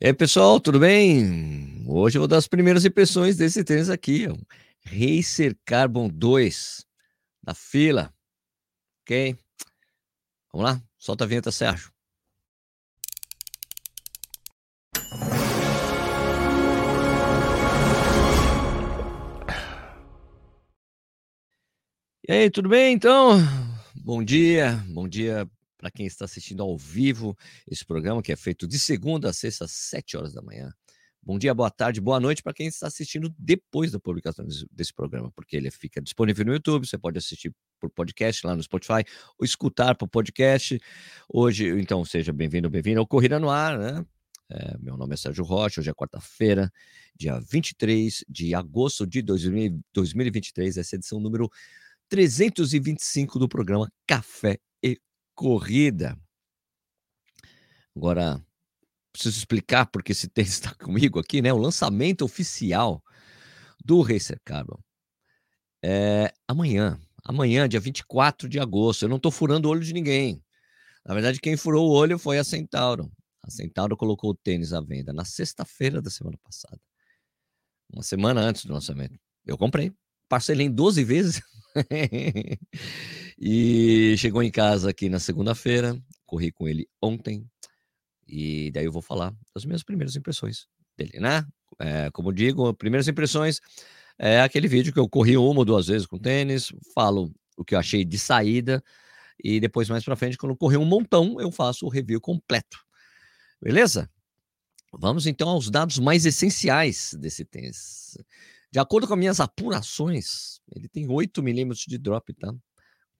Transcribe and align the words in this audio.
Aí, 0.00 0.14
pessoal, 0.14 0.60
tudo 0.60 0.78
bem? 0.78 1.84
Hoje 1.84 2.18
eu 2.18 2.20
vou 2.20 2.28
dar 2.28 2.36
as 2.36 2.46
primeiras 2.46 2.84
impressões 2.84 3.36
desse 3.36 3.64
tênis 3.64 3.90
aqui, 3.90 4.28
ó. 4.28 4.36
Racer 4.84 5.56
Carbon 5.64 6.08
2 6.08 6.86
da 7.42 7.52
fila. 7.52 8.14
Ok? 9.02 9.36
Vamos 10.52 10.70
lá? 10.70 10.82
Solta 10.96 11.24
a 11.24 11.26
vinheta, 11.26 11.50
Sérgio. 11.50 11.90
E 22.28 22.32
aí, 22.32 22.48
tudo 22.50 22.68
bem 22.68 22.94
então? 22.94 23.36
Bom 23.96 24.22
dia, 24.22 24.76
bom 24.86 25.08
dia 25.08 25.44
para 25.78 25.90
quem 25.90 26.04
está 26.04 26.24
assistindo 26.24 26.62
ao 26.62 26.76
vivo 26.76 27.36
esse 27.66 27.84
programa, 27.84 28.20
que 28.20 28.32
é 28.32 28.36
feito 28.36 28.66
de 28.66 28.78
segunda 28.78 29.30
a 29.30 29.32
sexta, 29.32 29.64
às 29.64 29.70
7 29.70 30.16
horas 30.16 30.34
da 30.34 30.42
manhã. 30.42 30.70
Bom 31.22 31.38
dia, 31.38 31.54
boa 31.54 31.70
tarde, 31.70 32.00
boa 32.00 32.18
noite 32.18 32.42
para 32.42 32.52
quem 32.52 32.66
está 32.66 32.86
assistindo 32.86 33.32
depois 33.38 33.92
da 33.92 34.00
publicação 34.00 34.46
desse 34.72 34.92
programa, 34.92 35.30
porque 35.32 35.56
ele 35.56 35.70
fica 35.70 36.00
disponível 36.00 36.44
no 36.44 36.52
YouTube, 36.52 36.86
você 36.86 36.98
pode 36.98 37.18
assistir 37.18 37.54
por 37.80 37.90
podcast 37.90 38.46
lá 38.46 38.56
no 38.56 38.62
Spotify, 38.62 39.04
ou 39.38 39.44
escutar 39.44 39.94
por 39.94 40.08
podcast. 40.08 40.80
Hoje, 41.28 41.68
então, 41.80 42.04
seja 42.04 42.32
bem-vindo, 42.32 42.68
bem-vindo 42.70 43.00
ao 43.00 43.06
Corrida 43.06 43.38
no 43.38 43.50
Ar, 43.50 43.78
né? 43.78 44.04
É, 44.50 44.78
meu 44.78 44.96
nome 44.96 45.14
é 45.14 45.16
Sérgio 45.16 45.44
Rocha, 45.44 45.80
hoje 45.80 45.90
é 45.90 45.94
quarta-feira, 45.94 46.72
dia 47.14 47.38
23 47.38 48.24
de 48.26 48.54
agosto 48.54 49.06
de 49.06 49.20
2023, 49.20 50.78
essa 50.78 50.94
é 50.94 50.96
a 50.96 50.98
edição 50.98 51.20
número 51.20 51.50
325 52.08 53.38
do 53.38 53.46
programa 53.46 53.92
Café 54.06 54.58
corrida. 55.38 56.18
Agora, 57.96 58.44
preciso 59.12 59.38
explicar 59.38 59.86
porque 59.86 60.10
esse 60.10 60.26
texto 60.26 60.64
está 60.64 60.74
comigo 60.84 61.20
aqui, 61.20 61.40
né? 61.40 61.52
O 61.52 61.58
lançamento 61.58 62.24
oficial 62.24 63.00
do 63.84 64.02
Racer 64.02 64.40
Carbon 64.44 64.80
é 65.80 66.34
amanhã. 66.48 67.00
Amanhã, 67.24 67.68
dia 67.68 67.78
24 67.78 68.48
de 68.48 68.58
agosto. 68.58 69.04
Eu 69.04 69.08
não 69.08 69.16
estou 69.16 69.30
furando 69.30 69.68
o 69.68 69.70
olho 69.70 69.84
de 69.84 69.92
ninguém. 69.92 70.42
Na 71.06 71.14
verdade, 71.14 71.40
quem 71.40 71.56
furou 71.56 71.88
o 71.88 71.92
olho 71.92 72.18
foi 72.18 72.38
a 72.38 72.42
Centauro. 72.44 73.08
A 73.44 73.48
Centauro 73.48 73.96
colocou 73.96 74.30
o 74.30 74.34
tênis 74.34 74.72
à 74.72 74.80
venda 74.80 75.12
na 75.12 75.24
sexta-feira 75.24 76.02
da 76.02 76.10
semana 76.10 76.36
passada. 76.42 76.80
Uma 77.92 78.02
semana 78.02 78.40
antes 78.40 78.64
do 78.64 78.72
lançamento. 78.72 79.16
Eu 79.46 79.56
comprei. 79.56 79.92
Parcelei 80.28 80.66
em 80.66 80.70
12 80.70 81.04
vezes. 81.04 81.40
e 83.38 84.16
chegou 84.18 84.42
em 84.42 84.50
casa 84.50 84.90
aqui 84.90 85.08
na 85.08 85.20
segunda-feira, 85.20 85.96
corri 86.26 86.50
com 86.50 86.66
ele 86.68 86.88
ontem, 87.00 87.48
e 88.26 88.70
daí 88.72 88.84
eu 88.84 88.92
vou 88.92 89.00
falar 89.00 89.32
das 89.54 89.64
minhas 89.64 89.82
primeiras 89.82 90.16
impressões 90.16 90.66
dele, 90.96 91.20
né? 91.20 91.46
É, 91.78 92.10
como 92.10 92.32
digo, 92.32 92.74
primeiras 92.74 93.06
impressões 93.06 93.60
é 94.18 94.40
aquele 94.40 94.66
vídeo 94.66 94.92
que 94.92 94.98
eu 94.98 95.08
corri 95.08 95.36
uma 95.36 95.60
ou 95.60 95.64
duas 95.64 95.86
vezes 95.86 96.06
com 96.06 96.18
tênis, 96.18 96.72
falo 96.92 97.32
o 97.56 97.64
que 97.64 97.74
eu 97.74 97.78
achei 97.78 98.04
de 98.04 98.18
saída, 98.18 98.82
e 99.42 99.60
depois 99.60 99.88
mais 99.88 100.04
para 100.04 100.16
frente, 100.16 100.36
quando 100.36 100.56
correr 100.56 100.76
um 100.76 100.84
montão, 100.84 101.40
eu 101.40 101.50
faço 101.52 101.86
o 101.86 101.88
review 101.88 102.20
completo. 102.20 102.78
Beleza? 103.62 104.10
Vamos 104.92 105.26
então 105.26 105.48
aos 105.50 105.70
dados 105.70 105.98
mais 105.98 106.26
essenciais 106.26 107.14
desse 107.14 107.44
tênis. 107.44 108.16
De 108.70 108.78
acordo 108.78 109.06
com 109.06 109.14
as 109.14 109.18
minhas 109.18 109.40
apurações, 109.40 110.60
ele 110.74 110.88
tem 110.88 111.08
8 111.08 111.42
milímetros 111.42 111.84
de 111.86 111.98
drop, 111.98 112.32
tá? 112.34 112.54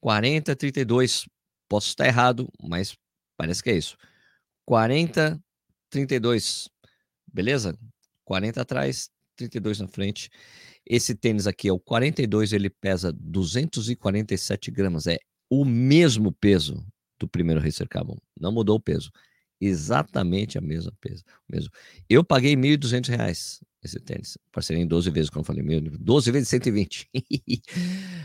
40, 0.00 0.54
32. 0.56 1.26
Posso 1.68 1.88
estar 1.88 2.06
errado, 2.06 2.48
mas 2.62 2.96
parece 3.36 3.62
que 3.62 3.70
é 3.70 3.76
isso. 3.76 3.96
40, 4.64 5.40
32. 5.90 6.68
Beleza? 7.32 7.78
40 8.24 8.60
atrás, 8.60 9.10
32 9.36 9.80
na 9.80 9.88
frente. 9.88 10.30
Esse 10.86 11.14
tênis 11.14 11.46
aqui 11.46 11.68
é 11.68 11.72
o 11.72 11.78
42, 11.78 12.52
ele 12.52 12.70
pesa 12.70 13.12
247 13.12 14.70
gramas. 14.70 15.06
É 15.06 15.18
o 15.50 15.64
mesmo 15.64 16.32
peso 16.32 16.86
do 17.18 17.28
primeiro 17.28 17.60
Racer 17.60 17.88
Carbon. 17.88 18.16
Não 18.38 18.52
mudou 18.52 18.76
o 18.76 18.80
peso. 18.80 19.10
Exatamente 19.60 20.56
a 20.56 20.60
mesma 20.60 20.92
peso. 21.00 21.24
Mesmo. 21.48 21.70
Eu 22.08 22.22
paguei 22.22 22.54
R$ 22.54 22.76
1.200 22.76 23.60
esse 23.82 24.00
tênis. 24.00 24.38
Parcelei 24.52 24.82
em 24.82 24.86
12 24.86 25.10
vezes, 25.10 25.30
como 25.30 25.40
eu 25.40 25.44
falei, 25.44 25.62
mil, 25.62 25.80
12 25.80 26.30
vezes 26.30 26.48
120. 26.48 27.08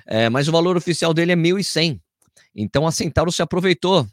é, 0.07 0.29
mas 0.29 0.47
o 0.47 0.51
valor 0.51 0.77
oficial 0.77 1.13
dele 1.13 1.31
é 1.31 1.35
1.100. 1.35 1.99
Então 2.55 2.85
a 2.85 2.91
Centauro 2.91 3.31
se 3.31 3.41
aproveitou 3.41 4.07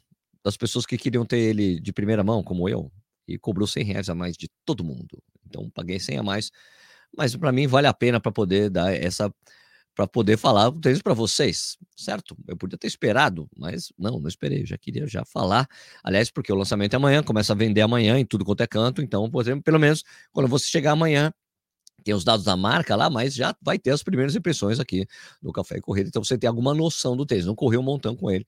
das 0.44 0.56
pessoas 0.56 0.86
que 0.86 0.97
queriam 0.97 1.25
ter 1.25 1.38
ele 1.38 1.80
de 1.80 1.92
primeira 1.92 2.25
mão, 2.25 2.42
como 2.42 2.69
eu, 2.69 2.91
e 3.28 3.38
cobrou 3.38 3.66
100 3.66 3.84
reais 3.84 4.09
a 4.09 4.14
mais 4.14 4.36
de 4.36 4.48
todo 4.64 4.84
mundo. 4.84 5.22
Então 5.47 5.69
paguei 5.70 6.00
100 6.00 6.19
a 6.19 6.22
mais, 6.22 6.50
mas 7.16 7.36
para 7.36 7.53
mim 7.53 7.66
vale 7.66 7.86
a 7.86 7.94
pena 7.94 8.20
para 8.20 8.32
poder 8.32 8.70
dar 8.70 8.92
essa 8.94 9.32
para 10.00 10.06
poder 10.06 10.38
falar 10.38 10.68
o 10.68 10.80
tênis 10.80 11.02
para 11.02 11.12
vocês, 11.12 11.76
certo? 11.94 12.34
Eu 12.48 12.56
podia 12.56 12.78
ter 12.78 12.86
esperado, 12.86 13.46
mas 13.54 13.92
não, 13.98 14.18
não 14.18 14.28
esperei, 14.28 14.62
eu 14.62 14.66
já 14.66 14.78
queria 14.78 15.06
já 15.06 15.26
falar. 15.26 15.68
Aliás, 16.02 16.30
porque 16.30 16.50
o 16.50 16.56
lançamento 16.56 16.94
é 16.94 16.96
amanhã, 16.96 17.22
começa 17.22 17.52
a 17.52 17.56
vender 17.56 17.82
amanhã 17.82 18.18
em 18.18 18.24
tudo 18.24 18.42
quanto 18.42 18.62
é 18.62 18.66
canto, 18.66 19.02
então, 19.02 19.30
por 19.30 19.42
exemplo, 19.42 19.62
pelo 19.62 19.78
menos 19.78 20.02
quando 20.32 20.48
você 20.48 20.66
chegar 20.66 20.92
amanhã, 20.92 21.30
tem 22.02 22.14
os 22.14 22.24
dados 22.24 22.46
da 22.46 22.56
marca 22.56 22.96
lá, 22.96 23.10
mas 23.10 23.34
já 23.34 23.54
vai 23.60 23.78
ter 23.78 23.90
as 23.90 24.02
primeiras 24.02 24.34
impressões 24.34 24.80
aqui 24.80 25.06
no 25.42 25.52
Café 25.52 25.76
e 25.76 25.80
Corrida, 25.82 26.08
então 26.08 26.24
você 26.24 26.38
tem 26.38 26.48
alguma 26.48 26.72
noção 26.72 27.14
do 27.14 27.26
tênis, 27.26 27.44
não 27.44 27.54
correu 27.54 27.80
um 27.80 27.84
montão 27.84 28.16
com 28.16 28.30
ele, 28.30 28.46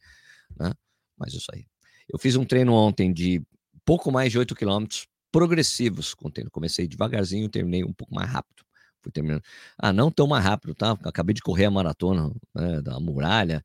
né? 0.59 0.73
Mas 1.19 1.35
isso 1.35 1.51
aí. 1.53 1.67
Eu 2.11 2.19
fiz 2.19 2.35
um 2.35 2.47
treino 2.47 2.73
ontem 2.73 3.13
de 3.13 3.43
pouco 3.85 4.11
mais 4.11 4.33
de 4.33 4.39
8 4.39 4.55
quilômetros 4.55 5.07
progressivos 5.31 6.15
com 6.15 6.29
o 6.29 6.31
treino. 6.31 6.51
Comecei 6.51 6.89
devagarzinho, 6.89 7.47
terminei 7.51 7.85
um 7.85 7.93
pouco 7.93 8.15
mais 8.15 8.31
rápido 8.31 8.62
fui 9.03 9.13
terminando. 9.13 9.43
Ah, 9.79 9.93
não 9.93 10.11
tão 10.11 10.27
mais 10.27 10.45
rápido, 10.45 10.75
tá? 10.75 10.93
Acabei 11.05 11.35
de 11.35 11.43
correr 11.43 11.67
a 11.67 11.71
maratona 11.71 12.33
né, 12.55 12.81
da 12.81 12.99
muralha. 13.01 13.65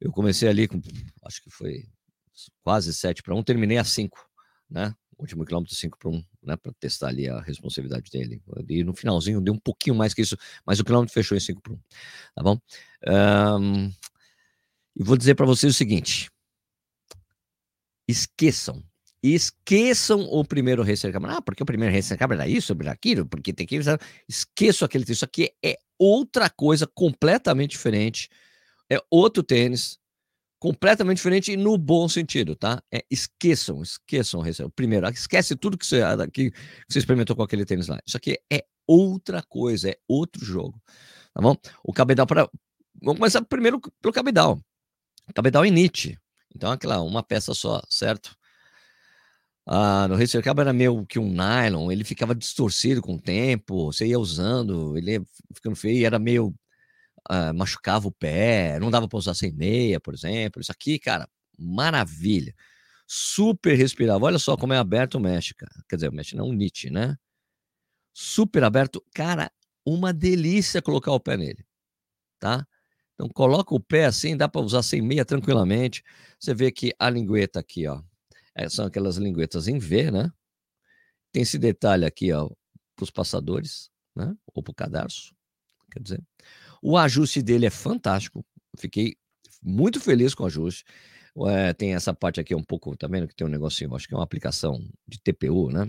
Eu 0.00 0.12
comecei 0.12 0.48
ali 0.48 0.66
com, 0.68 0.80
acho 1.24 1.42
que 1.42 1.50
foi 1.50 1.86
quase 2.62 2.92
7 2.92 3.22
para 3.22 3.34
1, 3.34 3.42
terminei 3.42 3.78
a 3.78 3.84
5, 3.84 4.18
né? 4.70 4.94
último 5.18 5.44
quilômetro 5.44 5.74
5 5.74 5.98
para 5.98 6.10
1, 6.10 6.24
né? 6.42 6.56
Para 6.56 6.72
testar 6.78 7.08
ali 7.08 7.28
a 7.28 7.40
responsabilidade 7.40 8.10
dele. 8.10 8.42
E 8.68 8.84
no 8.84 8.94
finalzinho 8.94 9.40
deu 9.40 9.54
um 9.54 9.58
pouquinho 9.58 9.94
mais 9.94 10.12
que 10.14 10.22
isso, 10.22 10.36
mas 10.64 10.78
o 10.78 10.84
quilômetro 10.84 11.12
fechou 11.12 11.36
em 11.36 11.40
5 11.40 11.60
para 11.62 11.72
1, 11.72 11.78
tá 12.34 12.42
bom? 12.42 12.58
Um, 13.06 13.92
e 14.94 15.02
vou 15.02 15.16
dizer 15.16 15.34
para 15.34 15.46
vocês 15.46 15.74
o 15.74 15.76
seguinte: 15.76 16.30
esqueçam 18.06 18.82
e 19.22 19.34
esqueçam 19.34 20.20
o 20.20 20.44
primeiro 20.44 20.82
rei 20.82 20.96
Câmara. 20.96 21.36
Ah, 21.38 21.42
porque 21.42 21.62
o 21.62 21.66
primeiro 21.66 21.92
rei 21.92 22.02
Câmara 22.02 22.42
era 22.42 22.50
isso, 22.50 22.76
era 22.80 22.92
aquilo, 22.92 23.26
porque 23.26 23.52
tem 23.52 23.66
que. 23.66 23.78
Esqueçam 24.28 24.86
aquele. 24.86 25.04
Isso 25.08 25.24
aqui 25.24 25.52
é 25.64 25.78
outra 25.98 26.48
coisa 26.50 26.86
completamente 26.86 27.70
diferente. 27.70 28.28
É 28.90 28.98
outro 29.10 29.42
tênis, 29.42 29.98
completamente 30.60 31.16
diferente 31.16 31.56
no 31.56 31.76
bom 31.76 32.08
sentido, 32.08 32.54
tá? 32.54 32.80
É, 32.92 33.04
esqueçam, 33.10 33.82
esqueçam 33.82 34.40
o 34.64 34.70
primeiro. 34.70 35.08
Esquece 35.08 35.56
tudo 35.56 35.76
que 35.76 35.86
você, 35.86 36.00
que 36.32 36.52
você 36.88 36.98
experimentou 36.98 37.34
com 37.34 37.42
aquele 37.42 37.64
tênis 37.64 37.88
lá. 37.88 37.98
Isso 38.06 38.16
aqui 38.16 38.38
é 38.52 38.64
outra 38.86 39.42
coisa, 39.42 39.90
é 39.90 39.96
outro 40.06 40.44
jogo. 40.44 40.80
Tá 41.34 41.42
bom? 41.42 41.56
O 41.82 41.92
cabedal 41.92 42.26
para. 42.26 42.48
Vamos 43.02 43.18
começar 43.18 43.42
primeiro 43.42 43.80
pelo 44.00 44.12
cabedal. 44.12 44.58
Cabedal 45.34 45.66
init. 45.66 46.18
Então, 46.54 46.70
aquela, 46.70 47.02
uma 47.02 47.22
peça 47.22 47.52
só, 47.52 47.82
certo? 47.90 48.34
Ah, 49.66 50.06
no 50.08 50.16
Cabo 50.42 50.60
era 50.60 50.72
meio 50.72 51.04
que 51.06 51.18
um 51.18 51.28
nylon, 51.28 51.90
ele 51.90 52.04
ficava 52.04 52.34
distorcido 52.34 53.02
com 53.02 53.14
o 53.16 53.20
tempo, 53.20 53.86
você 53.92 54.06
ia 54.06 54.18
usando, 54.18 54.96
ele 54.96 55.12
ia 55.12 55.26
ficando 55.54 55.76
feio, 55.76 56.06
era 56.06 56.18
meio. 56.18 56.54
Ah, 57.28 57.52
machucava 57.52 58.08
o 58.08 58.12
pé, 58.12 58.78
não 58.80 58.90
dava 58.90 59.08
para 59.08 59.18
usar 59.18 59.34
sem 59.34 59.52
meia, 59.52 60.00
por 60.00 60.14
exemplo. 60.14 60.62
Isso 60.62 60.72
aqui, 60.72 60.98
cara, 60.98 61.28
maravilha. 61.58 62.54
Super 63.06 63.76
respirável. 63.76 64.26
Olha 64.26 64.38
só 64.38 64.56
como 64.56 64.72
é 64.74 64.78
aberto 64.78 65.16
o 65.16 65.20
mesh, 65.20 65.52
cara. 65.52 65.72
Quer 65.88 65.96
dizer, 65.96 66.08
o 66.10 66.12
mesh 66.12 66.34
não, 66.34 66.48
o 66.48 66.52
Nietzsche, 66.52 66.90
né? 66.90 67.16
Super 68.14 68.64
aberto. 68.64 69.04
Cara, 69.14 69.50
uma 69.84 70.12
delícia 70.12 70.82
colocar 70.82 71.12
o 71.12 71.20
pé 71.20 71.36
nele, 71.36 71.64
tá? 72.40 72.66
Então, 73.14 73.28
coloca 73.30 73.74
o 73.74 73.80
pé 73.80 74.06
assim, 74.06 74.36
dá 74.36 74.48
para 74.48 74.60
usar 74.62 74.82
sem 74.82 75.02
meia 75.02 75.24
tranquilamente. 75.24 76.02
Você 76.40 76.54
vê 76.54 76.72
que 76.72 76.94
a 76.98 77.10
lingueta 77.10 77.60
aqui, 77.60 77.86
ó, 77.86 78.02
é, 78.56 78.68
são 78.68 78.86
aquelas 78.86 79.18
linguetas 79.18 79.68
em 79.68 79.78
V, 79.78 80.10
né? 80.10 80.32
Tem 81.30 81.42
esse 81.42 81.58
detalhe 81.58 82.06
aqui, 82.06 82.32
ó, 82.32 82.48
para 82.96 83.04
os 83.04 83.10
passadores, 83.10 83.90
né? 84.14 84.34
Ou 84.54 84.62
para 84.62 84.72
o 84.72 84.74
cadarço, 84.74 85.34
quer 85.92 86.02
dizer. 86.02 86.24
O 86.82 86.96
ajuste 86.96 87.42
dele 87.42 87.66
é 87.66 87.70
fantástico. 87.70 88.44
Fiquei 88.78 89.16
muito 89.62 90.00
feliz 90.00 90.34
com 90.34 90.44
o 90.44 90.46
ajuste. 90.46 90.84
É, 91.48 91.74
tem 91.74 91.94
essa 91.94 92.14
parte 92.14 92.40
aqui 92.40 92.54
um 92.54 92.64
pouco, 92.64 92.96
tá 92.96 93.06
vendo 93.06 93.28
que 93.28 93.34
tem 93.34 93.46
um 93.46 93.50
negocinho, 93.50 93.94
acho 93.94 94.08
que 94.08 94.14
é 94.14 94.16
uma 94.16 94.24
aplicação 94.24 94.80
de 95.06 95.20
TPU, 95.20 95.70
né? 95.70 95.86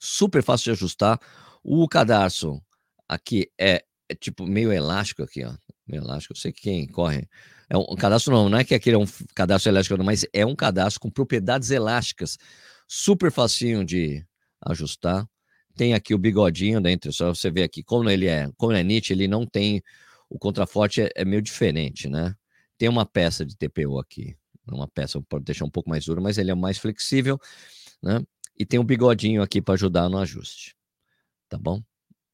Super 0.00 0.42
fácil 0.42 0.64
de 0.64 0.70
ajustar. 0.72 1.20
O 1.62 1.88
cadarço 1.88 2.60
aqui 3.08 3.52
é, 3.56 3.84
é 4.08 4.14
tipo 4.16 4.44
meio 4.44 4.72
elástico 4.72 5.22
aqui, 5.22 5.44
ó. 5.44 5.54
Elástico. 5.96 6.32
Eu 6.32 6.36
sei 6.36 6.52
que 6.52 6.62
quem 6.62 6.86
corre 6.86 7.28
é 7.72 7.76
um, 7.76 7.96
cadastro 7.96 8.34
não, 8.34 8.50
não 8.50 8.58
é 8.58 8.64
que 8.64 8.74
aquele 8.74 8.96
é 8.96 8.98
um 8.98 9.06
cadastro 9.34 9.72
elástico, 9.72 10.04
mas 10.04 10.26
é 10.30 10.44
um 10.44 10.54
cadastro 10.54 11.00
com 11.00 11.10
propriedades 11.10 11.70
elásticas, 11.70 12.36
super 12.86 13.32
facinho 13.32 13.82
de 13.82 14.22
ajustar. 14.66 15.26
Tem 15.74 15.94
aqui 15.94 16.12
o 16.12 16.18
bigodinho 16.18 16.82
dentro, 16.82 17.10
só 17.14 17.34
você 17.34 17.50
ver 17.50 17.62
aqui 17.62 17.82
como 17.82 18.10
ele 18.10 18.26
é, 18.26 18.50
como 18.58 18.72
é 18.72 18.82
Nietzsche, 18.82 19.14
ele 19.14 19.26
não 19.26 19.46
tem 19.46 19.82
o 20.28 20.38
contraforte 20.38 21.00
é, 21.00 21.10
é, 21.16 21.24
meio 21.24 21.40
diferente, 21.40 22.10
né? 22.10 22.34
Tem 22.76 22.90
uma 22.90 23.06
peça 23.06 23.42
de 23.42 23.56
TPU 23.56 23.98
aqui, 23.98 24.36
uma 24.70 24.86
peça 24.86 25.18
pode 25.22 25.46
deixar 25.46 25.64
um 25.64 25.70
pouco 25.70 25.88
mais 25.88 26.04
dura, 26.04 26.20
mas 26.20 26.36
ele 26.36 26.50
é 26.50 26.54
mais 26.54 26.76
flexível, 26.76 27.40
né? 28.02 28.22
E 28.58 28.66
tem 28.66 28.78
um 28.78 28.84
bigodinho 28.84 29.40
aqui 29.40 29.62
para 29.62 29.72
ajudar 29.74 30.10
no 30.10 30.18
ajuste. 30.18 30.76
Tá 31.48 31.56
bom? 31.56 31.82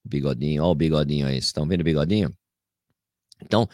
Bigodinho, 0.05 0.65
ó 0.65 0.73
o 0.73 0.75
bigodinho 0.75 1.29
aí, 1.29 1.39
estão 1.39 1.65
vendo 1.69 1.83
o 1.83 1.85
bigodinho? 1.85 2.37
Então, 3.43 3.69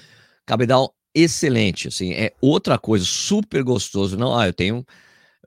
cabedal 0.46 0.94
excelente, 1.14 1.88
assim, 1.88 2.12
é 2.12 2.32
outra 2.40 2.78
coisa 2.78 3.04
super 3.04 3.62
gostoso. 3.62 4.16
Não, 4.16 4.36
ah, 4.36 4.46
eu 4.46 4.52
tenho 4.52 4.84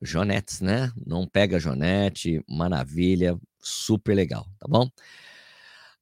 jonetes, 0.02 0.62
né? 0.62 0.92
Não 1.06 1.28
pega 1.28 1.60
jonete, 1.60 2.42
maravilha, 2.48 3.38
super 3.60 4.16
legal, 4.16 4.48
tá 4.60 4.68
bom? 4.68 4.90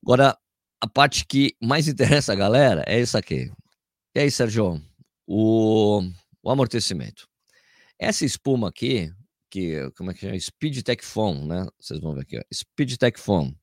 Agora, 0.04 0.38
a 0.80 0.88
parte 0.88 1.26
que 1.26 1.56
mais 1.62 1.88
interessa 1.90 2.34
a 2.34 2.36
galera 2.36 2.84
é 2.88 3.00
isso 3.00 3.18
aqui. 3.18 3.52
E 4.14 4.20
aí, 4.20 4.32
Sérgio? 4.32 4.82
O, 5.28 6.02
o 6.44 6.52
amortecimento. 6.52 7.28
Essa 7.98 8.26
espuma 8.26 8.70
aqui, 8.70 9.12
que 9.50 9.90
como 9.98 10.12
é 10.12 10.14
que 10.14 10.20
chama? 10.20 10.40
Speed 10.40 10.84
Tech 10.84 11.04
Foam, 11.04 11.46
né? 11.48 11.68
Vocês 11.80 12.00
vão 12.00 12.14
ver 12.14 12.22
aqui, 12.22 12.38
ó. 12.38 12.44
Speed 12.54 12.98
Tech 12.98 13.20
Foam. 13.20 13.56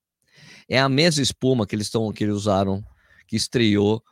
É 0.69 0.81
a 0.81 0.89
mesma 0.89 1.23
espuma 1.23 1.67
que 1.67 1.77
eles 1.77 1.87
estão 1.87 2.13
que 2.13 2.25
eles 2.25 2.35
usaram, 2.35 2.85
que 3.27 3.37
estreou 3.37 4.03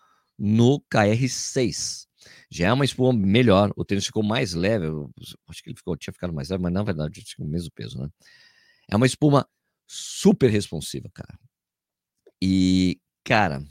no 0.41 0.81
KR6. 0.93 2.07
Já 2.51 2.69
é 2.69 2.73
uma 2.73 2.85
espuma 2.85 3.13
melhor, 3.13 3.73
o 3.77 3.85
tênis 3.85 4.07
ficou 4.07 4.23
mais 4.23 4.55
leve, 4.55 4.87
acho 5.49 5.63
que 5.63 5.71
ele 5.71 5.77
ficou, 5.77 5.97
tinha 5.97 6.13
ficado 6.13 6.33
mais 6.33 6.49
leve, 6.49 6.63
mas 6.63 6.73
na 6.73 6.83
verdade 6.83 7.23
tinha 7.23 7.47
o 7.47 7.49
mesmo 7.49 7.71
peso, 7.71 8.01
né? 8.01 8.09
É 8.89 8.97
uma 8.97 9.07
espuma 9.07 9.47
super 9.87 10.51
responsiva, 10.51 11.09
cara. 11.13 11.39
E, 12.43 12.99
cara, 13.23 13.63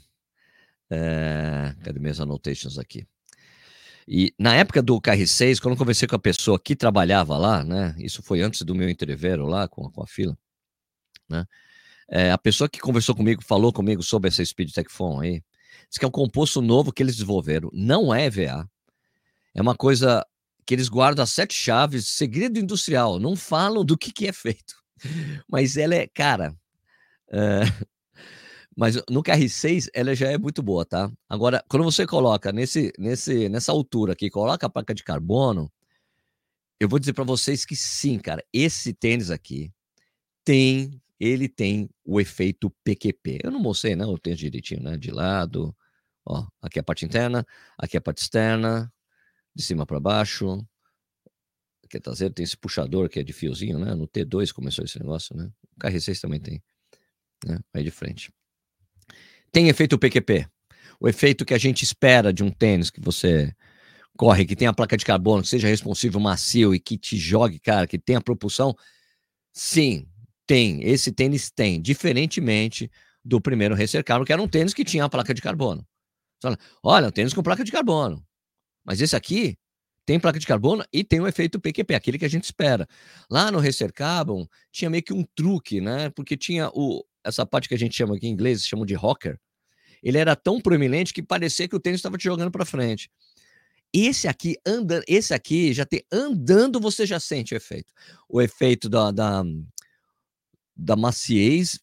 é... 0.88 1.74
cadê 1.82 1.98
minhas 1.98 2.20
annotations 2.20 2.78
aqui? 2.78 3.06
E 4.08 4.34
na 4.38 4.54
época 4.54 4.82
do 4.82 5.00
KR6, 5.00 5.60
quando 5.60 5.74
eu 5.74 5.78
conversei 5.78 6.08
com 6.08 6.16
a 6.16 6.18
pessoa 6.18 6.58
que 6.58 6.74
trabalhava 6.74 7.36
lá, 7.36 7.62
né? 7.64 7.94
Isso 7.98 8.22
foi 8.22 8.40
antes 8.40 8.62
do 8.62 8.74
meu 8.74 8.88
entrevero 8.88 9.46
lá 9.46 9.68
com, 9.68 9.90
com 9.90 10.02
a 10.02 10.06
fila, 10.06 10.36
né? 11.28 11.44
É, 12.08 12.32
a 12.32 12.38
pessoa 12.38 12.68
que 12.68 12.80
conversou 12.80 13.14
comigo, 13.14 13.42
falou 13.44 13.72
comigo 13.72 14.02
sobre 14.02 14.28
essa 14.28 14.44
Speed 14.44 14.72
Tech 14.72 14.90
Phone 14.90 15.28
aí, 15.28 15.44
Diz 15.88 15.98
que 15.98 16.04
é 16.04 16.08
um 16.08 16.12
composto 16.12 16.60
novo 16.60 16.92
que 16.92 17.02
eles 17.02 17.16
desenvolveram. 17.16 17.70
Não 17.72 18.14
é 18.14 18.26
EVA. 18.26 18.68
É 19.54 19.60
uma 19.60 19.74
coisa 19.74 20.24
que 20.66 20.74
eles 20.74 20.88
guardam 20.88 21.22
as 21.22 21.30
sete 21.30 21.54
chaves, 21.54 22.08
segredo 22.08 22.58
industrial. 22.58 23.18
Não 23.18 23.34
falam 23.34 23.84
do 23.84 23.98
que, 23.98 24.12
que 24.12 24.28
é 24.28 24.32
feito. 24.32 24.74
Mas 25.48 25.76
ela 25.76 25.94
é, 25.94 26.06
cara. 26.06 26.54
É... 27.30 27.62
Mas 28.76 28.96
no 29.10 29.22
KR6 29.22 29.88
ela 29.92 30.14
já 30.14 30.30
é 30.30 30.38
muito 30.38 30.62
boa, 30.62 30.86
tá? 30.86 31.10
Agora, 31.28 31.62
quando 31.68 31.84
você 31.84 32.06
coloca 32.06 32.52
nesse, 32.52 32.92
nesse, 32.98 33.48
nessa 33.48 33.72
altura 33.72 34.12
aqui, 34.12 34.30
coloca 34.30 34.66
a 34.66 34.70
placa 34.70 34.94
de 34.94 35.02
carbono, 35.02 35.70
eu 36.78 36.88
vou 36.88 36.98
dizer 36.98 37.12
para 37.12 37.24
vocês 37.24 37.66
que 37.66 37.76
sim, 37.76 38.18
cara, 38.18 38.42
esse 38.52 38.94
tênis 38.94 39.30
aqui 39.30 39.70
tem 40.44 41.00
ele 41.20 41.48
tem 41.48 41.90
o 42.04 42.18
efeito 42.18 42.70
PQP. 42.82 43.40
Eu 43.44 43.50
não 43.50 43.60
mostrei, 43.60 43.94
não, 43.94 44.12
o 44.12 44.18
tênis 44.18 44.38
direitinho, 44.38 44.82
né? 44.82 44.96
De 44.96 45.10
lado, 45.10 45.76
ó, 46.24 46.46
aqui 46.62 46.78
é 46.78 46.80
a 46.80 46.82
parte 46.82 47.04
interna, 47.04 47.46
aqui 47.78 47.96
é 47.96 47.98
a 47.98 48.00
parte 48.00 48.22
externa, 48.22 48.90
de 49.54 49.62
cima 49.62 49.84
para 49.84 50.00
baixo. 50.00 50.66
Aqui 51.84 51.98
é 51.98 52.00
traseiro, 52.00 52.32
tem 52.32 52.44
esse 52.44 52.56
puxador 52.56 53.08
que 53.08 53.20
é 53.20 53.22
de 53.22 53.32
fiozinho, 53.32 53.78
né? 53.78 53.94
No 53.94 54.08
T2 54.08 54.50
começou 54.52 54.84
esse 54.84 54.98
negócio, 54.98 55.36
né? 55.36 55.50
O 55.76 55.80
KR6 55.80 56.20
também 56.20 56.40
tem, 56.40 56.62
né? 57.44 57.58
Aí 57.74 57.84
de 57.84 57.90
frente. 57.90 58.32
Tem 59.52 59.68
efeito 59.68 59.98
PQP. 59.98 60.48
O 60.98 61.08
efeito 61.08 61.44
que 61.44 61.54
a 61.54 61.58
gente 61.58 61.82
espera 61.82 62.32
de 62.32 62.42
um 62.42 62.50
tênis 62.50 62.90
que 62.90 63.00
você 63.00 63.54
corre, 64.16 64.44
que 64.44 64.54
tem 64.54 64.68
a 64.68 64.72
placa 64.72 64.96
de 64.96 65.04
carbono, 65.04 65.42
que 65.42 65.48
seja 65.48 65.66
responsivo, 65.66 66.20
macio 66.20 66.74
e 66.74 66.78
que 66.78 66.96
te 66.96 67.16
jogue, 67.16 67.58
cara, 67.58 67.86
que 67.86 67.98
tenha 67.98 68.20
propulsão. 68.20 68.76
Sim, 69.52 70.06
tem, 70.50 70.82
esse 70.82 71.12
tênis 71.12 71.48
tem, 71.48 71.80
diferentemente 71.80 72.90
do 73.24 73.40
primeiro 73.40 73.72
Racer 73.76 74.02
Carbon, 74.02 74.24
que 74.24 74.32
era 74.32 74.42
um 74.42 74.48
tênis 74.48 74.74
que 74.74 74.84
tinha 74.84 75.04
a 75.04 75.08
placa 75.08 75.32
de 75.32 75.40
carbono. 75.40 75.86
Fala, 76.42 76.58
olha, 76.82 77.06
um 77.06 77.10
tênis 77.12 77.32
com 77.32 77.40
placa 77.40 77.62
de 77.62 77.70
carbono. 77.70 78.20
Mas 78.84 79.00
esse 79.00 79.14
aqui 79.14 79.56
tem 80.04 80.18
placa 80.18 80.40
de 80.40 80.46
carbono 80.48 80.84
e 80.92 81.04
tem 81.04 81.20
o 81.20 81.28
efeito 81.28 81.60
PQP, 81.60 81.94
aquele 81.94 82.18
que 82.18 82.24
a 82.24 82.28
gente 82.28 82.42
espera. 82.42 82.88
Lá 83.30 83.52
no 83.52 83.60
Racer 83.60 83.92
Carbon 83.92 84.44
tinha 84.72 84.90
meio 84.90 85.04
que 85.04 85.12
um 85.12 85.24
truque, 85.36 85.80
né? 85.80 86.10
Porque 86.10 86.36
tinha 86.36 86.68
o, 86.74 87.04
essa 87.22 87.46
parte 87.46 87.68
que 87.68 87.74
a 87.76 87.78
gente 87.78 87.94
chama 87.94 88.16
aqui 88.16 88.26
em 88.26 88.32
inglês, 88.32 88.66
chamam 88.66 88.84
de 88.84 88.94
rocker. 88.94 89.38
Ele 90.02 90.18
era 90.18 90.34
tão 90.34 90.60
proeminente 90.60 91.14
que 91.14 91.22
parecia 91.22 91.68
que 91.68 91.76
o 91.76 91.80
tênis 91.80 92.00
estava 92.00 92.18
te 92.18 92.24
jogando 92.24 92.50
para 92.50 92.64
frente. 92.64 93.08
Esse 93.94 94.26
aqui, 94.26 94.56
anda, 94.66 95.00
esse 95.06 95.32
aqui 95.32 95.72
já 95.72 95.86
tem 95.86 96.02
andando, 96.10 96.80
você 96.80 97.06
já 97.06 97.20
sente 97.20 97.54
o 97.54 97.56
efeito. 97.56 97.92
O 98.28 98.42
efeito 98.42 98.88
da, 98.88 99.12
da 99.12 99.44
da 100.80 100.96
maciez 100.96 101.78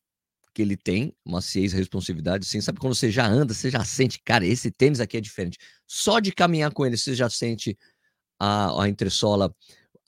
que 0.54 0.62
ele 0.62 0.76
tem, 0.76 1.16
maciez, 1.24 1.72
responsividade, 1.72 2.46
assim, 2.48 2.60
sabe 2.60 2.80
quando 2.80 2.96
você 2.96 3.12
já 3.12 3.28
anda, 3.28 3.54
você 3.54 3.70
já 3.70 3.86
sente, 3.86 4.20
cara, 4.26 4.44
esse 4.46 4.72
tênis 4.72 5.00
aqui 5.00 5.18
é 5.18 5.22
diferente. 5.22 5.60
Só 5.86 6.20
de 6.20 6.32
caminhar 6.32 6.72
com 6.74 6.84
ele, 6.84 6.98
você 6.98 7.14
já 7.14 7.30
sente 7.30 7.78
a, 8.40 8.84
a 8.84 8.90
entressola 8.90 9.56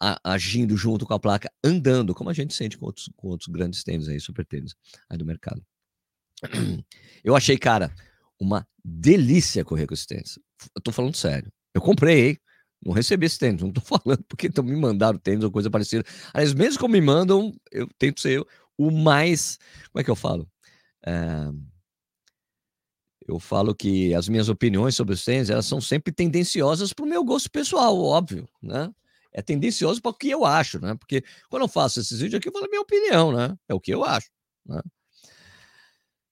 a, 0.01 0.19
agindo 0.33 0.75
junto 0.75 1.06
com 1.06 1.13
a 1.13 1.19
placa, 1.19 1.51
andando, 1.63 2.15
como 2.15 2.31
a 2.31 2.33
gente 2.33 2.56
sente 2.56 2.80
com 2.80 2.88
outros, 2.88 3.12
com 3.15 3.27
outros 3.27 3.47
grandes 3.50 3.83
tênis 3.83 4.09
aí, 4.09 4.19
super 4.19 4.44
tênis 4.44 4.74
aí 5.07 5.18
do 5.18 5.25
mercado. 5.25 5.63
Eu 7.24 7.36
achei, 7.36 7.57
cara, 7.57 7.94
uma 8.39 8.68
delícia 8.83 9.63
correr 9.63 9.86
com 9.86 9.94
esse 9.94 10.07
tênis. 10.07 10.39
Eu 10.75 10.81
tô 10.81 10.91
falando 10.91 11.15
sério. 11.15 11.51
Eu 11.75 11.81
comprei, 11.81 12.30
hein? 12.30 12.39
Não 12.83 12.94
recebi 12.94 13.27
esse 13.27 13.38
tênis, 13.38 13.62
não 13.62 13.71
tô 13.71 13.81
falando 13.86 14.24
porque 14.27 14.47
estão 14.47 14.63
me 14.63 14.75
mandando 14.75 15.19
tênis 15.19 15.44
ou 15.44 15.51
coisa 15.51 15.69
parecida. 15.69 16.03
Aliás, 16.33 16.56
mesmo 16.56 16.80
como 16.80 16.94
me 16.94 17.01
mandam, 17.01 17.53
eu 17.71 17.88
tento 18.00 18.19
ser 18.19 18.44
o 18.80 18.90
mais. 18.90 19.60
Como 19.92 20.02
é 20.02 20.04
que 20.04 20.10
eu 20.10 20.16
falo? 20.16 20.50
É, 21.06 21.52
eu 23.28 23.40
falo 23.40 23.76
que 23.76 24.14
as 24.16 24.30
minhas 24.30 24.50
opiniões 24.50 24.96
sobre 24.96 25.14
os 25.14 25.24
tênis 25.24 25.50
elas 25.50 25.66
são 25.66 25.81
sempre 25.81 26.14
tendenciosas 26.14 26.94
para 26.94 27.06
o 27.06 27.08
meu 27.08 27.24
gosto 27.24 27.52
pessoal, 27.52 27.96
óbvio, 28.00 28.48
né? 28.64 28.90
É 29.31 29.42
tendencioso 29.42 30.02
para 30.02 30.10
o 30.10 30.14
que 30.14 30.30
eu 30.30 30.46
acho, 30.46 30.80
né? 30.80 30.96
Porque 30.96 31.24
quando 31.50 31.64
eu 31.64 31.68
faço 31.68 32.00
esses 32.00 32.20
vídeos 32.20 32.40
aqui, 32.40 32.48
eu 32.48 32.54
falo 32.54 32.66
a 32.66 32.70
minha 32.70 32.81
opinião, 32.81 33.31
né? 33.31 33.56
É 33.68 33.74
o 33.74 33.80
que 33.80 33.94
eu 33.94 34.03
acho, 34.03 34.30
né? 34.65 34.82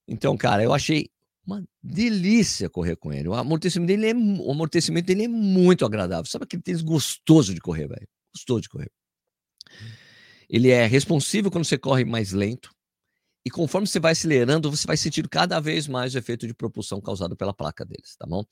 Então, 0.08 0.36
cara, 0.36 0.64
eu 0.64 0.72
achei 0.72 1.10
uma 1.46 1.62
delícia 1.82 2.68
correr 2.68 2.96
com 2.96 3.12
ele. 3.12 3.28
O 3.28 3.34
amortecimento 3.34 3.88
dele 3.88 4.08
é, 4.08 4.14
o 4.14 4.50
amortecimento 4.50 5.06
dele 5.06 5.24
é 5.24 5.28
muito 5.28 5.84
agradável. 5.84 6.24
Sabe 6.24 6.44
aquele 6.44 6.62
tênis 6.62 6.82
gostoso 6.82 7.54
de 7.54 7.60
correr, 7.60 7.86
velho? 7.86 8.08
Gostoso 8.34 8.62
de 8.62 8.68
correr. 8.68 8.90
Ele 10.48 10.70
é 10.70 10.86
responsivo 10.86 11.50
quando 11.50 11.64
você 11.64 11.76
corre 11.76 12.04
mais 12.04 12.32
lento. 12.32 12.70
E 13.44 13.50
conforme 13.50 13.86
você 13.86 14.00
vai 14.00 14.12
acelerando, 14.12 14.70
você 14.70 14.86
vai 14.86 14.96
sentindo 14.96 15.28
cada 15.28 15.60
vez 15.60 15.86
mais 15.86 16.14
o 16.14 16.18
efeito 16.18 16.46
de 16.46 16.54
propulsão 16.54 17.00
causado 17.00 17.36
pela 17.36 17.54
placa 17.54 17.84
deles, 17.84 18.16
tá 18.16 18.26
bom? 18.26 18.44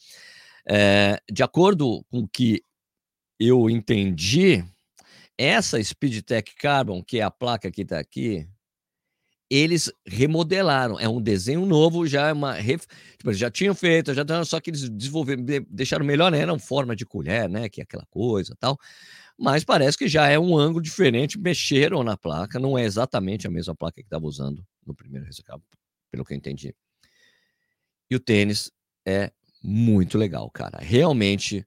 É, 0.69 1.21
de 1.31 1.43
acordo 1.43 2.05
com 2.11 2.21
o 2.21 2.29
que 2.29 2.63
eu 3.39 3.69
entendi, 3.69 4.65
essa 5.37 5.83
Speedtech 5.83 6.55
Carbon, 6.57 7.03
que 7.03 7.19
é 7.19 7.23
a 7.23 7.31
placa 7.31 7.71
que 7.71 7.83
está 7.83 7.99
aqui, 7.99 8.49
eles 9.51 9.93
remodelaram. 10.07 10.99
É 10.99 11.09
um 11.09 11.21
desenho 11.21 11.65
novo, 11.67 12.07
já 12.07 12.29
é 12.29 12.33
uma. 12.33 12.55
Ref... 12.55 12.87
Tipo, 13.19 13.33
já 13.33 13.51
tinham 13.51 13.75
feito, 13.75 14.15
já 14.15 14.25
só 14.45 14.61
que 14.61 14.71
eles 14.71 14.89
desenvolveram, 14.89 15.45
deixaram 15.69 16.05
melhor, 16.05 16.33
né? 16.33 16.41
Era 16.41 16.59
forma 16.59 16.97
de 16.97 17.05
colher, 17.05 17.49
né? 17.49 17.69
Que 17.69 17.81
é 17.81 17.85
aquela 17.85 18.07
coisa 18.07 18.57
tal 18.59 18.79
mas 19.39 19.65
parece 19.65 19.99
que 19.99 20.09
já 20.09 20.29
é 20.29 20.39
um 20.39 20.57
ângulo 20.57 20.83
diferente. 20.83 21.39
Mexeram 21.39 22.03
na 22.03 22.17
placa, 22.17 22.59
não 22.59 22.79
é 22.79 22.85
exatamente 22.85 23.47
a 23.47 23.51
mesma 23.51 23.75
placa 23.75 23.97
que 23.97 24.07
estava 24.07 24.27
usando 24.27 24.65
no 24.87 24.95
primeiro 24.95 25.27
rescaldo, 25.27 25.65
pelo 26.11 26.25
que 26.25 26.33
eu 26.33 26.37
entendi. 26.37 26.75
E 28.11 28.17
o 28.17 28.21
tênis 28.21 28.71
é 29.07 29.31
muito 29.63 30.17
legal, 30.17 30.51
cara. 30.51 30.79
Realmente, 30.81 31.67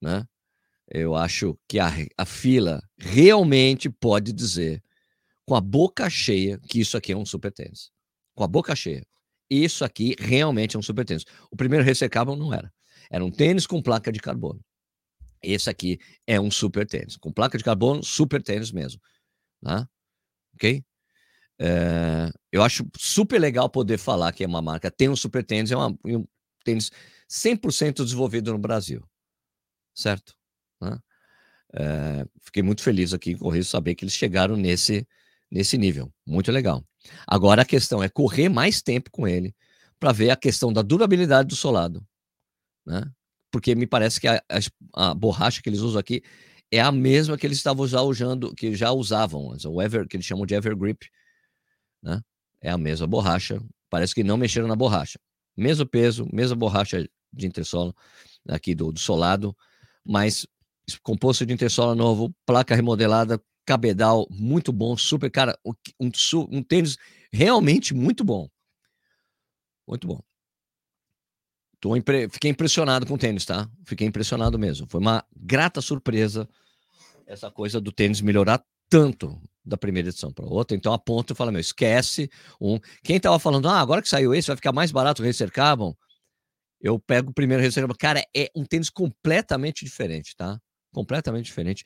né? 0.00 0.26
Eu 0.88 1.14
acho 1.14 1.58
que 1.68 1.78
a, 1.78 1.88
a 2.18 2.24
fila 2.24 2.82
realmente 2.98 3.88
pode 3.88 4.32
dizer, 4.32 4.82
com 5.46 5.54
a 5.54 5.60
boca 5.60 6.10
cheia, 6.10 6.58
que 6.68 6.80
isso 6.80 6.96
aqui 6.96 7.12
é 7.12 7.16
um 7.16 7.24
super 7.24 7.52
tênis. 7.52 7.90
Com 8.34 8.44
a 8.44 8.48
boca 8.48 8.74
cheia. 8.74 9.06
Isso 9.48 9.84
aqui 9.84 10.14
realmente 10.18 10.76
é 10.76 10.78
um 10.78 10.82
super 10.82 11.04
tênis. 11.04 11.24
O 11.50 11.56
primeiro 11.56 11.84
ressecável 11.84 12.36
não 12.36 12.52
era. 12.52 12.72
Era 13.10 13.24
um 13.24 13.30
tênis 13.30 13.66
com 13.66 13.82
placa 13.82 14.12
de 14.12 14.20
carbono. 14.20 14.60
Esse 15.42 15.70
aqui 15.70 15.98
é 16.26 16.40
um 16.40 16.50
super 16.50 16.86
tênis, 16.86 17.16
com 17.16 17.32
placa 17.32 17.56
de 17.56 17.64
carbono, 17.64 18.02
super 18.04 18.42
tênis 18.42 18.70
mesmo. 18.70 19.00
Né? 19.62 19.86
Ok? 20.54 20.84
É, 21.58 22.30
eu 22.50 22.62
acho 22.62 22.86
super 22.96 23.38
legal 23.38 23.68
poder 23.68 23.98
falar 23.98 24.32
que 24.32 24.42
é 24.42 24.46
uma 24.46 24.62
marca, 24.62 24.90
tem 24.90 25.08
um 25.08 25.16
super 25.16 25.44
tênis, 25.44 25.70
é 25.70 25.76
uma, 25.76 25.96
um 26.04 26.26
tênis 26.64 26.90
100% 27.28 28.04
desenvolvido 28.04 28.52
no 28.52 28.58
Brasil. 28.58 29.02
Certo? 29.94 30.34
Né? 30.80 30.98
É, 31.74 32.26
fiquei 32.40 32.62
muito 32.62 32.82
feliz 32.82 33.12
aqui 33.12 33.32
em 33.32 33.38
Correio 33.38 33.64
saber 33.64 33.94
que 33.94 34.04
eles 34.04 34.14
chegaram 34.14 34.56
nesse, 34.56 35.06
nesse 35.50 35.78
nível. 35.78 36.12
Muito 36.26 36.50
legal. 36.50 36.84
Agora 37.26 37.62
a 37.62 37.66
questão 37.66 38.02
é 38.02 38.08
correr 38.08 38.48
mais 38.48 38.82
tempo 38.82 39.10
com 39.10 39.26
ele 39.26 39.54
para 39.98 40.12
ver 40.12 40.30
a 40.30 40.36
questão 40.36 40.72
da 40.72 40.82
durabilidade 40.82 41.48
do 41.48 41.56
solado, 41.56 42.04
né? 42.86 43.02
Porque 43.50 43.74
me 43.74 43.86
parece 43.86 44.20
que 44.20 44.28
a, 44.28 44.42
a, 44.48 45.10
a, 45.10 45.14
borracha 45.14 45.60
que 45.62 45.68
eles 45.68 45.80
usam 45.80 45.98
aqui 45.98 46.22
é 46.70 46.80
a 46.80 46.92
mesma 46.92 47.36
que 47.36 47.46
eles 47.46 47.58
estavam 47.58 47.86
já 47.86 48.00
usando, 48.00 48.54
que 48.54 48.74
já 48.74 48.92
usavam, 48.92 49.56
o 49.66 49.82
Ever, 49.82 50.06
que 50.06 50.16
eles 50.16 50.26
chamam 50.26 50.46
de 50.46 50.54
Evergrip, 50.54 51.08
né? 52.02 52.20
É 52.60 52.70
a 52.70 52.78
mesma 52.78 53.06
borracha. 53.06 53.60
Parece 53.88 54.14
que 54.14 54.22
não 54.22 54.36
mexeram 54.36 54.68
na 54.68 54.76
borracha. 54.76 55.18
Mesmo 55.56 55.86
peso, 55.86 56.28
mesma 56.32 56.54
borracha 56.54 57.08
de 57.32 57.46
intersolo 57.46 57.94
aqui 58.48 58.74
do, 58.74 58.92
do 58.92 59.00
solado, 59.00 59.56
mas 60.04 60.46
composto 61.02 61.44
de 61.46 61.52
intersolo 61.52 61.94
novo, 61.94 62.34
placa 62.46 62.74
remodelada, 62.74 63.40
cabedal 63.64 64.26
muito 64.30 64.72
bom, 64.72 64.96
super, 64.96 65.30
cara, 65.30 65.58
um, 66.00 66.10
um 66.50 66.62
tênis 66.62 66.96
realmente 67.32 67.94
muito 67.94 68.24
bom. 68.24 68.48
Muito 69.86 70.06
bom. 70.06 70.20
Tô 71.80 71.96
impre... 71.96 72.28
Fiquei 72.28 72.50
impressionado 72.50 73.06
com 73.06 73.14
o 73.14 73.18
tênis, 73.18 73.44
tá? 73.44 73.68
Fiquei 73.84 74.06
impressionado 74.06 74.58
mesmo. 74.58 74.86
Foi 74.88 75.00
uma 75.00 75.24
grata 75.34 75.80
surpresa 75.80 76.48
essa 77.26 77.50
coisa 77.50 77.80
do 77.80 77.90
tênis 77.90 78.20
melhorar 78.20 78.62
tanto 78.88 79.40
da 79.64 79.76
primeira 79.76 80.08
edição 80.08 80.32
para 80.32 80.44
outra. 80.44 80.76
Então, 80.76 80.92
a 80.92 80.98
ponto, 80.98 81.30
eu 81.32 81.36
falo, 81.36 81.52
meu, 81.52 81.60
esquece 81.60 82.30
um. 82.60 82.78
Quem 83.02 83.20
tava 83.20 83.38
falando, 83.38 83.68
ah, 83.68 83.80
agora 83.80 84.02
que 84.02 84.08
saiu 84.08 84.34
esse, 84.34 84.48
vai 84.48 84.56
ficar 84.56 84.72
mais 84.72 84.90
barato 84.90 85.22
o 85.22 85.26
Racer 85.26 85.50
Carbon. 85.50 85.94
Eu 86.80 86.98
pego 86.98 87.30
o 87.30 87.34
primeiro 87.34 87.62
Racer 87.62 87.82
Carbon. 87.82 87.96
Cara, 87.98 88.22
é 88.36 88.50
um 88.54 88.64
tênis 88.64 88.90
completamente 88.90 89.84
diferente, 89.84 90.34
tá? 90.36 90.60
Completamente 90.92 91.46
diferente 91.46 91.84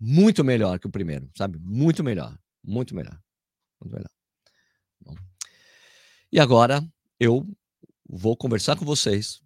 muito 0.00 0.42
melhor 0.42 0.78
que 0.78 0.86
o 0.86 0.90
primeiro, 0.90 1.30
sabe? 1.36 1.58
Muito 1.58 2.02
melhor, 2.02 2.36
muito 2.64 2.94
melhor, 2.94 3.20
muito 3.78 3.94
melhor. 3.94 4.10
Bom. 4.98 5.14
E 6.32 6.40
agora 6.40 6.82
eu 7.18 7.46
vou 8.10 8.36
conversar 8.36 8.76
com 8.76 8.84
vocês 8.84 9.40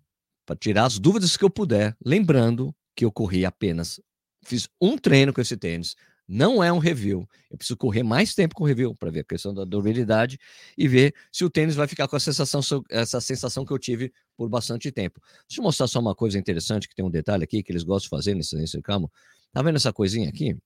para 0.46 0.56
tirar 0.56 0.86
as 0.86 0.98
dúvidas 0.98 1.36
que 1.36 1.44
eu 1.44 1.50
puder, 1.50 1.96
lembrando 2.04 2.74
que 2.96 3.04
eu 3.04 3.12
corri 3.12 3.44
apenas, 3.44 4.00
fiz 4.44 4.68
um 4.80 4.96
treino 4.96 5.32
com 5.32 5.40
esse 5.40 5.56
tênis, 5.56 5.94
não 6.26 6.64
é 6.64 6.72
um 6.72 6.78
review. 6.78 7.28
Eu 7.50 7.58
preciso 7.58 7.76
correr 7.76 8.02
mais 8.02 8.34
tempo 8.34 8.54
com 8.54 8.64
o 8.64 8.66
review 8.66 8.94
para 8.94 9.10
ver 9.10 9.20
a 9.20 9.24
questão 9.24 9.52
da 9.52 9.64
durabilidade 9.64 10.38
e 10.76 10.88
ver 10.88 11.14
se 11.30 11.44
o 11.44 11.50
tênis 11.50 11.74
vai 11.74 11.86
ficar 11.86 12.08
com 12.08 12.16
a 12.16 12.20
sensação, 12.20 12.60
essa 12.90 13.20
sensação 13.20 13.64
que 13.64 13.72
eu 13.72 13.78
tive 13.78 14.12
por 14.36 14.48
bastante 14.48 14.90
tempo. 14.90 15.20
Deixa 15.46 15.60
eu 15.60 15.64
mostrar 15.64 15.86
só 15.86 16.00
uma 16.00 16.14
coisa 16.14 16.38
interessante, 16.38 16.88
que 16.88 16.94
tem 16.94 17.04
um 17.04 17.10
detalhe 17.10 17.44
aqui 17.44 17.62
que 17.62 17.70
eles 17.70 17.82
gostam 17.82 18.06
de 18.06 18.08
fazer 18.08 18.34
nesse, 18.34 18.56
nesse 18.56 18.80
campo. 18.80 19.12
Tá 19.52 19.62
vendo 19.62 19.76
essa 19.76 19.92
coisinha 19.92 20.28
aqui? 20.30 20.56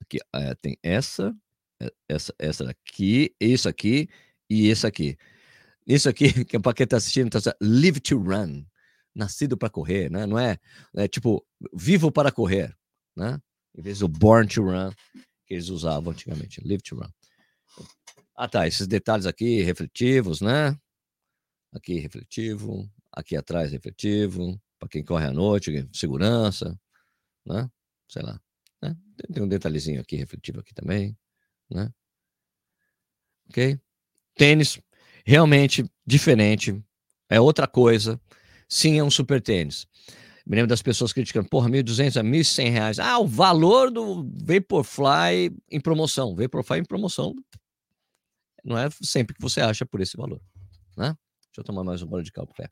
Aqui 0.00 0.18
é, 0.34 0.54
tem 0.56 0.76
essa, 0.82 1.34
é, 1.80 1.90
essa, 2.08 2.34
essa 2.38 2.64
daqui, 2.64 3.34
isso 3.40 3.68
aqui 3.68 4.08
e 4.48 4.70
isso 4.70 4.86
aqui. 4.86 5.16
Isso 5.86 6.08
aqui, 6.08 6.32
que 6.44 6.56
é 6.56 6.60
para 6.60 6.74
quem 6.74 6.84
está 6.84 6.96
assistindo, 6.96 7.30
tá 7.30 7.56
live 7.60 8.00
to 8.00 8.18
run, 8.18 8.64
nascido 9.14 9.56
para 9.56 9.70
correr, 9.70 10.10
né? 10.10 10.26
Não 10.26 10.38
é, 10.38 10.58
é 10.94 11.08
tipo 11.08 11.44
vivo 11.72 12.10
para 12.10 12.30
correr, 12.30 12.76
né? 13.16 13.40
Em 13.74 13.82
vez 13.82 14.00
do 14.00 14.08
born 14.08 14.46
to 14.46 14.64
run 14.64 14.92
que 15.46 15.54
eles 15.54 15.68
usavam 15.68 16.12
antigamente, 16.12 16.60
live 16.64 16.82
to 16.82 16.96
run. 16.96 17.10
Ah, 18.34 18.48
tá, 18.48 18.66
esses 18.66 18.86
detalhes 18.86 19.26
aqui 19.26 19.62
refletivos, 19.62 20.40
né? 20.40 20.76
Aqui 21.72 21.98
refletivo, 21.98 22.88
aqui 23.10 23.36
atrás 23.36 23.72
refletivo, 23.72 24.60
para 24.78 24.88
quem 24.88 25.04
corre 25.04 25.26
à 25.26 25.32
noite, 25.32 25.88
segurança, 25.92 26.78
né? 27.44 27.70
Sei 28.08 28.22
lá. 28.22 28.40
Né? 28.80 28.96
Tem 29.32 29.42
um 29.42 29.48
detalhezinho 29.48 30.00
aqui 30.00 30.16
refletivo 30.16 30.60
aqui 30.60 30.74
também, 30.74 31.16
né? 31.70 31.92
Ok? 33.48 33.78
Tênis 34.34 34.80
realmente 35.24 35.84
diferente, 36.06 36.82
é 37.28 37.40
outra 37.40 37.66
coisa. 37.66 38.20
Sim, 38.68 38.98
é 38.98 39.04
um 39.04 39.10
super 39.10 39.40
tênis. 39.40 39.86
Me 40.46 40.56
lembro 40.56 40.68
das 40.68 40.82
pessoas 40.82 41.12
criticando, 41.12 41.48
porra, 41.48 41.68
1.200 41.68 42.16
a 42.16 42.22
1.100 42.22 42.70
reais. 42.70 42.98
Ah, 42.98 43.18
o 43.18 43.26
valor 43.26 43.90
do 43.90 44.28
Vaporfly 44.44 45.54
em 45.70 45.80
promoção. 45.80 46.34
Vaporfly 46.34 46.80
em 46.80 46.84
promoção 46.84 47.34
não 48.64 48.78
é 48.78 48.88
sempre 49.02 49.34
que 49.34 49.42
você 49.42 49.60
acha 49.60 49.84
por 49.84 50.00
esse 50.00 50.16
valor, 50.16 50.40
né? 50.96 51.16
Deixa 51.46 51.60
eu 51.60 51.64
tomar 51.64 51.84
mais 51.84 52.00
uma 52.02 52.10
bola 52.10 52.22
de 52.22 52.32
café. 52.32 52.70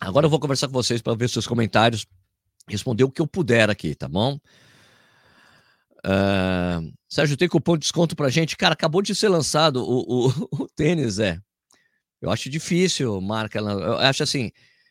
Agora 0.00 0.26
eu 0.26 0.30
vou 0.30 0.40
conversar 0.40 0.66
com 0.66 0.72
vocês 0.72 1.00
para 1.00 1.14
ver 1.14 1.28
seus 1.28 1.46
comentários, 1.46 2.06
responder 2.68 3.04
o 3.04 3.10
que 3.10 3.22
eu 3.22 3.26
puder 3.26 3.70
aqui, 3.70 3.94
tá 3.94 4.08
bom? 4.08 4.38
Uh, 6.04 6.92
Sérgio, 7.08 7.36
tem 7.36 7.48
cupom 7.48 7.74
de 7.76 7.80
desconto 7.80 8.16
pra 8.16 8.28
gente? 8.28 8.56
Cara, 8.56 8.72
acabou 8.74 9.02
de 9.02 9.14
ser 9.14 9.28
lançado 9.28 9.76
o, 9.84 10.28
o, 10.28 10.48
o 10.62 10.68
tênis, 10.74 11.18
é. 11.18 11.38
Eu 12.20 12.30
acho 12.30 12.48
difícil 12.48 13.20
marca. 13.20 13.58
Eu 13.58 13.98
acho 13.98 14.22
assim, 14.22 14.50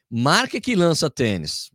marca 0.10 0.60
que 0.60 0.76
lança 0.76 1.10
tênis 1.10 1.72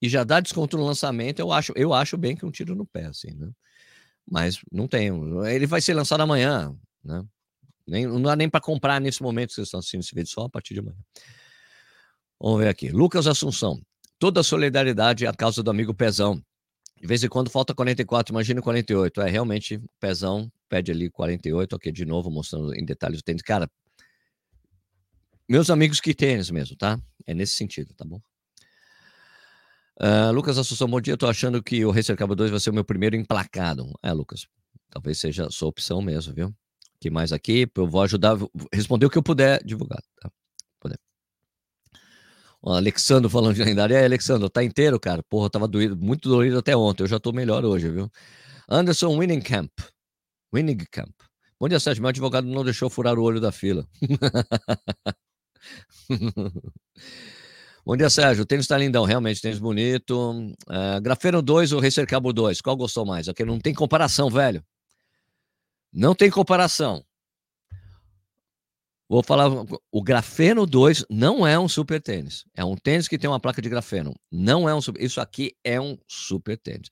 e 0.00 0.08
já 0.08 0.22
dá 0.22 0.38
desconto 0.40 0.76
no 0.76 0.84
lançamento, 0.84 1.38
eu 1.38 1.50
acho, 1.50 1.72
eu 1.74 1.94
acho 1.94 2.16
bem 2.18 2.36
que 2.36 2.44
um 2.44 2.50
tiro 2.50 2.74
no 2.74 2.84
pé, 2.84 3.06
assim, 3.06 3.32
né? 3.34 3.48
Mas 4.30 4.58
não 4.70 4.86
tem. 4.86 5.10
Ele 5.46 5.66
vai 5.66 5.80
ser 5.80 5.94
lançado 5.94 6.20
amanhã, 6.20 6.74
né? 7.02 7.24
Nem, 7.86 8.06
não 8.06 8.20
dá 8.20 8.36
nem 8.36 8.48
para 8.48 8.60
comprar 8.60 9.00
nesse 9.00 9.22
momento 9.22 9.48
que 9.48 9.54
vocês 9.54 9.68
estão 9.68 9.80
assistindo 9.80 10.00
esse 10.00 10.14
vídeo, 10.14 10.30
só 10.30 10.42
a 10.42 10.50
partir 10.50 10.74
de 10.74 10.80
amanhã. 10.80 10.96
Vamos 12.40 12.60
ver 12.60 12.68
aqui. 12.68 12.90
Lucas 12.90 13.26
Assunção. 13.26 13.80
Toda 14.18 14.42
solidariedade 14.42 15.24
é 15.24 15.28
a 15.28 15.34
causa 15.34 15.62
do 15.62 15.70
amigo 15.70 15.94
Pezão. 15.94 16.42
De 17.00 17.06
vez 17.06 17.22
em 17.22 17.28
quando 17.28 17.50
falta 17.50 17.74
44, 17.74 18.32
imagina 18.32 18.62
48. 18.62 19.20
É, 19.20 19.30
realmente, 19.30 19.80
Pezão 20.00 20.50
pede 20.68 20.90
ali 20.90 21.10
48, 21.10 21.76
ok, 21.76 21.92
de 21.92 22.04
novo, 22.04 22.30
mostrando 22.30 22.74
em 22.74 22.84
detalhes 22.84 23.20
o 23.20 23.22
tênis. 23.22 23.42
Cara, 23.42 23.70
meus 25.48 25.68
amigos 25.70 26.00
que 26.00 26.14
tênis 26.14 26.50
mesmo, 26.50 26.76
tá? 26.76 26.98
É 27.26 27.34
nesse 27.34 27.54
sentido, 27.54 27.92
tá 27.94 28.04
bom? 28.04 28.20
Uh, 30.00 30.32
Lucas 30.32 30.58
Assunção, 30.58 30.88
bom 30.88 31.00
dia. 31.00 31.16
Tô 31.16 31.26
achando 31.26 31.62
que 31.62 31.84
o 31.84 31.90
Racer 31.90 32.16
Cabo 32.16 32.34
2 32.34 32.50
vai 32.50 32.60
ser 32.60 32.70
o 32.70 32.74
meu 32.74 32.84
primeiro 32.84 33.14
emplacado. 33.14 33.92
É, 34.02 34.12
Lucas, 34.12 34.46
talvez 34.90 35.18
seja 35.18 35.46
a 35.46 35.50
sua 35.50 35.68
opção 35.68 36.00
mesmo, 36.00 36.34
viu? 36.34 36.54
que 37.04 37.10
mais 37.10 37.34
aqui? 37.34 37.70
Eu 37.76 37.86
vou 37.86 38.00
ajudar, 38.00 38.34
responder 38.72 39.04
o 39.04 39.10
que 39.10 39.18
eu 39.18 39.22
puder 39.22 39.62
divulgar, 39.62 40.02
tá? 40.18 40.30
O 42.66 42.72
Alexandre 42.72 43.30
falando 43.30 43.54
de 43.54 43.62
lendário. 43.62 43.92
E 43.92 43.98
aí, 43.98 44.06
Alexandre, 44.06 44.48
tá 44.48 44.64
inteiro, 44.64 44.98
cara? 44.98 45.22
Porra, 45.24 45.50
tava 45.50 45.68
doído, 45.68 45.94
muito 45.94 46.30
doído 46.30 46.58
até 46.58 46.74
ontem. 46.74 47.02
Eu 47.02 47.06
já 47.06 47.20
tô 47.20 47.30
melhor 47.30 47.62
hoje, 47.62 47.90
viu? 47.90 48.10
Anderson 48.66 49.18
Winningham. 49.18 49.68
Winningham. 50.50 51.06
Bom 51.60 51.68
dia, 51.68 51.78
Sérgio. 51.78 52.00
Meu 52.00 52.08
advogado 52.08 52.46
não 52.46 52.64
deixou 52.64 52.88
furar 52.88 53.18
o 53.18 53.22
olho 53.22 53.38
da 53.38 53.52
fila. 53.52 53.86
Bom 57.84 57.98
dia, 57.98 58.08
Sérgio. 58.08 58.44
O 58.44 58.46
tênis 58.46 58.66
tá 58.66 58.78
lindão, 58.78 59.04
realmente, 59.04 59.42
tênis 59.42 59.58
bonito. 59.58 60.32
Uh, 60.66 61.02
Grafeno 61.02 61.42
2 61.42 61.72
ou 61.72 61.82
Racer 61.82 62.06
Cabo 62.06 62.32
2? 62.32 62.62
Qual 62.62 62.78
gostou 62.78 63.04
mais? 63.04 63.28
Aqui 63.28 63.44
não 63.44 63.60
tem 63.60 63.74
comparação, 63.74 64.30
velho. 64.30 64.64
Não 65.92 66.14
tem 66.14 66.30
comparação. 66.30 67.04
Vou 69.08 69.22
falar, 69.22 69.50
o 69.92 70.02
grafeno 70.02 70.66
2 70.66 71.04
não 71.10 71.46
é 71.46 71.58
um 71.58 71.68
super 71.68 72.00
tênis. 72.00 72.44
É 72.54 72.64
um 72.64 72.74
tênis 72.74 73.06
que 73.06 73.18
tem 73.18 73.28
uma 73.28 73.38
placa 73.38 73.60
de 73.60 73.68
grafeno. 73.68 74.14
Não 74.32 74.68
é 74.68 74.74
um 74.74 74.80
super. 74.80 75.02
Isso 75.02 75.20
aqui 75.20 75.54
é 75.62 75.80
um 75.80 75.98
super 76.08 76.56
tênis. 76.56 76.88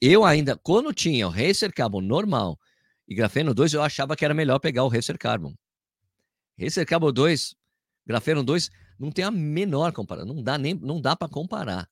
Eu 0.00 0.24
ainda, 0.24 0.56
quando 0.56 0.92
tinha 0.94 1.26
o 1.26 1.30
Racer 1.30 1.72
Carbon 1.72 2.00
normal 2.00 2.58
e 3.06 3.14
grafeno 3.14 3.52
2, 3.52 3.74
eu 3.74 3.82
achava 3.82 4.16
que 4.16 4.24
era 4.24 4.32
melhor 4.32 4.58
pegar 4.58 4.84
o 4.84 4.88
Racer 4.88 5.18
Carbon. 5.18 5.54
Racer 6.58 6.86
Carbon 6.86 7.12
2, 7.12 7.54
grafeno 8.06 8.42
2, 8.42 8.70
não 8.98 9.10
tem 9.10 9.24
a 9.24 9.30
menor 9.30 9.92
comparação. 9.92 10.34
Não 10.34 10.42
dá 10.42 10.56
nem, 10.56 10.74
não 10.74 11.00
dá 11.00 11.14
para 11.14 11.28
comparar, 11.28 11.86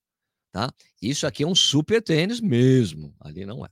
tá? 0.51 0.73
Isso 1.01 1.27
aqui 1.27 1.43
é 1.43 1.47
um 1.47 1.55
super 1.55 2.03
tênis 2.03 2.41
mesmo. 2.41 3.15
Ali 3.21 3.45
não 3.45 3.65
é. 3.67 3.69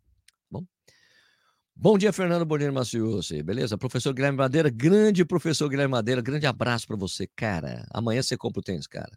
Bom 1.78 1.98
dia, 1.98 2.10
Fernando 2.10 2.46
Bonino 2.46 2.72
Maciucci. 2.72 3.42
Beleza? 3.42 3.76
Professor 3.76 4.14
Guilherme 4.14 4.38
Madeira, 4.38 4.70
grande 4.70 5.26
professor 5.26 5.68
Guilherme 5.68 5.92
Madeira, 5.92 6.22
grande 6.22 6.46
abraço 6.46 6.86
para 6.86 6.96
você, 6.96 7.26
cara. 7.36 7.86
Amanhã 7.90 8.22
você 8.22 8.34
compra 8.34 8.60
o 8.60 8.62
tênis, 8.62 8.86
cara. 8.86 9.12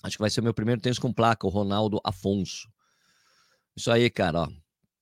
Acho 0.00 0.16
que 0.16 0.22
vai 0.22 0.30
ser 0.30 0.42
meu 0.42 0.54
primeiro 0.54 0.80
tênis 0.80 0.96
com 0.96 1.12
placa, 1.12 1.44
o 1.48 1.50
Ronaldo 1.50 2.00
Afonso. 2.04 2.68
Isso 3.76 3.90
aí, 3.90 4.08
cara, 4.08 4.42
ó. 4.42 4.48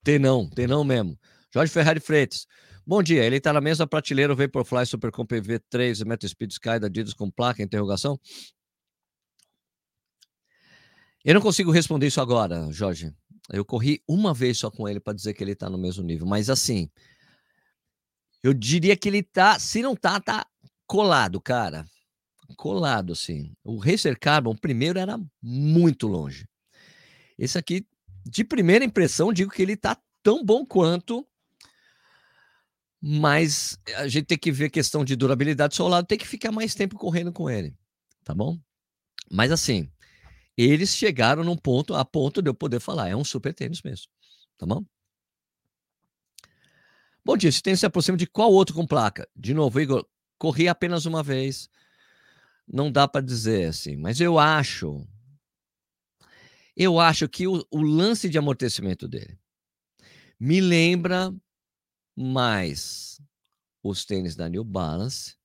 Tenão, 0.03 0.49
tenão 0.49 0.83
mesmo. 0.83 1.19
Jorge 1.53 1.71
Ferrari 1.71 2.01
Freitas. 2.01 2.47
Bom 2.87 3.03
dia, 3.03 3.23
ele 3.23 3.37
está 3.37 3.53
na 3.53 3.61
mesma 3.61 3.87
prateleira 3.87 4.35
Vaporfly 4.35 4.87
Supercomp 4.87 5.31
V3 5.31 6.03
Metal 6.07 6.31
Speed 6.31 6.53
Sky 6.53 6.79
da 6.81 6.87
Adidas 6.87 7.13
com 7.13 7.31
placa, 7.31 7.63
interrogação? 7.63 8.19
Eu 11.23 11.35
não 11.35 11.43
consigo 11.43 11.71
responder 11.71 12.07
isso 12.07 12.23
agora, 12.23 12.73
Jorge. 12.73 13.15
Eu 13.51 13.65
corri 13.65 14.03
uma 14.07 14.35
vez 14.35 14.59
só 14.59 14.71
com 14.71 14.89
ele 14.89 15.01
para 15.01 15.15
dizer 15.15 15.35
que 15.35 15.43
ele 15.43 15.55
tá 15.55 15.71
no 15.71 15.79
mesmo 15.79 16.05
nível, 16.05 16.27
mas 16.27 16.51
assim, 16.51 16.91
eu 18.43 18.53
diria 18.53 18.97
que 18.97 19.09
ele 19.09 19.23
tá, 19.23 19.59
se 19.59 19.83
não 19.83 19.97
tá, 19.97 20.21
tá 20.21 20.47
colado, 20.87 21.41
cara. 21.41 21.85
Colado, 22.57 23.13
assim. 23.13 23.53
O 23.63 23.79
Racer 23.79 24.19
Carbon, 24.19 24.55
primeiro, 24.57 24.99
era 24.99 25.21
muito 25.43 26.07
longe. 26.07 26.47
Esse 27.39 27.59
aqui, 27.59 27.87
de 28.25 28.45
primeira 28.45 28.85
impressão, 28.85 29.33
digo 29.33 29.51
que 29.51 29.63
ele 29.63 29.77
tá 29.77 29.97
tão 30.23 30.45
bom 30.45 30.65
quanto, 30.65 31.27
mas 33.01 33.79
a 33.97 34.09
gente 34.09 34.27
tem 34.27 34.39
que 34.39 34.51
ver 34.51 34.71
questão 34.71 35.05
de 35.05 35.15
durabilidade 35.15 35.73
do 35.73 35.77
seu 35.77 35.89
lado, 35.89 36.07
tem 36.07 36.19
que 36.19 36.27
ficar 36.27 36.51
mais 36.51 36.75
tempo 36.75 36.97
correndo 36.97 37.33
com 37.33 37.49
ele, 37.49 37.77
tá 38.25 38.35
bom? 38.35 38.59
Mas 39.31 39.53
assim, 39.53 39.91
eles 40.65 40.97
chegaram 40.97 41.45
num 41.45 41.57
ponto, 41.57 41.95
a 41.95 42.05
ponto 42.05 42.43
de 42.43 42.51
eu 42.51 42.55
poder 42.55 42.81
falar, 42.81 43.09
é 43.09 43.15
um 43.15 43.25
super 43.25 43.55
tênis 43.55 43.81
mesmo, 43.83 44.09
tá 44.57 44.67
bom? 44.67 44.85
Bom 47.25 47.37
dia, 47.37 47.49
esse 47.49 47.63
tênis 47.63 47.81
se 47.81 47.87
aproxima 47.87 48.17
de 48.17 48.27
qual 48.27 48.51
outro 48.51 48.75
com 48.75 48.87
placa? 48.87 49.29
De 49.37 49.55
novo, 49.55 49.81
Igor, 49.81 50.05
corri 50.37 50.67
apenas 50.67 51.07
uma 51.07 51.23
vez, 51.23 51.69
não 52.67 52.91
dá 52.91 53.07
para 53.07 53.25
dizer 53.25 53.69
assim, 53.69 53.97
mas 53.97 54.21
eu 54.21 54.39
acho, 54.39 55.07
eu 56.77 56.99
acho 56.99 57.29
que 57.29 57.47
o, 57.47 57.65
o 57.71 57.81
lance 57.81 58.29
de 58.29 58.39
amortecimento 58.39 59.07
dele 59.07 59.39
me 60.41 60.61
lembra 60.61 61.33
mais 62.17 63.21
os 63.83 64.05
tênis 64.05 64.35
da 64.35 64.49
New 64.49 64.65
Balance 64.65 65.37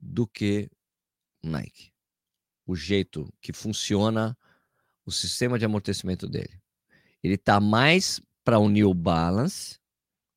do 0.00 0.26
que 0.26 0.70
Nike. 1.42 1.92
O 2.68 2.76
jeito 2.76 3.32
que 3.40 3.52
funciona 3.52 4.38
o 5.04 5.10
sistema 5.10 5.58
de 5.58 5.64
amortecimento 5.64 6.28
dele. 6.28 6.60
Ele 7.22 7.38
tá 7.38 7.58
mais 7.58 8.20
para 8.44 8.58
o 8.58 8.68
New 8.68 8.92
Balance, 8.92 9.80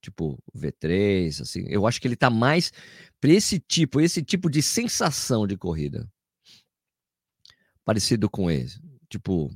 tipo 0.02 0.42
V3, 0.56 1.42
assim. 1.42 1.66
Eu 1.68 1.86
acho 1.86 2.00
que 2.00 2.08
ele 2.08 2.16
tá 2.16 2.30
mais 2.30 2.72
para 3.20 3.32
esse 3.32 3.60
tipo, 3.60 4.00
esse 4.00 4.24
tipo 4.24 4.50
de 4.50 4.62
sensação 4.62 5.46
de 5.46 5.58
corrida. 5.58 6.10
Parecido 7.84 8.30
com 8.30 8.50
esse. 8.50 8.82
Tipo, 9.10 9.54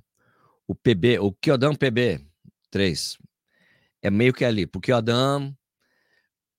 o 0.67 0.75
PB, 0.75 1.19
o 1.19 1.31
Kyodam 1.31 1.73
PB 1.75 2.19
3, 2.69 3.17
é 4.01 4.11
meio 4.11 4.33
que 4.33 4.43
ali, 4.43 4.67
porque 4.67 4.91
o 4.91 4.97
Adam, 4.97 5.55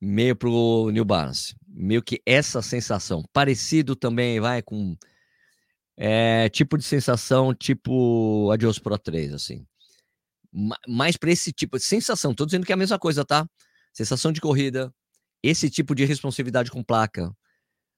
meio 0.01 0.35
pro 0.35 0.91
New 0.91 1.05
Balance. 1.05 1.55
Meio 1.69 2.03
que 2.03 2.23
essa 2.25 2.63
sensação. 2.63 3.23
Parecido 3.33 3.95
também, 3.95 4.41
vai, 4.41 4.63
com 4.63 4.97
é, 5.97 6.49
tipo 6.49 6.77
de 6.77 6.85
sensação, 6.85 7.55
tipo 7.55 8.51
Adios 8.51 8.79
Pro 8.79 8.99
3, 8.99 9.33
assim. 9.33 9.67
Mais 10.89 11.17
para 11.17 11.31
esse 11.31 11.53
tipo 11.53 11.77
de 11.79 11.85
sensação. 11.85 12.35
Tô 12.35 12.47
dizendo 12.47 12.65
que 12.65 12.73
é 12.73 12.75
a 12.75 12.79
mesma 12.79 12.99
coisa, 12.99 13.25
tá? 13.25 13.47
Sensação 13.93 14.33
de 14.33 14.41
corrida, 14.41 14.93
esse 15.43 15.71
tipo 15.71 15.95
de 15.95 16.05
responsividade 16.05 16.71
com 16.71 16.83
placa, 16.83 17.31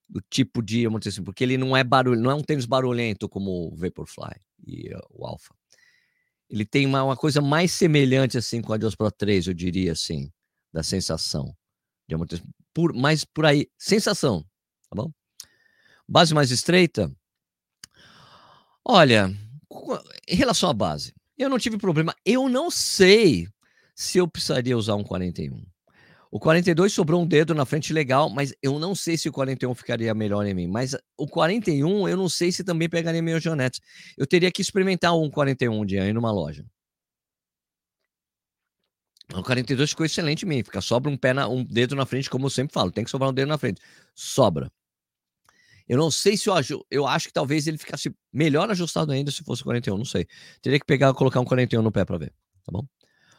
do 0.09 0.21
tipo 0.31 0.63
de 0.63 0.87
amortecimento, 0.87 1.27
porque 1.27 1.45
ele 1.45 1.59
não 1.59 1.77
é 1.77 1.85
barulho, 1.85 2.21
não 2.21 2.31
é 2.31 2.35
um 2.35 2.43
tênis 2.43 2.67
barulhento 2.67 3.29
como 3.29 3.73
o 3.73 3.77
Vaporfly 3.77 4.41
e 4.67 4.89
uh, 4.95 5.01
o 5.11 5.27
Alpha 5.27 5.55
ele 6.49 6.65
tem 6.65 6.87
uma, 6.87 7.05
uma 7.05 7.17
coisa 7.17 7.41
mais 7.41 7.73
semelhante 7.73 8.39
assim 8.39 8.63
com 8.63 8.73
a 8.73 8.77
Adios 8.77 8.95
Pro 8.95 9.11
3, 9.11 9.49
eu 9.49 9.55
diria 9.55 9.93
assim, 9.93 10.33
da 10.73 10.83
sensação 10.83 11.55
de 12.09 12.15
amortecimento. 12.15 12.55
Por, 12.73 12.95
mais 12.95 13.25
por 13.25 13.45
aí, 13.45 13.69
sensação, 13.79 14.43
tá 14.89 14.97
bom? 14.97 15.13
Base 16.09 16.33
mais 16.33 16.51
estreita. 16.51 17.13
Olha, 18.91 19.31
em 20.27 20.35
relação 20.35 20.71
à 20.71 20.73
base, 20.73 21.13
eu 21.37 21.51
não 21.51 21.59
tive 21.59 21.77
problema. 21.77 22.15
Eu 22.25 22.49
não 22.49 22.71
sei 22.71 23.47
se 23.95 24.17
eu 24.17 24.27
precisaria 24.27 24.79
usar 24.79 24.95
um 24.95 25.05
41. 25.05 25.63
O 26.31 26.41
42 26.41 26.93
sobrou 26.93 27.23
um 27.23 27.27
dedo 27.27 27.55
na 27.55 27.67
frente 27.67 27.93
legal, 27.93 28.31
mas 28.31 28.55
eu 28.63 28.79
não 28.79 28.95
sei 28.95 29.19
se 29.19 29.29
o 29.29 29.33
41 29.33 29.75
ficaria 29.75 30.15
melhor 30.15 30.47
em 30.47 30.55
mim. 30.55 30.67
Mas 30.67 30.97
o 31.19 31.27
41 31.29 32.09
eu 32.09 32.17
não 32.17 32.31
sei 32.31 32.51
se 32.51 32.65
também 32.65 32.89
pegaria 32.89 33.21
meus 33.21 33.43
jonetes. 33.43 33.81
Eu 34.17 34.27
teria 34.27 34.51
que 34.51 34.63
experimentar 34.63 35.15
um 35.15 35.31
41 35.31 35.81
um 35.81 35.85
dia 35.85 36.05
aí 36.05 36.13
numa 36.15 36.33
loja. 36.33 36.65
O 39.35 39.43
42 39.43 39.91
ficou 39.91 40.07
excelente 40.07 40.45
em 40.47 40.49
mim. 40.49 40.63
Fica 40.63 40.81
sobra 40.81 41.11
um 41.11 41.17
pé 41.17 41.35
na, 41.35 41.47
um 41.47 41.63
dedo 41.63 41.95
na 41.95 42.07
frente, 42.07 42.31
como 42.31 42.47
eu 42.47 42.51
sempre 42.51 42.73
falo. 42.73 42.91
Tem 42.91 43.05
que 43.05 43.11
sobrar 43.11 43.31
um 43.31 43.35
dedo 43.35 43.49
na 43.49 43.59
frente. 43.59 43.83
Sobra. 44.15 44.73
Eu 45.89 45.97
não 45.97 46.11
sei 46.11 46.37
se 46.37 46.49
eu. 46.49 46.55
Eu 46.91 47.07
acho 47.07 47.29
que 47.29 47.33
talvez 47.33 47.67
ele 47.67 47.79
ficasse 47.79 48.15
melhor 48.33 48.71
ajustado 48.71 49.11
ainda 49.13 49.31
se 49.31 49.43
fosse 49.43 49.65
41. 49.65 49.97
Não 49.97 50.05
sei. 50.05 50.27
Teria 50.61 50.79
que 50.79 50.85
pegar 50.85 51.15
colocar 51.15 51.41
um 51.41 51.45
41 51.45 51.81
no 51.81 51.91
pé 51.91 52.05
para 52.05 52.19
ver. 52.19 52.33
Tá 52.65 52.71
bom? 52.71 52.87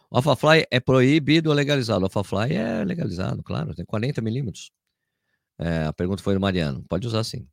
O 0.10 0.18
AlphaFly 0.18 0.66
é 0.72 0.80
proibido 0.80 1.50
ou 1.50 1.56
legalizado? 1.56 2.02
O 2.02 2.06
AlphaFly 2.06 2.56
é 2.56 2.84
legalizado, 2.84 3.44
claro, 3.44 3.76
tem 3.76 3.86
40 3.86 4.22
milímetros. 4.22 4.72
É, 5.60 5.86
a 5.86 5.94
pergunta 5.94 6.24
foi 6.24 6.34
do 6.34 6.40
Mariano. 6.40 6.84
Pode 6.90 7.06
usar 7.06 7.24
sim. 7.24 7.48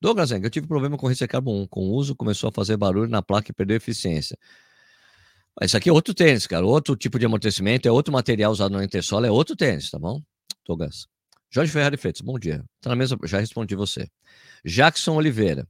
Douglas, 0.00 0.30
eu 0.30 0.50
tive 0.50 0.66
problema 0.66 0.98
com 0.98 1.06
o 1.06 1.28
Carbon 1.28 1.62
1. 1.62 1.66
Com 1.68 1.80
o 1.88 1.94
uso, 1.94 2.14
começou 2.14 2.50
a 2.50 2.52
fazer 2.52 2.76
barulho 2.76 3.08
na 3.08 3.22
placa 3.22 3.50
e 3.50 3.54
perdeu 3.54 3.76
eficiência. 3.76 4.36
Isso 5.62 5.74
aqui 5.74 5.88
é 5.88 5.92
outro 5.92 6.12
tênis, 6.12 6.46
cara. 6.46 6.66
Outro 6.66 6.94
tipo 6.96 7.18
de 7.18 7.24
amortecimento, 7.24 7.88
é 7.88 7.90
outro 7.90 8.12
material 8.12 8.52
usado 8.52 8.72
no 8.72 8.82
intersola, 8.82 9.26
é 9.26 9.30
outro 9.30 9.56
tênis, 9.56 9.90
tá 9.90 9.98
bom? 9.98 10.20
Douglas. 10.66 11.06
Jorge 11.50 11.72
Ferrari 11.72 11.96
Freitas, 11.96 12.20
bom 12.20 12.38
dia. 12.38 12.64
Tá 12.80 12.90
na 12.90 12.96
mesa, 12.96 13.16
já 13.24 13.38
respondi 13.38 13.74
você. 13.74 14.08
Jackson 14.64 15.14
Oliveira. 15.16 15.66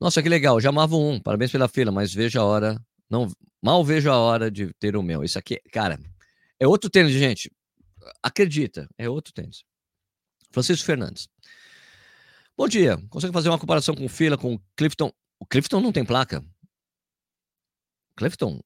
Nossa, 0.00 0.22
que 0.22 0.28
legal. 0.28 0.60
Já 0.60 0.70
amava 0.70 0.96
um. 0.96 1.20
Parabéns 1.20 1.52
pela 1.52 1.68
fila, 1.68 1.92
mas 1.92 2.12
veja 2.12 2.40
a 2.40 2.44
hora 2.44 2.80
não, 3.10 3.28
mal 3.60 3.84
vejo 3.84 4.08
a 4.08 4.16
hora 4.16 4.48
de 4.48 4.72
ter 4.74 4.94
o 4.94 5.02
meu. 5.02 5.24
Isso 5.24 5.36
aqui, 5.36 5.60
cara, 5.72 5.98
é 6.60 6.66
outro 6.66 6.88
tênis, 6.88 7.12
gente. 7.12 7.50
Acredita, 8.22 8.88
é 8.96 9.08
outro 9.08 9.32
tênis. 9.34 9.64
Francisco 10.52 10.86
Fernandes. 10.86 11.28
Bom 12.56 12.68
dia. 12.68 12.96
Consegue 13.08 13.32
fazer 13.32 13.48
uma 13.48 13.58
comparação 13.58 13.96
com 13.96 14.08
fila 14.08 14.38
com 14.38 14.58
Clifton? 14.76 15.12
O 15.40 15.46
Clifton 15.46 15.80
não 15.80 15.90
tem 15.90 16.04
placa. 16.04 16.44
Clifton, 18.16 18.60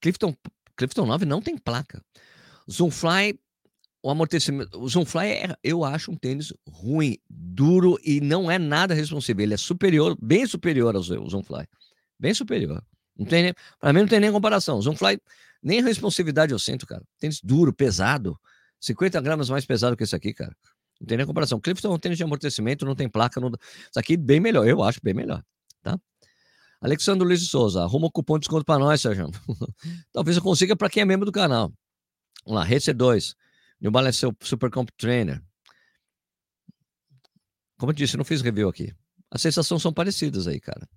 Clifton, 0.00 0.34
Clifton 0.76 1.04
9 1.04 1.26
não 1.26 1.42
tem 1.42 1.58
placa. 1.58 2.02
Zoomfly, 2.70 3.38
o 4.02 4.10
amortecimento, 4.10 4.78
o 4.78 4.88
Zoomfly 4.88 5.26
é, 5.26 5.56
eu 5.62 5.84
acho 5.84 6.10
um 6.10 6.16
tênis 6.16 6.52
ruim, 6.68 7.18
duro 7.28 7.98
e 8.04 8.20
não 8.20 8.50
é 8.50 8.58
nada 8.58 8.94
responsivo. 8.94 9.40
Ele 9.40 9.54
é 9.54 9.56
superior, 9.56 10.16
bem 10.20 10.46
superior 10.46 10.94
ao 10.94 11.02
Zoomfly, 11.02 11.66
bem 12.18 12.32
superior. 12.32 12.82
Não 13.16 13.26
tem 13.26 13.42
nem, 13.42 13.54
pra 13.80 13.92
mim 13.92 14.00
não 14.00 14.08
tem 14.08 14.20
nem 14.20 14.30
comparação. 14.30 14.80
Zoomfly, 14.80 15.20
nem 15.62 15.82
responsividade 15.82 16.52
eu 16.52 16.58
sinto, 16.58 16.86
cara. 16.86 17.02
Tênis 17.18 17.40
duro, 17.42 17.72
pesado. 17.72 18.38
50 18.80 19.20
gramas 19.20 19.50
mais 19.50 19.66
pesado 19.66 19.96
que 19.96 20.04
esse 20.04 20.14
aqui, 20.14 20.32
cara. 20.32 20.54
Não 21.00 21.06
tem 21.06 21.16
nem 21.16 21.26
comparação. 21.26 21.60
Clifton 21.60 21.88
é 21.88 21.94
um 21.94 21.98
tênis 21.98 22.18
de 22.18 22.24
amortecimento, 22.24 22.84
não 22.84 22.94
tem 22.94 23.08
placa. 23.08 23.40
Não... 23.40 23.48
Isso 23.48 23.98
aqui 23.98 24.16
bem 24.16 24.40
melhor, 24.40 24.66
eu 24.66 24.82
acho 24.82 25.00
bem 25.02 25.14
melhor, 25.14 25.42
tá? 25.82 25.98
Alexandre 26.80 27.26
Luiz 27.26 27.40
de 27.40 27.48
Souza, 27.48 27.82
arruma 27.82 28.06
um 28.06 28.10
cupom 28.10 28.34
de 28.34 28.42
desconto 28.42 28.64
para 28.64 28.78
nós, 28.78 29.00
Sérgio. 29.00 29.28
Talvez 30.12 30.36
eu 30.36 30.42
consiga 30.42 30.76
para 30.76 30.88
quem 30.88 31.00
é 31.00 31.04
membro 31.04 31.26
do 31.26 31.32
canal. 31.32 31.72
Vamos 32.44 32.60
lá, 32.60 32.64
Racer 32.64 32.94
2. 32.94 33.34
New 33.80 33.90
Balance 33.90 34.26
Super 34.42 34.70
Comp 34.70 34.90
Trainer. 34.96 35.42
Como 37.78 37.92
eu 37.92 37.94
disse, 37.94 38.14
eu 38.14 38.18
não 38.18 38.24
fiz 38.24 38.42
review 38.42 38.68
aqui. 38.68 38.92
As 39.30 39.40
sensações 39.40 39.82
são 39.82 39.92
parecidas 39.92 40.48
aí, 40.48 40.58
cara. 40.58 40.88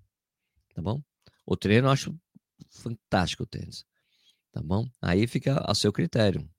Tá 0.73 0.81
bom? 0.81 1.01
O 1.45 1.55
treino 1.55 1.87
eu 1.87 1.91
acho 1.91 2.15
fantástico 2.69 3.43
o 3.43 3.45
tênis. 3.45 3.85
Tá 4.51 4.61
bom? 4.61 4.85
Aí 5.01 5.27
fica 5.27 5.63
a 5.65 5.75
seu 5.75 5.93
critério. 5.93 6.49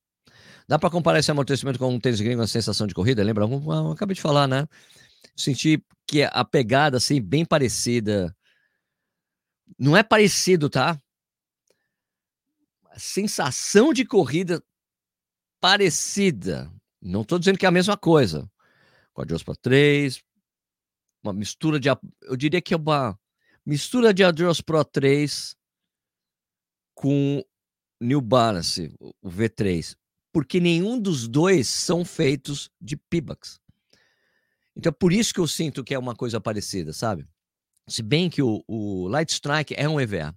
Dá 0.68 0.78
para 0.78 0.90
comparar 0.90 1.18
esse 1.18 1.30
amortecimento 1.30 1.78
com 1.78 1.92
um 1.92 2.00
tênis 2.00 2.20
gringo, 2.20 2.42
a 2.42 2.46
sensação 2.46 2.86
de 2.86 2.94
corrida? 2.94 3.22
Lembra? 3.22 3.44
Eu, 3.44 3.50
eu 3.50 3.92
acabei 3.92 4.14
de 4.14 4.22
falar, 4.22 4.46
né? 4.46 4.66
Senti 5.36 5.84
que 6.06 6.22
a 6.22 6.44
pegada, 6.44 6.98
assim, 6.98 7.20
bem 7.20 7.44
parecida. 7.44 8.34
Não 9.78 9.96
é 9.96 10.02
parecido, 10.02 10.70
tá? 10.70 10.98
A 12.90 12.98
sensação 12.98 13.92
de 13.92 14.04
corrida 14.04 14.62
parecida. 15.62 16.68
Não 17.00 17.22
estou 17.22 17.38
dizendo 17.38 17.56
que 17.56 17.64
é 17.64 17.68
a 17.68 17.72
mesma 17.72 17.96
coisa. 17.96 18.50
Quadros 19.14 19.44
para 19.44 19.54
três, 19.54 20.20
uma 21.22 21.32
mistura 21.32 21.78
de. 21.78 21.88
Eu 22.22 22.36
diria 22.36 22.60
que 22.60 22.74
é 22.74 22.76
uma 22.76 23.18
mistura 23.64 24.12
de 24.12 24.24
Adios 24.24 24.60
Pro 24.60 24.84
3 24.84 25.54
com 26.94 27.44
New 28.00 28.20
Balance, 28.20 28.92
o 29.00 29.30
V3, 29.30 29.96
porque 30.32 30.58
nenhum 30.58 30.98
dos 30.98 31.28
dois 31.28 31.68
são 31.68 32.04
feitos 32.04 32.68
de 32.80 32.96
Pibax. 32.96 33.60
Então, 34.74 34.90
é 34.90 34.92
por 34.92 35.12
isso 35.12 35.32
que 35.32 35.40
eu 35.40 35.46
sinto 35.46 35.84
que 35.84 35.94
é 35.94 35.98
uma 35.98 36.16
coisa 36.16 36.40
parecida, 36.40 36.92
sabe? 36.92 37.26
Se 37.88 38.02
bem 38.02 38.28
que 38.30 38.42
o, 38.42 38.64
o 38.66 39.06
Light 39.08 39.30
Strike 39.30 39.74
é 39.76 39.88
um 39.88 40.00
EVA, 40.00 40.34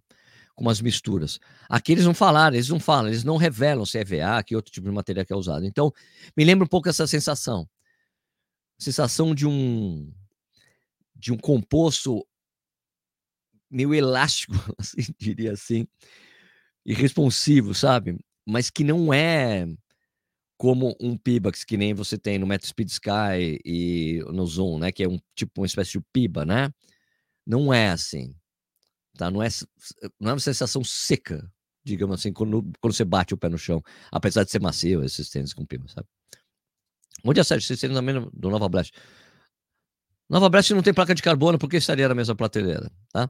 com 0.55 0.63
umas 0.63 0.81
misturas. 0.81 1.39
Aqui 1.69 1.91
eles 1.91 2.05
não 2.05 2.13
falaram, 2.13 2.55
eles 2.55 2.69
não 2.69 2.79
falam, 2.79 3.09
eles 3.09 3.23
não 3.23 3.37
revelam 3.37 3.85
se 3.85 3.97
é 3.97 4.01
EVA, 4.01 4.41
que 4.43 4.55
outro 4.55 4.71
tipo 4.71 4.87
de 4.87 4.93
material 4.93 5.25
que 5.25 5.33
é 5.33 5.35
usado. 5.35 5.65
Então, 5.65 5.91
me 6.35 6.45
lembra 6.45 6.65
um 6.65 6.69
pouco 6.69 6.89
essa 6.89 7.05
sensação. 7.05 7.67
Sensação 8.79 9.35
de 9.35 9.45
um 9.45 10.11
de 11.15 11.31
um 11.31 11.37
composto 11.37 12.25
meio 13.69 13.93
elástico, 13.93 14.53
assim, 14.77 15.13
diria 15.17 15.53
assim, 15.53 15.87
e 16.85 16.93
responsivo, 16.93 17.73
sabe? 17.73 18.17
Mas 18.45 18.69
que 18.69 18.83
não 18.83 19.13
é 19.13 19.67
como 20.57 20.95
um 21.01 21.17
Pibax 21.17 21.63
que 21.63 21.77
nem 21.77 21.93
você 21.93 22.17
tem 22.17 22.37
no 22.39 22.47
Metro 22.47 22.67
Speed 22.67 22.89
Sky 22.89 23.59
e 23.65 24.21
no 24.31 24.45
Zoom, 24.45 24.79
né? 24.79 24.91
Que 24.91 25.03
é 25.03 25.09
um 25.09 25.19
tipo 25.35 25.61
uma 25.61 25.67
espécie 25.67 25.93
de 25.93 26.05
Piba, 26.13 26.45
né? 26.45 26.71
Não 27.45 27.73
é 27.73 27.89
assim, 27.89 28.35
tá? 29.17 29.31
Não 29.31 29.41
é, 29.41 29.47
não 30.19 30.31
é 30.31 30.33
uma 30.33 30.39
sensação 30.39 30.83
seca, 30.83 31.49
digamos 31.83 32.19
assim, 32.19 32.33
quando, 32.33 32.63
quando 32.79 32.93
você 32.93 33.05
bate 33.05 33.33
o 33.33 33.37
pé 33.37 33.49
no 33.49 33.57
chão, 33.57 33.81
apesar 34.11 34.43
de 34.43 34.51
ser 34.51 34.61
macio, 34.61 35.03
esses 35.03 35.29
tênis 35.29 35.53
com 35.53 35.65
piba, 35.65 35.87
sabe? 35.87 36.07
Bom 37.23 37.33
dia, 37.33 37.43
Sérgio. 37.43 37.67
Vocês 37.67 37.79
tênis 37.79 37.95
também 37.95 38.29
do 38.33 38.49
Nova 38.49 38.69
Blast. 38.69 38.93
Nova 40.29 40.49
Blast 40.49 40.73
não 40.73 40.81
tem 40.81 40.93
placa 40.93 41.15
de 41.15 41.21
carbono, 41.21 41.57
porque 41.57 41.77
estaria 41.77 42.07
na 42.07 42.15
mesma 42.15 42.35
prateleira, 42.35 42.91
tá? 43.11 43.29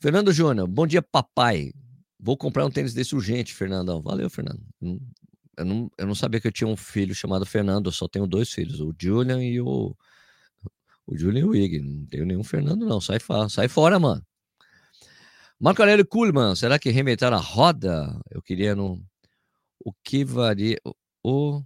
Fernando 0.00 0.32
Júnior, 0.32 0.66
bom 0.68 0.86
dia, 0.86 1.02
papai. 1.02 1.72
Vou 2.18 2.36
comprar 2.36 2.64
um 2.64 2.70
tênis 2.70 2.94
desse 2.94 3.14
urgente, 3.14 3.54
Fernandão. 3.54 4.02
Valeu, 4.02 4.28
Fernando. 4.30 4.60
Eu 5.56 5.64
não, 5.64 5.90
eu 5.96 6.06
não 6.06 6.14
sabia 6.14 6.40
que 6.40 6.46
eu 6.46 6.52
tinha 6.52 6.68
um 6.68 6.76
filho 6.76 7.14
chamado 7.14 7.46
Fernando, 7.46 7.86
eu 7.86 7.92
só 7.92 8.06
tenho 8.06 8.26
dois 8.26 8.52
filhos, 8.52 8.80
o 8.80 8.94
Julian 8.98 9.42
e 9.42 9.60
o. 9.60 9.96
O 11.06 11.16
Julian 11.16 11.40
e 11.40 11.44
o. 11.44 11.82
Não 11.82 12.06
tenho 12.06 12.26
nenhum 12.26 12.44
Fernando, 12.44 12.84
não. 12.86 13.00
Sai, 13.00 13.18
sai 13.48 13.68
fora, 13.68 13.98
mano. 13.98 14.22
Marco 15.58 15.80
Aurélio 15.80 16.06
Kuhlmann, 16.06 16.54
será 16.54 16.78
que 16.78 16.90
reinventar 16.90 17.32
a 17.32 17.38
roda? 17.38 18.20
Eu 18.30 18.42
queria 18.42 18.74
no. 18.74 19.02
O 19.84 19.92
que 20.04 20.22
varia. 20.24 20.78
O 21.22 21.62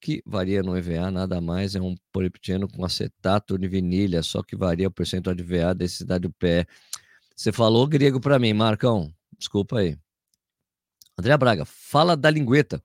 que 0.00 0.22
varia 0.26 0.62
no 0.62 0.76
EVA 0.76 1.10
nada 1.10 1.40
mais 1.40 1.74
é 1.74 1.80
um 1.80 1.96
polipteno 2.12 2.68
com 2.68 2.84
acetato 2.84 3.58
de 3.58 3.66
vinilha, 3.66 4.22
só 4.22 4.42
que 4.42 4.54
varia 4.56 4.88
o 4.88 4.90
percentual 4.90 5.34
de 5.34 5.42
VA, 5.42 5.74
densidade 5.74 6.22
do 6.22 6.32
pé. 6.32 6.66
Você 7.34 7.50
falou 7.50 7.86
grego 7.86 8.20
para 8.20 8.38
mim, 8.38 8.52
Marcão. 8.52 9.12
Desculpa 9.38 9.78
aí. 9.78 9.96
André 11.18 11.36
Braga, 11.36 11.64
fala 11.64 12.16
da 12.16 12.30
lingueta. 12.30 12.82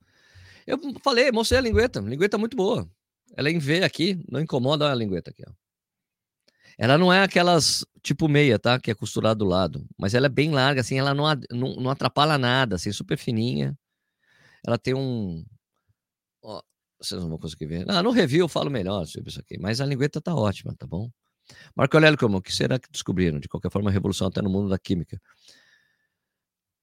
Eu 0.66 0.78
falei, 1.02 1.30
mostrei 1.30 1.58
a 1.58 1.62
lingueta. 1.62 2.00
Lingueta 2.00 2.38
muito 2.38 2.56
boa. 2.56 2.88
Ela 3.36 3.48
é 3.48 3.52
em 3.52 3.58
V 3.58 3.84
aqui, 3.84 4.24
não 4.28 4.40
incomoda 4.40 4.90
a 4.90 4.94
lingueta 4.94 5.30
aqui, 5.30 5.44
ó. 5.46 5.52
Ela 6.78 6.98
não 6.98 7.12
é 7.12 7.22
aquelas 7.22 7.84
tipo 8.02 8.28
meia, 8.28 8.58
tá? 8.58 8.78
Que 8.78 8.90
é 8.90 8.94
costurada 8.94 9.36
do 9.36 9.44
lado. 9.44 9.86
Mas 9.98 10.14
ela 10.14 10.26
é 10.26 10.28
bem 10.28 10.50
larga, 10.50 10.80
assim, 10.80 10.98
ela 10.98 11.14
não, 11.14 11.24
não, 11.50 11.76
não 11.76 11.90
atrapalha 11.90 12.38
nada, 12.38 12.76
assim, 12.76 12.92
super 12.92 13.16
fininha. 13.18 13.76
Ela 14.66 14.78
tem 14.78 14.94
um. 14.94 15.44
Ó, 16.42 16.62
vocês 17.00 17.20
não 17.20 17.28
vão 17.28 17.38
conseguir 17.38 17.66
ver. 17.66 17.84
Ah, 17.88 18.02
no 18.02 18.10
review 18.10 18.44
eu 18.44 18.48
falo 18.48 18.70
melhor 18.70 19.06
sobre 19.06 19.30
isso 19.30 19.40
aqui. 19.40 19.58
Mas 19.58 19.80
a 19.80 19.86
lingueta 19.86 20.20
tá 20.20 20.34
ótima, 20.34 20.74
tá 20.76 20.86
bom? 20.86 21.10
Marco 21.76 21.96
Aurélio 21.96 22.18
como? 22.18 22.38
O 22.38 22.42
que 22.42 22.52
será 22.54 22.78
que 22.78 22.90
descobriram? 22.90 23.38
De 23.40 23.48
qualquer 23.48 23.70
forma, 23.70 23.90
a 23.90 23.92
revolução 23.92 24.28
até 24.28 24.42
no 24.42 24.50
mundo 24.50 24.68
da 24.68 24.78
química. 24.78 25.20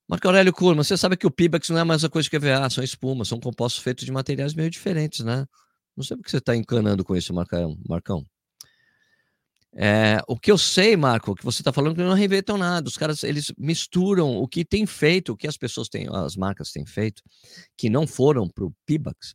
Marco 0.07 0.27
Aurélio 0.27 0.53
Kurman, 0.53 0.83
você 0.83 0.97
sabe 0.97 1.15
que 1.15 1.25
o 1.25 1.31
Pibax 1.31 1.69
não 1.69 1.79
é 1.79 1.83
mais 1.83 2.03
a 2.03 2.09
coisa 2.09 2.29
que 2.29 2.35
EVA, 2.35 2.69
são 2.69 2.83
espumas, 2.83 3.29
são 3.29 3.39
compostos 3.39 3.81
feitos 3.81 4.05
de 4.05 4.11
materiais 4.11 4.53
meio 4.53 4.69
diferentes, 4.69 5.21
né? 5.23 5.47
Não 5.95 6.03
sei 6.03 6.17
por 6.17 6.23
que 6.23 6.31
você 6.31 6.37
está 6.37 6.55
encanando 6.55 7.03
com 7.03 7.15
isso. 7.15 7.33
Marcão. 7.33 8.25
É, 9.73 10.21
o 10.27 10.37
que 10.37 10.51
eu 10.51 10.57
sei, 10.57 10.97
Marco, 10.97 11.33
que 11.33 11.45
você 11.45 11.61
está 11.61 11.71
falando 11.71 11.95
que 11.95 12.01
não 12.01 12.13
reinventam 12.13 12.57
nada. 12.57 12.87
Os 12.87 12.97
caras 12.97 13.23
eles 13.23 13.53
misturam 13.57 14.37
o 14.37 14.47
que 14.47 14.65
tem 14.65 14.85
feito, 14.85 15.31
o 15.31 15.37
que 15.37 15.47
as 15.47 15.57
pessoas 15.57 15.87
têm, 15.87 16.07
as 16.11 16.35
marcas 16.35 16.71
têm 16.71 16.85
feito, 16.85 17.21
que 17.77 17.89
não 17.89 18.05
foram 18.05 18.49
para 18.49 18.65
o 18.65 18.73
Pibax. 18.85 19.33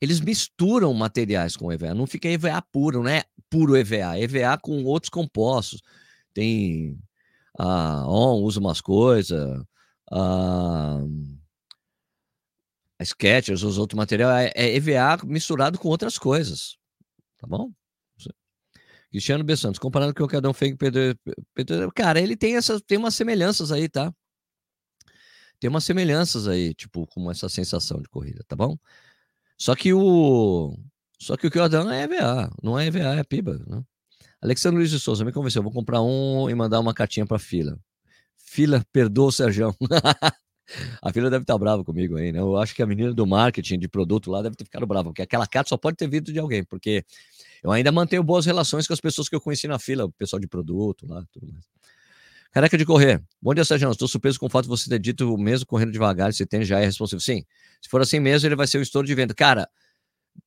Eles 0.00 0.20
misturam 0.20 0.92
materiais 0.94 1.56
com 1.56 1.70
EVA, 1.70 1.94
não 1.94 2.06
fica 2.06 2.28
EVA 2.28 2.60
puro, 2.72 3.02
não 3.02 3.10
é 3.10 3.22
puro 3.48 3.76
EVA, 3.76 4.18
EVA 4.18 4.58
com 4.60 4.82
outros 4.84 5.10
compostos. 5.10 5.80
Tem 6.34 6.98
a 7.58 8.06
ON 8.08 8.42
usa 8.42 8.58
umas 8.58 8.80
coisas, 8.80 9.62
a 10.10 10.98
Sketchers 13.00 13.62
usa 13.62 13.80
outro 13.80 13.96
material, 13.96 14.30
é, 14.32 14.50
é 14.54 14.74
EVA 14.74 15.18
misturado 15.24 15.78
com 15.78 15.88
outras 15.88 16.18
coisas, 16.18 16.76
tá 17.38 17.46
bom? 17.46 17.70
Cristiano 19.12 19.44
B. 19.44 19.54
Santos, 19.58 19.78
comparando 19.78 20.14
com 20.14 20.24
o 20.24 20.28
Cadão 20.28 20.54
Fake 20.54 20.78
Pedro, 20.78 21.14
Pedro, 21.54 21.92
cara, 21.94 22.18
ele 22.18 22.34
tem 22.34 22.56
essas, 22.56 22.80
tem 22.80 22.96
umas 22.96 23.14
semelhanças 23.14 23.70
aí, 23.70 23.86
tá? 23.86 24.12
Tem 25.60 25.68
umas 25.68 25.84
semelhanças 25.84 26.48
aí, 26.48 26.74
tipo, 26.74 27.06
com 27.06 27.30
essa 27.30 27.46
sensação 27.46 28.00
de 28.00 28.08
corrida, 28.08 28.42
tá 28.48 28.56
bom? 28.56 28.76
Só 29.58 29.76
que 29.76 29.92
o 29.92 30.74
só 31.20 31.36
que 31.36 31.46
o 31.46 31.50
Kyodão 31.50 31.90
é 31.90 32.04
EVA, 32.04 32.50
não 32.62 32.78
é 32.78 32.86
EVA, 32.86 33.16
é 33.16 33.22
PIBA, 33.22 33.62
né? 33.66 33.84
Alexandre 34.40 34.78
Luiz 34.78 34.90
de 34.90 34.98
Souza 34.98 35.24
me 35.24 35.30
convenceu, 35.30 35.62
vou 35.62 35.70
comprar 35.70 36.00
um 36.00 36.48
e 36.48 36.54
mandar 36.54 36.80
uma 36.80 36.94
cartinha 36.94 37.26
para 37.26 37.38
fila. 37.38 37.78
Fila, 38.38 38.84
perdoa 38.92 39.26
o 39.28 39.32
Sérgio. 39.32 39.76
a 41.02 41.12
fila 41.12 41.30
deve 41.30 41.42
estar 41.42 41.56
brava 41.58 41.84
comigo 41.84 42.16
aí, 42.16 42.32
né? 42.32 42.40
Eu 42.40 42.56
acho 42.56 42.74
que 42.74 42.82
a 42.82 42.86
menina 42.86 43.12
do 43.12 43.26
marketing 43.26 43.78
de 43.78 43.88
produto 43.88 44.30
lá 44.30 44.42
deve 44.42 44.56
ter 44.56 44.64
ficado 44.64 44.86
brava, 44.86 45.10
porque 45.10 45.22
aquela 45.22 45.46
carta 45.46 45.68
só 45.68 45.76
pode 45.76 45.96
ter 45.96 46.08
vindo 46.08 46.32
de 46.32 46.38
alguém, 46.38 46.64
porque 46.64 47.04
eu 47.62 47.70
ainda 47.70 47.92
mantenho 47.92 48.22
boas 48.22 48.44
relações 48.44 48.86
com 48.86 48.92
as 48.92 49.00
pessoas 49.00 49.28
que 49.28 49.36
eu 49.36 49.40
conheci 49.40 49.68
na 49.68 49.78
fila, 49.78 50.04
o 50.04 50.12
pessoal 50.12 50.40
de 50.40 50.48
produto 50.48 51.06
lá, 51.06 51.24
tudo 51.32 51.46
mais. 51.52 51.64
Careca 52.52 52.76
de 52.76 52.84
correr. 52.84 53.22
Bom 53.40 53.54
dia, 53.54 53.64
Sérgio. 53.64 53.90
Estou 53.90 54.06
surpreso 54.06 54.38
com 54.38 54.44
o 54.44 54.48
fato 54.50 54.64
de 54.64 54.68
você 54.68 54.88
ter 54.88 54.98
dito 54.98 55.38
mesmo 55.38 55.66
correndo 55.66 55.90
devagar, 55.90 56.28
esse 56.28 56.44
tênis 56.44 56.68
já 56.68 56.80
é 56.80 56.84
responsável. 56.84 57.20
Sim, 57.20 57.44
se 57.80 57.88
for 57.88 58.02
assim 58.02 58.20
mesmo, 58.20 58.46
ele 58.46 58.56
vai 58.56 58.66
ser 58.66 58.78
o 58.78 58.82
estouro 58.82 59.06
de 59.06 59.14
venda. 59.14 59.32
Cara, 59.32 59.66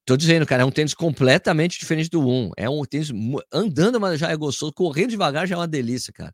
tô 0.06 0.16
dizendo, 0.16 0.46
cara, 0.46 0.62
é 0.64 0.66
um 0.66 0.72
tênis 0.72 0.94
completamente 0.94 1.80
diferente 1.80 2.10
do 2.10 2.22
1. 2.28 2.52
É 2.58 2.70
um 2.70 2.84
tênis 2.86 3.10
andando, 3.52 4.00
mas 4.00 4.20
já 4.20 4.30
é 4.30 4.36
gostoso. 4.36 4.72
Correndo 4.74 5.10
devagar 5.12 5.48
já 5.48 5.56
é 5.56 5.58
uma 5.58 5.68
delícia, 5.68 6.14
cara. 6.14 6.34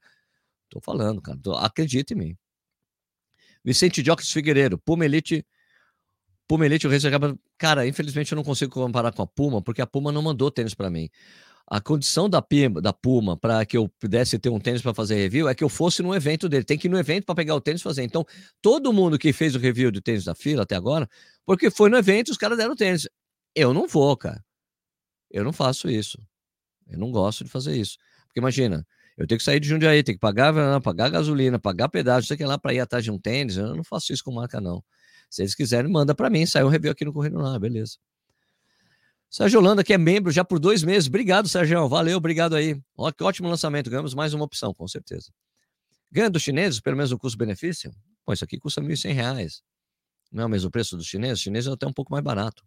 Tô 0.70 0.82
falando, 0.82 1.22
cara. 1.22 1.38
Tô, 1.42 1.54
acredita 1.54 2.14
em 2.14 2.18
mim. 2.18 2.38
Vicente 3.64 4.04
Jocques 4.04 4.32
Figueiredo, 4.32 4.78
Puma 4.78 5.06
Elite, 5.06 5.46
o 6.56 6.90
Racer 6.90 7.08
acaba. 7.08 7.38
Cara, 7.58 7.88
infelizmente 7.88 8.32
eu 8.32 8.36
não 8.36 8.44
consigo 8.44 8.72
comparar 8.72 9.12
com 9.12 9.22
a 9.22 9.28
Puma, 9.28 9.62
porque 9.62 9.82
a 9.82 9.88
Puma 9.88 10.12
não 10.12 10.22
mandou 10.22 10.52
tênis 10.52 10.74
para 10.74 10.90
mim. 10.90 11.10
A 11.68 11.80
condição 11.80 12.30
da, 12.30 12.42
Pima, 12.42 12.82
da 12.82 12.92
Puma 12.92 13.38
para 13.38 13.66
que 13.66 13.78
eu 13.78 13.88
pudesse 13.88 14.38
ter 14.38 14.50
um 14.50 14.60
tênis 14.60 14.82
para 14.82 14.94
fazer 14.94 15.16
review 15.16 15.48
é 15.48 15.56
que 15.56 15.64
eu 15.64 15.70
fosse 15.70 16.02
no 16.04 16.14
evento 16.14 16.50
dele. 16.50 16.66
Tem 16.66 16.78
que 16.78 16.88
ir 16.88 16.90
no 16.90 17.00
evento 17.00 17.26
para 17.26 17.36
pegar 17.36 17.56
o 17.56 17.62
tênis 17.62 17.80
e 17.80 17.84
fazer. 17.84 18.04
Então, 18.04 18.26
todo 18.62 18.92
mundo 18.92 19.18
que 19.18 19.32
fez 19.32 19.56
o 19.56 19.60
review 19.60 19.90
de 19.90 20.02
tênis 20.02 20.26
da 20.26 20.36
fila 20.36 20.64
até 20.64 20.76
agora, 20.76 21.08
porque 21.46 21.72
foi 21.72 21.90
no 21.90 21.98
evento 21.98 22.30
os 22.30 22.38
caras 22.38 22.58
deram 22.58 22.76
tênis. 22.76 23.08
Eu 23.56 23.74
não 23.74 23.88
vou, 23.88 24.18
cara. 24.18 24.44
Eu 25.30 25.46
não 25.46 25.54
faço 25.54 25.90
isso. 25.90 26.18
Eu 26.88 27.00
não 27.00 27.12
gosto 27.12 27.46
de 27.46 27.50
fazer 27.50 27.76
isso. 27.76 27.98
Porque 28.26 28.40
imagina, 28.40 28.86
eu 29.18 29.26
tenho 29.26 29.38
que 29.38 29.44
sair 29.44 29.60
de 29.60 29.68
Jundiaí, 29.70 30.04
tenho 30.04 30.18
que 30.18 30.22
pagar, 30.22 30.82
pagar 30.82 31.10
gasolina, 31.10 31.60
pagar 31.60 31.88
pedágio, 31.90 32.28
sei 32.28 32.36
que 32.36 32.44
lá 32.44 32.58
para 32.58 32.74
ir 32.74 32.80
atrás 32.80 33.04
de 33.04 33.12
um 33.12 33.20
tênis. 33.20 33.56
Eu 33.56 33.76
não 33.76 33.84
faço 33.84 34.12
isso 34.12 34.24
com 34.24 34.32
marca, 34.34 34.60
não. 34.60 34.84
Se 35.32 35.42
eles 35.42 35.56
quiserem, 35.56 35.90
manda 35.90 36.14
para 36.14 36.30
mim. 36.30 36.46
Sai 36.46 36.62
um 36.64 36.68
review 36.68 36.92
aqui 36.92 37.06
no 37.06 37.14
Correio 37.14 37.38
lá, 37.38 37.58
beleza. 37.58 37.98
Sérgio 39.30 39.62
Holanda, 39.62 39.82
que 39.82 39.94
é 39.94 39.98
membro 39.98 40.30
já 40.30 40.44
por 40.44 40.60
dois 40.60 40.84
meses. 40.84 41.08
Obrigado, 41.08 41.48
Sérgio. 41.48 41.88
Valeu, 41.88 42.18
obrigado 42.18 42.54
aí. 42.54 42.78
Ó, 42.98 43.10
que 43.14 43.24
ótimo 43.24 43.48
lançamento. 43.48 43.90
Ganhamos 43.90 44.14
mais 44.14 44.34
uma 44.34 44.44
opção, 44.44 44.74
com 44.74 44.86
certeza. 44.90 45.32
Ganha 46.12 46.30
dos 46.30 46.44
chineses, 46.44 46.82
pelo 46.82 46.98
menos 46.98 47.14
o 47.14 47.18
custo-benefício? 47.18 47.96
Pô, 48.26 48.34
isso 48.34 48.44
aqui 48.44 48.60
custa 48.60 48.82
R$ 48.82 48.88
1.100. 48.90 49.62
Não 50.34 50.44
é 50.44 50.46
o 50.46 50.50
mesmo 50.50 50.70
preço 50.70 50.98
dos 50.98 51.08
chineses? 51.08 51.38
Os 51.38 51.44
chineses 51.44 51.70
é 51.70 51.74
até 51.74 51.88
um 51.88 51.94
pouco 51.94 52.12
mais 52.12 52.22
barato. 52.22 52.62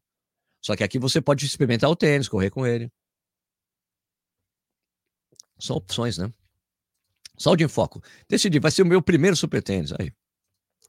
Só 0.62 0.74
que 0.74 0.83
aqui 0.83 0.98
você 0.98 1.20
pode 1.20 1.44
experimentar 1.44 1.90
o 1.90 1.94
tênis, 1.94 2.29
correr 2.29 2.48
com 2.48 2.66
ele. 2.66 2.90
São 5.59 5.77
opções, 5.77 6.16
né? 6.16 6.33
Saúde 7.37 7.62
em 7.62 7.68
Foco. 7.68 8.03
Decidi, 8.27 8.59
vai 8.59 8.70
ser 8.70 8.83
o 8.83 8.87
meu 8.87 9.03
primeiro 9.03 9.37
super 9.37 9.62
tênis. 9.62 9.92
Aí. 9.92 10.11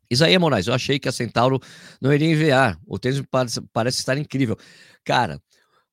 Isaías 0.09 0.39
Moraes, 0.39 0.67
eu 0.67 0.73
achei 0.73 0.99
que 0.99 1.09
a 1.09 1.11
Centauro 1.11 1.59
não 2.01 2.13
iria 2.13 2.31
enviar. 2.31 2.79
O 2.85 2.99
tênis 2.99 3.21
parece, 3.29 3.61
parece 3.73 3.99
estar 3.99 4.17
incrível. 4.17 4.57
Cara, 5.03 5.41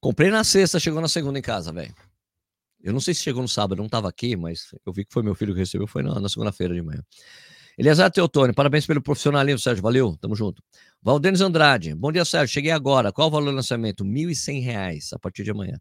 comprei 0.00 0.30
na 0.30 0.44
sexta, 0.44 0.78
chegou 0.78 1.00
na 1.00 1.08
segunda 1.08 1.38
em 1.38 1.42
casa, 1.42 1.72
velho. 1.72 1.94
Eu 2.82 2.92
não 2.92 3.00
sei 3.00 3.14
se 3.14 3.22
chegou 3.22 3.42
no 3.42 3.48
sábado, 3.48 3.78
não 3.78 3.86
estava 3.86 4.08
aqui, 4.08 4.36
mas 4.36 4.74
eu 4.84 4.92
vi 4.92 5.04
que 5.04 5.12
foi 5.12 5.22
meu 5.22 5.34
filho 5.34 5.54
que 5.54 5.60
recebeu, 5.60 5.86
foi 5.86 6.02
na, 6.02 6.18
na 6.18 6.28
segunda-feira 6.28 6.74
de 6.74 6.82
manhã. 6.82 7.02
Eliasar 7.78 8.10
Teotônio, 8.10 8.54
parabéns 8.54 8.86
pelo 8.86 9.00
profissionalismo, 9.00 9.58
Sérgio, 9.58 9.82
valeu, 9.82 10.16
tamo 10.20 10.34
junto. 10.34 10.62
Valdenes 11.00 11.40
Andrade, 11.40 11.94
bom 11.94 12.12
dia, 12.12 12.24
Sérgio, 12.24 12.52
cheguei 12.52 12.72
agora, 12.72 13.12
qual 13.12 13.28
o 13.28 13.30
valor 13.30 13.50
do 13.50 13.56
lançamento? 13.56 14.04
R$ 14.04 14.10
1.100 14.10 15.14
a 15.14 15.18
partir 15.18 15.44
de 15.44 15.52
amanhã. 15.52 15.78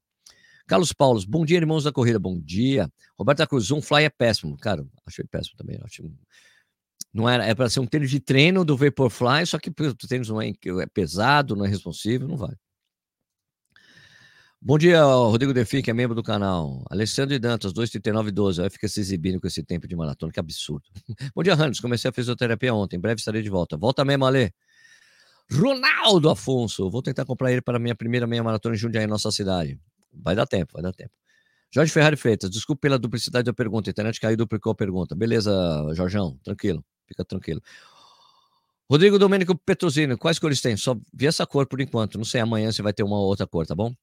Carlos 0.68 0.94
Paulos, 0.94 1.26
bom 1.26 1.44
dia, 1.44 1.58
irmãos 1.58 1.84
da 1.84 1.92
corrida, 1.92 2.18
bom 2.18 2.40
dia. 2.40 2.90
Roberta 3.18 3.46
Cruz, 3.46 3.72
um 3.72 3.82
fly 3.82 4.06
é 4.06 4.10
péssimo. 4.10 4.56
Cara, 4.58 4.86
achei 5.06 5.26
péssimo 5.26 5.58
também, 5.58 5.78
acho 5.84 6.04
não 7.14 7.28
era, 7.28 7.46
é 7.46 7.54
para 7.54 7.70
ser 7.70 7.80
um 7.80 7.86
tênis 7.86 8.10
de 8.10 8.20
treino 8.20 8.64
do 8.64 8.78
Vaporfly, 8.78 9.46
só 9.46 9.60
que 9.60 9.70
o 9.70 10.08
tênis 10.08 10.30
não 10.30 10.42
é, 10.42 10.50
é 10.50 10.86
pesado, 10.94 11.56
não 11.56 11.66
é 11.66 11.68
responsivo, 11.70 12.28
não 12.28 12.38
vai. 12.38 12.56
Bom 14.64 14.78
dia, 14.78 15.04
Rodrigo 15.04 15.54
Defi, 15.56 15.82
que 15.82 15.90
é 15.90 15.94
membro 15.94 16.14
do 16.14 16.22
canal. 16.22 16.86
Alessandro 16.92 17.34
e 17.34 17.40
Dantas, 17.40 17.74
2,39,12. 17.74 18.64
Aí 18.64 18.70
fica 18.70 18.88
se 18.88 19.00
exibindo 19.00 19.42
com 19.42 19.48
esse 19.48 19.64
tempo 19.64 19.88
de 19.88 19.96
maratona, 19.96 20.32
que 20.32 20.40
absurdo. 20.40 20.84
Bom 21.36 21.42
dia, 21.42 21.56
Hannes. 21.56 21.80
Comecei 21.80 22.08
a 22.08 22.14
fisioterapia 22.14 22.72
ontem. 22.72 22.98
Em 22.98 23.00
breve 23.00 23.18
estarei 23.18 23.42
de 23.42 23.50
volta. 23.50 23.76
Volta 23.76 24.06
mesmo, 24.06 24.24
Ale. 24.24 24.54
Ronaldo 25.52 26.30
Afonso. 26.30 26.92
Vou 26.92 27.02
tentar 27.02 27.26
comprar 27.26 27.52
ele 27.52 27.62
para 27.62 27.80
minha 27.80 27.96
primeira 27.96 28.28
meia 28.28 28.44
maratona 28.44 28.76
em 28.76 28.78
Jundiaí, 28.78 29.08
nossa 29.08 29.32
cidade. 29.32 29.80
Vai 30.14 30.36
dar 30.36 30.46
tempo, 30.46 30.74
vai 30.74 30.84
dar 30.84 30.94
tempo. 30.94 31.12
Jorge 31.74 31.92
Ferrari 31.92 32.16
Freitas, 32.16 32.52
desculpe 32.52 32.82
pela 32.82 33.00
duplicidade 33.00 33.46
da 33.46 33.54
pergunta. 33.54 33.90
A 33.90 33.92
internet 33.92 34.20
caiu, 34.20 34.38
duplicou 34.38 34.74
a 34.74 34.76
pergunta. 34.76 35.16
Beleza, 35.16 35.52
Jorjão, 35.96 36.38
tranquilo. 36.44 36.86
Fica 37.12 37.26
tranquilo. 37.26 37.62
Rodrigo 38.90 39.20
Domênico 39.20 39.58
Petrosino, 39.58 40.18
quais 40.18 40.40
cores 40.40 40.62
tem? 40.62 40.78
Só 40.78 40.98
vi 41.14 41.28
essa 41.28 41.46
cor 41.46 41.68
por 41.68 41.82
enquanto. 41.82 42.18
Não 42.18 42.26
sei, 42.26 42.40
amanhã 42.40 42.72
se 42.72 42.82
vai 42.82 42.94
ter 42.94 43.04
uma 43.04 43.20
outra 43.20 43.46
cor, 43.46 43.68
tá 43.68 43.76
bom? 43.76 43.94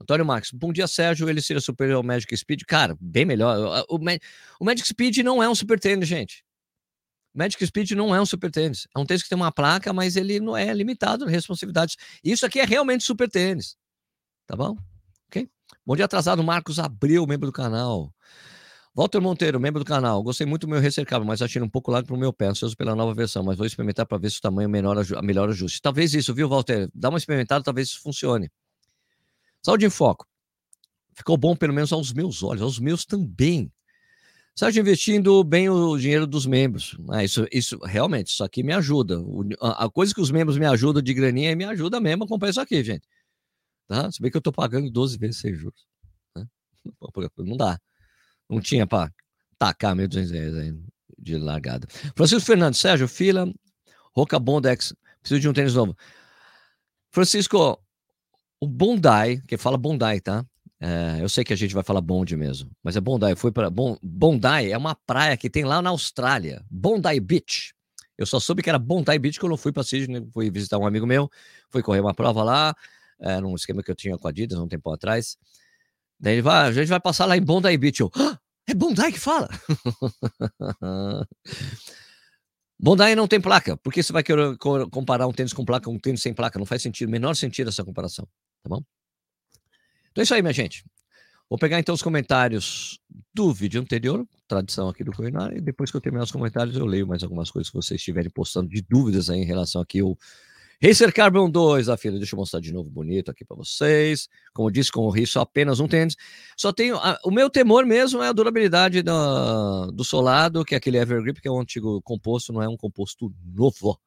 Antônio 0.00 0.24
Marques, 0.24 0.50
bom 0.52 0.72
dia, 0.72 0.86
Sérgio. 0.86 1.28
Ele 1.28 1.42
seria 1.42 1.60
superior 1.60 1.96
ao 1.96 2.02
Magic 2.02 2.34
Speed? 2.36 2.62
Cara, 2.66 2.96
bem 3.00 3.24
melhor. 3.24 3.86
O, 3.88 3.96
o 4.60 4.64
Magic 4.64 4.86
Speed 4.88 5.18
não 5.18 5.42
é 5.42 5.48
um 5.48 5.54
super 5.54 5.78
tênis, 5.78 6.08
gente. 6.08 6.44
Magic 7.34 7.66
Speed 7.66 7.90
não 7.92 8.14
é 8.14 8.20
um 8.20 8.26
super 8.26 8.50
tênis. 8.50 8.88
É 8.94 8.98
um 8.98 9.04
tênis 9.04 9.22
que 9.22 9.28
tem 9.28 9.36
uma 9.36 9.52
placa, 9.52 9.92
mas 9.92 10.16
ele 10.16 10.40
não 10.40 10.56
é 10.56 10.72
limitado 10.72 11.26
de 11.26 11.30
responsabilidades. 11.30 11.96
Isso 12.24 12.46
aqui 12.46 12.60
é 12.60 12.64
realmente 12.64 13.04
super 13.04 13.28
tênis. 13.28 13.76
Tá 14.46 14.56
bom? 14.56 14.76
Ok? 15.28 15.48
Bom 15.84 15.96
dia 15.96 16.04
atrasado, 16.06 16.42
Marcos 16.42 16.78
Abreu, 16.78 17.26
membro 17.26 17.46
do 17.46 17.52
canal. 17.52 18.12
Walter 18.96 19.20
Monteiro, 19.20 19.60
membro 19.60 19.84
do 19.84 19.86
canal. 19.86 20.22
Gostei 20.22 20.46
muito 20.46 20.66
do 20.66 20.70
meu 20.70 20.80
recercável, 20.80 21.26
mas 21.26 21.42
achei 21.42 21.60
um 21.60 21.68
pouco 21.68 21.90
largo 21.90 22.06
para 22.06 22.16
o 22.16 22.18
meu 22.18 22.32
pé, 22.32 22.46
ansioso 22.46 22.74
pela 22.74 22.96
nova 22.96 23.12
versão, 23.12 23.44
mas 23.44 23.58
vou 23.58 23.66
experimentar 23.66 24.06
para 24.06 24.16
ver 24.16 24.30
se 24.30 24.38
o 24.38 24.40
tamanho 24.40 24.70
melhora, 24.70 25.02
melhor 25.22 25.50
ajuste. 25.50 25.82
Talvez 25.82 26.14
isso, 26.14 26.32
viu, 26.32 26.48
Walter? 26.48 26.88
Dá 26.94 27.10
uma 27.10 27.18
experimentada, 27.18 27.62
talvez 27.62 27.88
isso 27.88 28.00
funcione. 28.00 28.50
Saúde 29.62 29.84
em 29.84 29.90
foco. 29.90 30.26
Ficou 31.12 31.36
bom, 31.36 31.54
pelo 31.54 31.74
menos 31.74 31.92
aos 31.92 32.10
meus 32.14 32.42
olhos, 32.42 32.62
aos 32.62 32.78
meus 32.78 33.04
também. 33.04 33.70
Sérgio 34.54 34.80
investindo 34.80 35.44
bem 35.44 35.68
o 35.68 35.98
dinheiro 35.98 36.26
dos 36.26 36.46
membros. 36.46 36.96
Ah, 37.10 37.22
isso, 37.22 37.46
isso 37.52 37.76
realmente, 37.84 38.28
isso 38.28 38.42
aqui 38.42 38.62
me 38.62 38.72
ajuda. 38.72 39.20
O, 39.20 39.44
a, 39.60 39.84
a, 39.84 39.90
coisa 39.90 40.14
que 40.14 40.22
os 40.22 40.30
membros 40.30 40.56
me 40.56 40.64
ajudam 40.64 41.02
de 41.02 41.12
graninha 41.12 41.54
me 41.54 41.64
ajuda 41.64 42.00
mesmo 42.00 42.24
a 42.24 42.26
comprar 42.26 42.48
isso 42.48 42.62
aqui, 42.62 42.82
gente. 42.82 43.06
Tá? 43.86 44.10
Se 44.10 44.22
bem 44.22 44.30
que 44.30 44.38
eu 44.38 44.40
estou 44.40 44.54
pagando 44.54 44.90
12 44.90 45.18
vezes 45.18 45.36
sem 45.36 45.54
juros. 45.54 45.86
Né? 46.34 46.46
Não 47.36 47.58
dá. 47.58 47.78
Não 48.48 48.60
tinha 48.60 48.86
para 48.86 49.12
tacar 49.58 49.94
1.200 49.94 50.30
reais 50.30 50.56
aí 50.56 50.74
de 51.18 51.38
largada. 51.38 51.86
Francisco 52.14 52.46
Fernandes, 52.46 52.80
Sérgio, 52.80 53.08
fila, 53.08 53.52
Roca 54.14 54.38
Bondex, 54.38 54.94
preciso 55.20 55.40
de 55.40 55.48
um 55.48 55.52
tênis 55.52 55.74
novo. 55.74 55.96
Francisco, 57.10 57.80
o 58.60 58.66
Bondi, 58.66 59.42
que 59.46 59.56
fala 59.56 59.76
Bondi, 59.76 60.20
tá? 60.20 60.44
É, 60.78 61.18
eu 61.20 61.28
sei 61.28 61.42
que 61.42 61.52
a 61.52 61.56
gente 61.56 61.74
vai 61.74 61.82
falar 61.82 62.00
Bondi 62.00 62.36
mesmo, 62.36 62.70
mas 62.82 62.96
é 62.96 63.00
Bondi. 63.00 63.30
Eu 63.30 63.36
fui 63.36 63.50
para 63.50 63.70
Bondi, 63.70 64.70
é 64.70 64.76
uma 64.76 64.94
praia 64.94 65.36
que 65.36 65.48
tem 65.48 65.64
lá 65.64 65.80
na 65.80 65.90
Austrália, 65.90 66.64
Bondi 66.70 67.18
Beach. 67.20 67.74
Eu 68.18 68.26
só 68.26 68.38
soube 68.38 68.62
que 68.62 68.68
era 68.68 68.78
Bondi 68.78 69.18
Beach 69.18 69.40
quando 69.40 69.52
eu 69.52 69.56
fui 69.56 69.72
para 69.72 69.82
Sydney, 69.82 70.26
fui 70.32 70.50
visitar 70.50 70.78
um 70.78 70.86
amigo 70.86 71.06
meu, 71.06 71.30
fui 71.70 71.82
correr 71.82 72.00
uma 72.00 72.14
prova 72.14 72.42
lá, 72.42 72.74
é, 73.18 73.40
num 73.40 73.54
esquema 73.54 73.82
que 73.82 73.90
eu 73.90 73.94
tinha 73.94 74.16
com 74.18 74.26
a 74.26 74.30
Adidas 74.30 74.58
um 74.58 74.68
tempo 74.68 74.90
atrás. 74.90 75.36
Daí 76.18 76.34
ele 76.34 76.42
vai, 76.42 76.68
a 76.68 76.72
gente 76.72 76.88
vai 76.88 77.00
passar 77.00 77.26
lá 77.26 77.36
em 77.36 77.42
Bondi 77.42 77.76
Beach. 77.76 78.00
Eu, 78.00 78.10
ah, 78.14 78.38
é 78.66 78.74
Bondi 78.74 79.12
que 79.12 79.20
fala? 79.20 79.48
Bondi 82.78 83.14
não 83.14 83.28
tem 83.28 83.40
placa. 83.40 83.76
Por 83.76 83.92
que 83.92 84.02
você 84.02 84.12
vai 84.12 84.22
querer 84.22 84.56
comparar 84.90 85.26
um 85.26 85.32
tênis 85.32 85.52
com 85.52 85.64
placa 85.64 85.84
com 85.84 85.94
um 85.94 85.98
tênis 85.98 86.20
sem 86.20 86.34
placa? 86.34 86.58
Não 86.58 86.66
faz 86.66 86.82
sentido, 86.82 87.10
menor 87.10 87.34
sentido 87.34 87.68
essa 87.68 87.84
comparação, 87.84 88.26
tá 88.62 88.68
bom? 88.68 88.82
Então 90.10 90.22
é 90.22 90.24
isso 90.24 90.34
aí, 90.34 90.42
minha 90.42 90.52
gente. 90.52 90.84
Vou 91.48 91.58
pegar 91.58 91.78
então 91.78 91.94
os 91.94 92.02
comentários 92.02 92.98
do 93.32 93.52
vídeo 93.52 93.80
anterior, 93.80 94.26
tradição 94.48 94.88
aqui 94.88 95.04
do 95.04 95.12
Culinário, 95.12 95.56
e 95.56 95.60
depois 95.60 95.90
que 95.90 95.96
eu 95.96 96.00
terminar 96.00 96.24
os 96.24 96.32
comentários, 96.32 96.76
eu 96.76 96.84
leio 96.84 97.06
mais 97.06 97.22
algumas 97.22 97.50
coisas 97.52 97.70
que 97.70 97.76
vocês 97.76 98.00
estiverem 98.00 98.30
postando 98.30 98.68
de 98.68 98.82
dúvidas 98.82 99.30
aí 99.30 99.40
em 99.40 99.44
relação 99.44 99.80
aqui 99.80 100.00
ao 100.00 100.18
Racer 100.82 101.12
Carbon 101.12 101.50
2, 101.50 101.88
a 101.88 101.96
filha, 101.96 102.18
deixa 102.18 102.34
eu 102.34 102.38
mostrar 102.38 102.60
de 102.60 102.72
novo 102.72 102.90
bonito 102.90 103.30
aqui 103.30 103.44
para 103.44 103.56
vocês. 103.56 104.28
Como 104.52 104.70
disse, 104.70 104.92
com 104.92 105.00
o 105.00 105.10
risco 105.10 105.40
apenas 105.40 105.80
um 105.80 105.88
tênis. 105.88 106.16
Só 106.56 106.72
tenho. 106.72 106.96
A, 106.96 107.18
o 107.24 107.30
meu 107.30 107.48
temor 107.48 107.86
mesmo 107.86 108.22
é 108.22 108.28
a 108.28 108.32
durabilidade 108.32 109.02
do, 109.02 109.90
do 109.92 110.04
solado, 110.04 110.64
que 110.64 110.74
é 110.74 110.78
aquele 110.78 110.98
Evergrip, 110.98 111.40
que 111.40 111.48
é 111.48 111.50
um 111.50 111.60
antigo 111.60 112.02
composto, 112.02 112.52
não 112.52 112.62
é 112.62 112.68
um 112.68 112.76
composto 112.76 113.34
novo. 113.42 113.98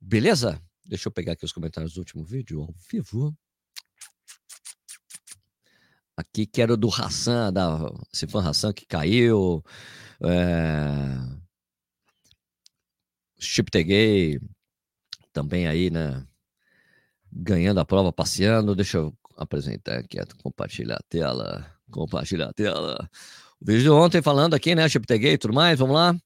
Beleza? 0.00 0.62
Deixa 0.86 1.08
eu 1.08 1.12
pegar 1.12 1.32
aqui 1.32 1.44
os 1.44 1.52
comentários 1.52 1.94
do 1.94 1.98
último 1.98 2.24
vídeo 2.24 2.62
ao 2.62 2.74
vivo. 2.90 3.36
Aqui 6.16 6.46
quero 6.46 6.76
do 6.76 6.88
Hassan, 6.88 7.52
da 7.52 7.92
Sifan 8.12 8.48
Hassan 8.48 8.72
que 8.72 8.86
caiu. 8.86 9.64
É... 10.22 11.38
Chip 13.40 13.70
Teguei 13.70 14.40
também 15.32 15.66
aí, 15.66 15.90
né? 15.90 16.24
Ganhando 17.32 17.80
a 17.80 17.84
prova, 17.84 18.12
passeando. 18.12 18.74
Deixa 18.74 18.98
eu 18.98 19.14
apresentar 19.36 19.98
aqui, 19.98 20.18
compartilhar 20.42 20.96
a 20.96 21.02
tela. 21.08 21.66
Compartilhar 21.90 22.48
a 22.48 22.52
tela. 22.52 23.10
O 23.60 23.64
vídeo 23.66 23.82
de 23.82 23.90
ontem 23.90 24.22
falando 24.22 24.54
aqui, 24.54 24.74
né? 24.74 24.88
Chip 24.88 25.06
Teguei 25.06 25.32
e 25.32 25.38
tudo 25.38 25.54
mais. 25.54 25.78
Vamos 25.78 25.94
lá. 25.94 26.16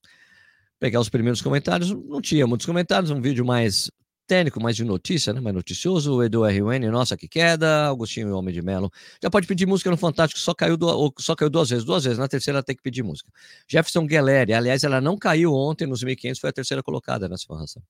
Pegar 0.78 1.00
os 1.00 1.08
primeiros 1.08 1.40
comentários. 1.40 1.90
Não 1.90 2.20
tinha 2.20 2.46
muitos 2.46 2.66
comentários, 2.66 3.10
um 3.10 3.20
vídeo 3.20 3.44
mais 3.44 3.90
técnico, 4.26 4.62
mais 4.62 4.76
de 4.76 4.84
notícia, 4.84 5.32
né? 5.32 5.40
Mais 5.40 5.54
noticioso. 5.54 6.16
O 6.16 6.22
Edu 6.22 6.42
RUN, 6.42 6.90
nossa, 6.90 7.16
que 7.16 7.28
queda. 7.28 7.86
Augustinho 7.86 8.28
e 8.28 8.32
Homem 8.32 8.52
de 8.52 8.62
Melo. 8.62 8.90
Já 9.22 9.30
pode 9.30 9.46
pedir 9.46 9.66
música 9.66 9.90
no 9.90 9.96
Fantástico, 9.96 10.40
só 10.40 10.54
caiu, 10.54 10.76
só 11.18 11.34
caiu 11.34 11.50
duas 11.50 11.70
vezes. 11.70 11.84
Duas 11.84 12.04
vezes, 12.04 12.18
na 12.18 12.28
terceira 12.28 12.62
tem 12.62 12.74
que 12.74 12.82
pedir 12.82 13.02
música. 13.02 13.30
Jefferson 13.68 14.06
Gueleri, 14.06 14.52
aliás, 14.54 14.84
ela 14.84 15.00
não 15.00 15.16
caiu 15.16 15.52
ontem 15.54 15.86
nos 15.86 16.02
1500, 16.02 16.40
foi 16.40 16.50
a 16.50 16.52
terceira 16.52 16.82
colocada 16.82 17.28
nessa 17.28 17.44
formação. 17.46 17.82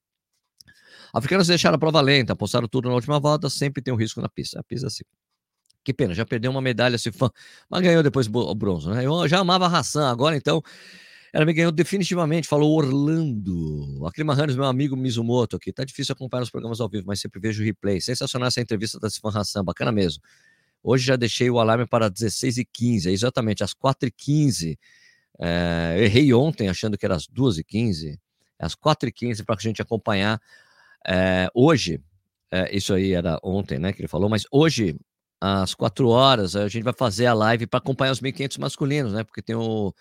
Africanos 1.13 1.47
deixaram 1.47 1.77
a 1.77 1.79
prova 1.79 2.01
lenta, 2.01 2.33
apostaram 2.33 2.67
tudo 2.67 2.89
na 2.89 2.95
última 2.95 3.21
volta, 3.21 3.51
sempre 3.51 3.83
tem 3.83 3.93
um 3.93 3.97
risco 3.97 4.21
na 4.21 4.29
pista. 4.29 4.59
A 4.61 4.63
pista 4.63 4.87
assim. 4.87 5.05
Que 5.85 5.93
pena, 5.93 6.15
já 6.15 6.25
perdeu 6.25 6.51
uma 6.51 6.63
medalha 6.63 6.95
esse 6.95 7.11
fã, 7.11 7.29
mas 7.69 7.83
ganhou 7.83 8.03
depois 8.03 8.29
o 8.33 8.55
bronze, 8.55 8.89
né? 8.89 9.05
Eu 9.05 9.29
já 9.29 9.41
amava 9.41 9.67
a 9.67 9.79
Hassan, 9.79 10.09
agora 10.09 10.37
então 10.37 10.63
ela 11.33 11.47
me 11.47 11.53
ganhou 11.53 11.73
definitivamente, 11.73 12.47
falou 12.47 12.77
Orlando. 12.77 14.07
Aclima 14.07 14.35
Hannes, 14.35 14.55
meu 14.55 14.67
amigo 14.67 14.95
Mizumoto 14.95 15.57
aqui. 15.57 15.73
Tá 15.73 15.83
difícil 15.83 16.13
acompanhar 16.13 16.43
os 16.43 16.51
programas 16.51 16.79
ao 16.79 16.89
vivo, 16.89 17.05
mas 17.07 17.21
sempre 17.21 17.41
vejo 17.41 17.63
o 17.63 17.65
replay. 17.65 18.01
Sensacional 18.01 18.49
essa 18.49 18.61
entrevista 18.61 19.01
da 19.01 19.09
Sifan 19.09 19.31
Hassan, 19.31 19.65
bacana 19.65 19.91
mesmo. 19.91 20.23
Hoje 20.83 21.07
já 21.07 21.17
deixei 21.17 21.49
o 21.49 21.59
alarme 21.59 21.87
para 21.87 22.11
16h15, 22.11 23.07
é 23.07 23.13
exatamente 23.13 23.65
às 23.65 23.73
4h15. 23.73 24.79
É, 25.41 25.97
errei 26.01 26.35
ontem 26.35 26.69
achando 26.69 26.99
que 26.99 27.07
era 27.07 27.17
às 27.17 27.27
2h15. 27.27 28.19
É 28.59 28.67
às 28.67 28.75
4h15 28.75 29.43
para 29.45 29.55
a 29.55 29.59
gente 29.59 29.81
acompanhar. 29.81 30.39
É, 31.07 31.49
hoje, 31.55 32.01
é, 32.51 32.75
isso 32.77 32.95
aí 32.95 33.13
era 33.13 33.39
ontem, 33.43 33.79
né, 33.79 33.93
que 33.93 34.01
ele 34.01 34.09
falou, 34.09 34.29
mas 34.29 34.45
hoje, 34.51 34.97
às 35.41 35.75
4 35.75 36.09
horas, 36.09 36.57
a 36.57 36.69
gente 36.69 36.85
vai 36.85 36.95
fazer 36.97 37.27
a 37.27 37.35
live 37.35 37.67
para 37.67 37.79
acompanhar 37.79 38.13
os 38.13 38.21
1.500 38.21 38.59
masculinos, 38.59 39.13
né, 39.13 39.25
porque 39.25 39.43
tem 39.43 39.57
o 39.57 39.93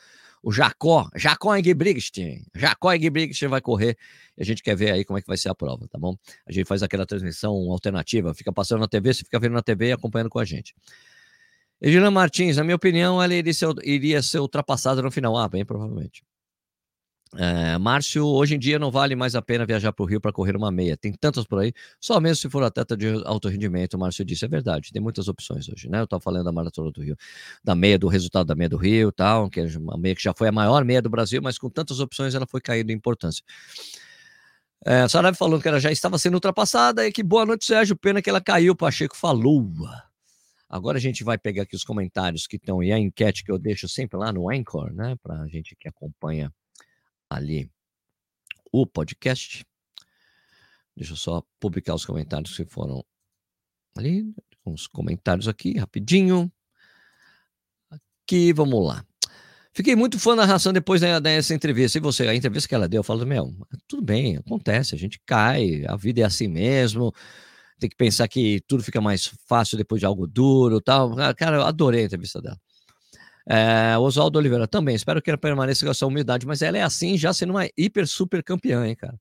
o 0.44 0.52
Jacó, 0.52 1.08
Jacó 1.16 1.56
Ingebrigtsen, 1.56 2.44
Jacó 2.56 2.92
Ingebrigtsen 2.94 3.48
vai 3.48 3.62
correr 3.62 3.96
a 4.40 4.44
gente 4.44 4.64
quer 4.64 4.76
ver 4.76 4.92
aí 4.92 5.06
como 5.06 5.20
é 5.20 5.22
que 5.22 5.28
vai 5.28 5.38
ser 5.38 5.50
a 5.50 5.56
prova, 5.56 5.88
tá 5.88 6.00
bom? 6.00 6.16
A 6.48 6.52
gente 6.52 6.66
faz 6.66 6.82
aquela 6.82 7.06
transmissão 7.06 7.54
alternativa, 7.72 8.34
fica 8.34 8.52
passando 8.52 8.80
na 8.80 8.88
TV, 8.88 9.14
você 9.14 9.24
fica 9.24 9.40
vendo 9.40 9.54
na 9.54 9.62
TV 9.62 9.90
e 9.90 9.92
acompanhando 9.92 10.30
com 10.30 10.40
a 10.40 10.46
gente. 10.46 10.74
Edilã 11.80 12.12
Martins, 12.12 12.58
na 12.58 12.64
minha 12.64 12.76
opinião, 12.76 13.22
ela 13.22 13.34
iria 13.34 13.54
ser, 13.54 13.68
iria 13.84 14.22
ser 14.22 14.40
ultrapassada 14.40 15.02
no 15.02 15.12
final. 15.12 15.38
Ah, 15.38 15.48
bem 15.48 15.66
provavelmente. 15.66 16.24
É, 17.38 17.78
Márcio, 17.78 18.26
hoje 18.26 18.56
em 18.56 18.60
dia 18.60 18.78
não 18.78 18.92
vale 18.92 19.16
mais 19.16 19.36
a 19.36 19.42
pena 19.42 19.66
viajar 19.66 19.94
para 19.94 20.04
o 20.04 20.06
Rio 20.06 20.20
para 20.20 20.34
correr 20.34 20.56
uma 20.56 20.70
meia. 20.70 20.98
Tem 20.98 21.14
tantas 21.14 21.46
por 21.46 21.60
aí, 21.60 21.74
só 22.00 22.20
mesmo 22.20 22.36
se 22.36 22.50
for 22.50 22.62
atleta 22.62 22.98
de 22.98 23.08
alto 23.26 23.48
rendimento. 23.48 23.98
Márcio 23.98 24.26
disse, 24.26 24.44
é 24.44 24.48
verdade, 24.50 24.92
tem 24.92 25.02
muitas 25.02 25.30
opções 25.30 25.70
hoje, 25.70 25.90
né? 25.90 26.02
Eu 26.02 26.04
estava 26.04 26.22
falando 26.22 26.44
da 26.44 26.52
Maratona 26.52 26.92
do 26.92 27.02
Rio, 27.02 27.16
da 27.64 27.74
meia, 27.74 27.98
do 27.98 28.10
resultado 28.10 28.48
da 28.48 28.56
meia 28.56 28.70
do 28.70 28.76
Rio 28.76 29.12
tal, 29.14 29.50
que 29.50 29.62
é 29.62 29.66
uma 29.78 29.98
meia 29.98 30.14
que 30.14 30.22
já 30.22 30.34
foi 30.34 30.50
a 30.50 30.52
maior 30.52 30.84
meia 30.84 31.02
do 31.02 31.10
Brasil, 31.10 31.42
mas 31.42 31.58
com 31.58 31.70
tantas 31.70 32.02
opções 32.02 32.36
ela 32.36 32.46
foi 32.46 32.60
caindo 32.60 32.90
em 32.90 32.94
importância. 32.94 33.44
É, 34.84 35.08
Sarave 35.08 35.38
falando 35.38 35.62
que 35.62 35.68
ela 35.68 35.80
já 35.80 35.92
estava 35.92 36.18
sendo 36.18 36.34
ultrapassada 36.34 37.08
e 37.08 37.12
que 37.12 37.24
boa 37.24 37.46
noite, 37.46 37.66
Sérgio. 37.66 37.96
Pena 37.96 38.22
que 38.22 38.30
ela 38.30 38.42
caiu, 38.42 38.76
Pacheco 38.76 39.16
falou. 39.16 39.72
Agora 40.68 40.98
a 40.98 41.02
gente 41.02 41.24
vai 41.24 41.38
pegar 41.38 41.64
aqui 41.64 41.76
os 41.76 41.84
comentários 41.84 42.48
que 42.48 42.56
estão 42.56 42.82
e 42.82 42.92
a 42.92 42.98
enquete 42.98 43.44
que 43.44 43.52
eu 43.52 43.60
deixo 43.60 43.88
sempre 43.88 44.18
lá 44.18 44.34
no 44.34 44.50
Anchor, 44.50 44.92
né? 44.94 45.16
Para 45.22 45.42
a 45.42 45.48
gente 45.48 45.76
que 45.80 45.88
acompanha 45.88 46.52
ali 47.32 47.72
o 48.72 48.86
podcast. 48.86 49.66
Deixa 50.96 51.14
eu 51.14 51.18
só 51.18 51.44
publicar 51.60 51.96
os 51.96 52.06
comentários 52.06 52.56
que 52.56 52.66
foram 52.66 53.04
ali, 53.96 54.34
uns 54.66 54.88
comentários 54.88 55.48
aqui, 55.48 55.78
rapidinho. 55.78 56.52
Aqui, 57.90 58.54
vamos 58.54 58.86
lá. 58.86 59.06
Fiquei 59.74 59.96
muito 59.96 60.20
fã 60.20 60.36
da 60.36 60.46
narração 60.46 60.74
depois 60.74 61.00
dessa 61.00 61.54
entrevista. 61.54 61.98
E 61.98 62.02
você, 62.02 62.28
a 62.28 62.36
entrevista 62.36 62.68
que 62.68 62.76
ela 62.76 62.90
deu, 62.90 63.00
eu 63.00 63.04
falo, 63.04 63.26
meu, 63.26 63.56
tudo 63.88 64.02
bem, 64.02 64.38
acontece, 64.38 64.94
a 64.94 64.98
gente 64.98 65.20
cai, 65.26 65.86
a 65.88 65.96
vida 65.96 66.22
é 66.22 66.24
assim 66.26 66.48
mesmo. 66.48 67.14
Tem 67.80 67.90
que 67.90 67.96
pensar 67.96 68.28
que 68.28 68.62
tudo 68.68 68.84
fica 68.84 69.00
mais 69.00 69.28
fácil 69.48 69.78
depois 69.78 70.00
de 70.00 70.06
algo 70.06 70.28
duro 70.28 70.82
tal. 70.82 71.16
Cara, 71.36 71.58
eu 71.58 71.64
adorei 71.64 72.02
a 72.02 72.06
entrevista 72.06 72.42
dela. 72.42 72.60
É, 73.54 73.98
Oswaldo 73.98 74.40
Oliveira 74.40 74.66
também, 74.66 74.96
espero 74.96 75.22
que 75.22 75.30
ela 75.30 75.38
permaneça 75.38 75.84
com 75.86 75.92
essa 75.92 76.08
humildade, 76.08 76.48
mas 76.48 76.62
ela 76.62 76.78
é 76.78 76.84
assim, 76.84 77.18
já 77.18 77.34
sendo 77.34 77.50
uma 77.50 77.68
hiper 77.78 78.08
super 78.08 78.42
campeã, 78.42 78.88
hein, 78.88 78.96
cara. 78.96 79.20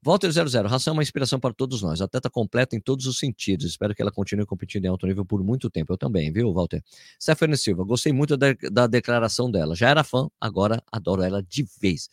Walter 0.00 0.30
00, 0.30 0.68
ração 0.68 0.92
é 0.92 0.94
uma 0.94 1.02
inspiração 1.02 1.40
para 1.40 1.52
todos 1.52 1.82
nós, 1.82 2.00
atleta 2.00 2.30
completa 2.30 2.76
em 2.76 2.80
todos 2.80 3.06
os 3.06 3.18
sentidos. 3.18 3.66
Espero 3.66 3.96
que 3.96 4.00
ela 4.00 4.12
continue 4.12 4.46
competindo 4.46 4.84
em 4.84 4.88
alto 4.88 5.08
nível 5.08 5.24
por 5.24 5.42
muito 5.42 5.68
tempo. 5.68 5.92
Eu 5.92 5.98
também, 5.98 6.32
viu, 6.32 6.52
Walter? 6.54 6.80
Stephanie 7.20 7.56
Silva, 7.56 7.82
gostei 7.82 8.12
muito 8.12 8.36
da, 8.36 8.54
da 8.70 8.86
declaração 8.86 9.50
dela. 9.50 9.74
Já 9.74 9.88
era 9.90 10.04
fã, 10.04 10.28
agora 10.40 10.80
adoro 10.92 11.22
ela 11.22 11.42
de 11.42 11.66
vez. 11.80 12.08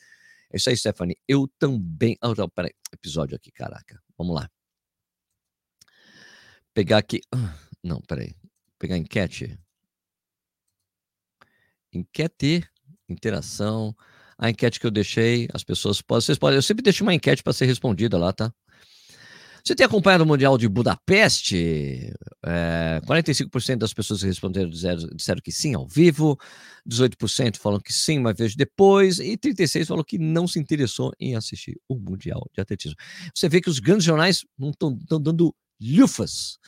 É 0.52 0.58
isso 0.58 0.72
aí, 0.72 0.76
Stephanie. 0.76 1.16
Eu 1.28 1.48
também. 1.60 2.18
Oh, 2.24 2.50
peraí, 2.50 2.72
episódio 2.92 3.36
aqui, 3.36 3.52
caraca. 3.52 4.02
Vamos 4.18 4.34
lá. 4.34 4.50
Pegar 6.74 6.98
aqui. 6.98 7.22
Ah, 7.32 7.54
não, 7.84 8.02
peraí. 8.02 8.34
Pegar 8.80 8.98
enquete. 8.98 9.60
Quer 12.04 12.30
ter 12.30 12.70
interação. 13.08 13.96
a 14.38 14.50
enquete 14.50 14.80
que 14.80 14.86
eu 14.86 14.92
deixei, 14.92 15.48
as 15.54 15.64
pessoas 15.64 16.02
podem, 16.02 16.22
vocês 16.26 16.38
podem, 16.38 16.58
eu 16.58 16.62
sempre 16.62 16.84
deixo 16.84 17.04
uma 17.04 17.14
enquete 17.14 17.42
para 17.42 17.54
ser 17.54 17.66
respondida 17.66 18.18
lá, 18.18 18.34
tá? 18.34 18.54
Você 19.64 19.74
tem 19.74 19.84
acompanhado 19.84 20.24
o 20.24 20.28
Mundial 20.28 20.60
de 20.60 20.68
Budapeste? 20.68 22.14
É, 22.46 23.02
45% 23.08 23.78
das 23.78 23.94
pessoas 23.94 24.20
que 24.20 24.28
responderam 24.28 24.70
disseram, 24.70 25.42
que 25.44 25.52
sim, 25.52 25.74
ao 25.74 25.88
vivo, 25.88 26.38
18% 26.88 27.58
falam 27.58 27.80
que 27.80 27.92
sim, 27.92 28.20
mas 28.20 28.38
vejo 28.38 28.56
depois, 28.56 29.18
e 29.18 29.36
36% 29.36 29.88
falam 29.88 30.04
que 30.04 30.20
não 30.20 30.48
se 30.48 30.60
interessou 30.60 31.12
em 31.20 31.36
assistir 31.36 31.80
o 31.90 31.96
Mundial 31.96 32.48
de 32.54 32.62
Atletismo. 32.62 32.96
Você 33.34 33.50
vê 33.50 33.60
que 33.60 33.70
os 33.70 33.80
grandes 33.80 34.06
jornais 34.06 34.46
não 34.56 34.70
estão 34.70 34.96
dando 35.20 35.56
lufas. 35.82 36.60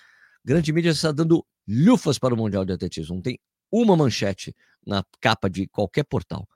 Grande 0.44 0.74
mídia 0.74 0.90
está 0.90 1.12
dando 1.12 1.46
lufas 1.68 2.18
para 2.18 2.34
o 2.34 2.38
Mundial 2.38 2.66
de 2.66 2.74
Atletismo. 2.74 3.13
Não 3.13 3.22
tem 3.22 3.38
uma 3.72 3.96
manchete 3.96 4.56
na 4.88 5.04
capa 5.19 5.50
de 5.50 5.67
qualquer 5.67 6.06
portal. 6.06 6.47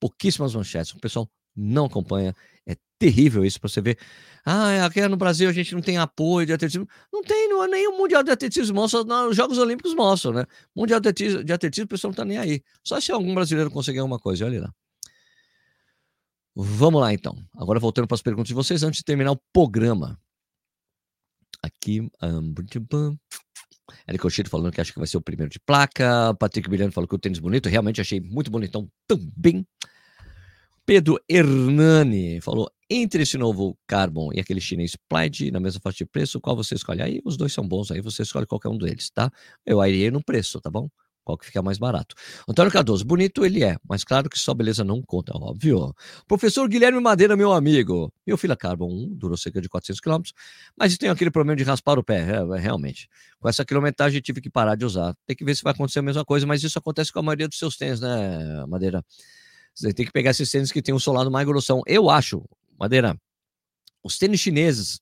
Pouquíssimas 0.00 0.54
manchetes. 0.54 0.92
O 0.92 0.98
pessoal 0.98 1.30
não 1.54 1.84
acompanha. 1.84 2.34
É 2.66 2.74
terrível 2.98 3.44
isso 3.44 3.60
para 3.60 3.68
você 3.68 3.80
ver. 3.80 3.98
Ah, 4.44 4.86
aqui 4.86 5.06
no 5.06 5.16
Brasil 5.16 5.48
a 5.48 5.52
gente 5.52 5.74
não 5.74 5.82
tem 5.82 5.98
apoio 5.98 6.46
de 6.46 6.52
atletismo. 6.52 6.88
Não 7.12 7.22
tem, 7.22 7.48
não 7.48 7.62
é 7.62 7.68
nem 7.68 7.88
o 7.88 7.98
Mundial 7.98 8.22
de 8.22 8.30
Atletismo 8.30 8.74
mostra, 8.74 9.02
os 9.28 9.36
Jogos 9.36 9.58
Olímpicos 9.58 9.94
mostram, 9.94 10.32
né? 10.32 10.46
Mundial 10.74 11.00
de 11.00 11.08
Atletismo, 11.08 11.44
de 11.44 11.52
atletismo 11.52 11.84
o 11.84 11.88
pessoal 11.88 12.10
não 12.10 12.16
tá 12.16 12.24
nem 12.24 12.38
aí. 12.38 12.62
Só 12.82 13.00
se 13.00 13.12
algum 13.12 13.34
brasileiro 13.34 13.70
conseguir 13.70 13.98
alguma 13.98 14.18
coisa, 14.18 14.46
olha 14.46 14.62
lá. 14.62 14.74
Vamos 16.56 17.00
lá 17.00 17.12
então. 17.12 17.36
Agora 17.56 17.78
voltando 17.78 18.08
para 18.08 18.16
as 18.16 18.22
perguntas 18.22 18.48
de 18.48 18.54
vocês 18.54 18.82
antes 18.82 18.98
de 18.98 19.04
terminar 19.04 19.32
o 19.32 19.40
programa. 19.52 20.18
Aqui, 21.62 22.00
um, 22.22 22.54
Eric 24.08 24.22
Cochito 24.22 24.50
falando 24.50 24.72
que 24.72 24.80
acha 24.80 24.92
que 24.92 24.98
vai 24.98 25.06
ser 25.06 25.16
o 25.16 25.22
primeiro 25.22 25.50
de 25.50 25.58
placa. 25.60 26.34
Patrick 26.38 26.68
Bilhano 26.68 26.92
falou 26.92 27.08
que 27.08 27.14
o 27.14 27.18
tênis 27.18 27.38
bonito. 27.38 27.68
Realmente 27.68 28.00
achei 28.00 28.20
muito 28.20 28.50
bonitão 28.50 28.88
também. 29.06 29.66
Pedro 30.86 31.18
Hernani 31.28 32.40
falou: 32.40 32.70
entre 32.88 33.22
esse 33.22 33.36
novo 33.36 33.76
Carbon 33.86 34.32
e 34.32 34.40
aquele 34.40 34.60
chinês 34.60 34.96
Plaid 35.08 35.50
na 35.50 35.60
mesma 35.60 35.80
faixa 35.80 35.98
de 35.98 36.06
preço, 36.06 36.40
qual 36.40 36.56
você 36.56 36.74
escolhe? 36.74 37.02
Aí 37.02 37.20
os 37.24 37.36
dois 37.36 37.52
são 37.52 37.66
bons, 37.66 37.90
aí 37.90 38.00
você 38.00 38.22
escolhe 38.22 38.46
qualquer 38.46 38.70
um 38.70 38.78
deles, 38.78 39.10
tá? 39.10 39.30
Eu 39.66 39.84
iria 39.84 40.10
no 40.10 40.24
preço, 40.24 40.60
tá 40.60 40.70
bom? 40.70 40.88
Qual 41.28 41.36
que 41.36 41.44
fica 41.44 41.60
mais 41.60 41.76
barato? 41.76 42.16
Antônio 42.48 42.72
Cardoso, 42.72 43.04
bonito 43.04 43.44
ele 43.44 43.62
é, 43.62 43.76
mas 43.86 44.02
claro 44.02 44.30
que 44.30 44.38
só 44.38 44.54
beleza 44.54 44.82
não 44.82 45.02
conta, 45.02 45.36
óbvio. 45.36 45.94
Professor 46.26 46.66
Guilherme 46.66 46.98
Madeira, 47.02 47.36
meu 47.36 47.52
amigo. 47.52 48.10
Meu 48.26 48.38
filho 48.38 48.56
Carbon 48.56 48.90
1 48.90 49.14
durou 49.14 49.36
cerca 49.36 49.60
de 49.60 49.68
400 49.68 50.00
km, 50.00 50.22
mas 50.74 50.96
tem 50.96 51.10
aquele 51.10 51.30
problema 51.30 51.54
de 51.54 51.64
raspar 51.64 51.98
o 51.98 52.02
pé, 52.02 52.20
é, 52.20 52.56
é, 52.56 52.58
realmente. 52.58 53.10
Com 53.38 53.46
essa 53.46 53.62
quilometragem 53.62 54.22
tive 54.22 54.40
que 54.40 54.48
parar 54.48 54.74
de 54.74 54.86
usar. 54.86 55.14
Tem 55.26 55.36
que 55.36 55.44
ver 55.44 55.54
se 55.54 55.62
vai 55.62 55.74
acontecer 55.74 55.98
a 55.98 56.02
mesma 56.02 56.24
coisa, 56.24 56.46
mas 56.46 56.64
isso 56.64 56.78
acontece 56.78 57.12
com 57.12 57.18
a 57.18 57.22
maioria 57.22 57.46
dos 57.46 57.58
seus 57.58 57.76
tênis, 57.76 58.00
né, 58.00 58.64
Madeira? 58.66 59.04
Você 59.74 59.92
tem 59.92 60.06
que 60.06 60.12
pegar 60.12 60.30
esses 60.30 60.50
tênis 60.50 60.72
que 60.72 60.80
tem 60.80 60.94
um 60.94 60.98
solado 60.98 61.30
mais 61.30 61.46
grossão. 61.46 61.82
Eu 61.86 62.08
acho, 62.08 62.42
Madeira, 62.80 63.20
os 64.02 64.16
tênis 64.16 64.40
chineses 64.40 64.98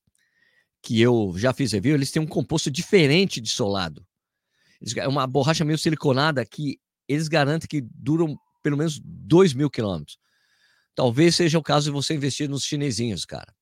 que 0.81 0.99
eu 1.01 1.33
já 1.37 1.53
fiz 1.53 1.71
review, 1.71 1.95
eles 1.95 2.11
têm 2.11 2.21
um 2.21 2.27
composto 2.27 2.69
diferente 2.69 3.39
de 3.39 3.49
solado. 3.49 4.05
É 4.97 5.07
uma 5.07 5.25
borracha 5.25 5.65
meio 5.65 5.77
siliconada 5.77 6.45
que 6.45 6.79
eles 7.07 7.27
garantem 7.27 7.67
que 7.67 7.81
duram 7.81 8.37
pelo 8.61 8.77
menos 8.77 8.99
2 9.03 9.53
mil 9.53 9.69
quilômetros. 9.69 10.17
Talvez 10.93 11.35
seja 11.35 11.57
o 11.59 11.63
caso 11.63 11.85
de 11.85 11.91
você 11.91 12.15
investir 12.15 12.49
nos 12.49 12.63
chinesinhos, 12.63 13.25
cara 13.25 13.53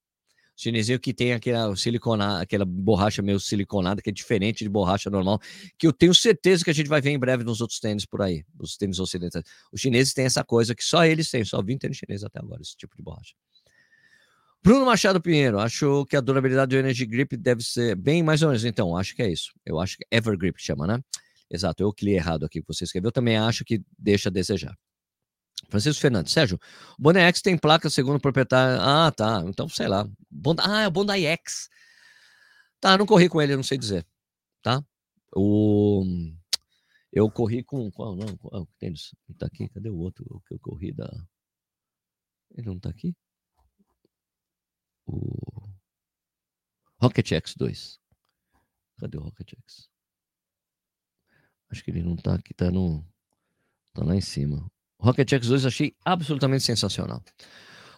chinesinho 0.55 0.99
que 0.99 1.13
tem 1.13 1.33
aquela 1.33 1.75
silicona, 1.75 2.41
aquela 2.41 2.65
borracha 2.65 3.21
meio 3.21 3.39
siliconada, 3.39 4.01
que 4.01 4.09
é 4.09 4.13
diferente 4.13 4.63
de 4.63 4.69
borracha 4.69 5.09
normal, 5.09 5.39
que 5.77 5.85
eu 5.85 5.91
tenho 5.91 6.13
certeza 6.13 6.63
que 6.63 6.69
a 6.69 6.73
gente 6.73 6.87
vai 6.87 7.01
ver 7.01 7.11
em 7.11 7.19
breve 7.19 7.43
nos 7.43 7.59
outros 7.61 7.79
tênis 7.79 8.05
por 8.05 8.21
aí, 8.21 8.45
nos 8.57 8.77
tênis 8.77 8.99
ocidentais. 8.99 9.43
Os 9.71 9.81
chineses 9.81 10.13
têm 10.13 10.25
essa 10.25 10.43
coisa 10.43 10.73
que 10.73 10.83
só 10.83 11.05
eles 11.05 11.29
têm, 11.29 11.43
só 11.43 11.61
vi 11.61 11.77
tênis 11.77 11.97
chinês 11.97 12.23
até 12.23 12.39
agora, 12.39 12.61
esse 12.61 12.75
tipo 12.77 12.95
de 12.95 13.03
borracha. 13.03 13.33
Bruno 14.65 14.83
Machado 14.83 15.21
Pinheiro, 15.21 15.59
acho 15.59 16.07
que 16.07 16.17
a 16.17 16.21
durabilidade 16.21 16.71
do 16.71 16.79
Energy 16.79 17.05
Grip 17.05 17.37
deve 17.37 17.61
ser 17.61 17.95
bem 17.95 18.23
mais 18.23 18.41
ou 18.41 18.47
menos. 18.47 18.65
Então, 18.65 18.97
acho 18.97 19.15
que 19.15 19.21
é 19.21 19.29
isso. 19.29 19.53
Eu 19.63 19.79
acho 19.79 19.95
que 19.95 20.03
Evergrip 20.09 20.59
chama, 20.59 20.87
né? 20.87 20.99
Exato, 21.47 21.83
eu 21.83 21.93
que 21.93 22.03
li 22.03 22.13
errado 22.13 22.47
aqui 22.47 22.61
que 22.61 22.67
você 22.67 22.83
escreveu. 22.83 23.09
Eu 23.09 23.11
também 23.11 23.37
acho 23.37 23.63
que 23.63 23.83
deixa 23.95 24.29
a 24.29 24.31
desejar. 24.31 24.75
Francisco 25.69 26.01
Fernandes. 26.01 26.33
Sérgio, 26.33 26.59
o 26.97 27.01
Bondi 27.03 27.19
X 27.19 27.43
tem 27.43 27.55
placa 27.55 27.91
segundo 27.91 28.15
o 28.15 28.19
proprietário. 28.19 28.81
Ah, 28.81 29.11
tá. 29.11 29.43
Então, 29.45 29.69
sei 29.69 29.87
lá. 29.87 30.09
Bondi... 30.31 30.63
Ah, 30.65 30.81
é 30.81 30.87
o 30.87 30.91
Bondi 30.91 31.23
X. 31.27 31.69
Tá, 32.79 32.97
não 32.97 33.05
corri 33.05 33.29
com 33.29 33.39
ele, 33.39 33.55
não 33.55 33.61
sei 33.61 33.77
dizer. 33.77 34.03
Tá? 34.63 34.83
O... 35.35 36.03
Eu 37.13 37.29
corri 37.29 37.63
com. 37.63 37.91
Qual 37.91 38.15
não? 38.15 38.35
Qual 38.37 38.67
tênis? 38.79 39.11
Não 39.29 39.37
tá 39.37 39.45
aqui. 39.45 39.69
Cadê 39.69 39.91
o 39.91 39.97
outro? 39.97 40.41
Que 40.47 40.55
eu 40.55 40.59
corri 40.59 40.91
da. 40.91 41.07
Ele 42.57 42.65
não 42.65 42.79
tá 42.79 42.89
aqui? 42.89 43.15
O. 45.07 45.69
Rocket 47.01 47.31
X2. 47.31 47.97
Cadê 48.99 49.17
o 49.17 49.21
Rocket 49.21 49.53
X? 49.53 49.89
Acho 51.69 51.83
que 51.83 51.91
ele 51.91 52.03
não 52.03 52.15
tá 52.15 52.35
aqui, 52.35 52.53
tá 52.53 52.71
no. 52.71 53.05
Tá 53.93 54.03
lá 54.03 54.15
em 54.15 54.21
cima. 54.21 54.65
Rocket 54.99 55.29
X2 55.29 55.67
achei 55.67 55.95
absolutamente 56.03 56.63
sensacional. 56.63 57.23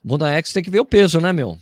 Bom 0.04 0.18
da 0.18 0.32
X 0.34 0.54
tem 0.54 0.64
que 0.64 0.70
ver 0.70 0.80
o 0.80 0.86
peso, 0.86 1.20
né, 1.20 1.32
meu? 1.32 1.60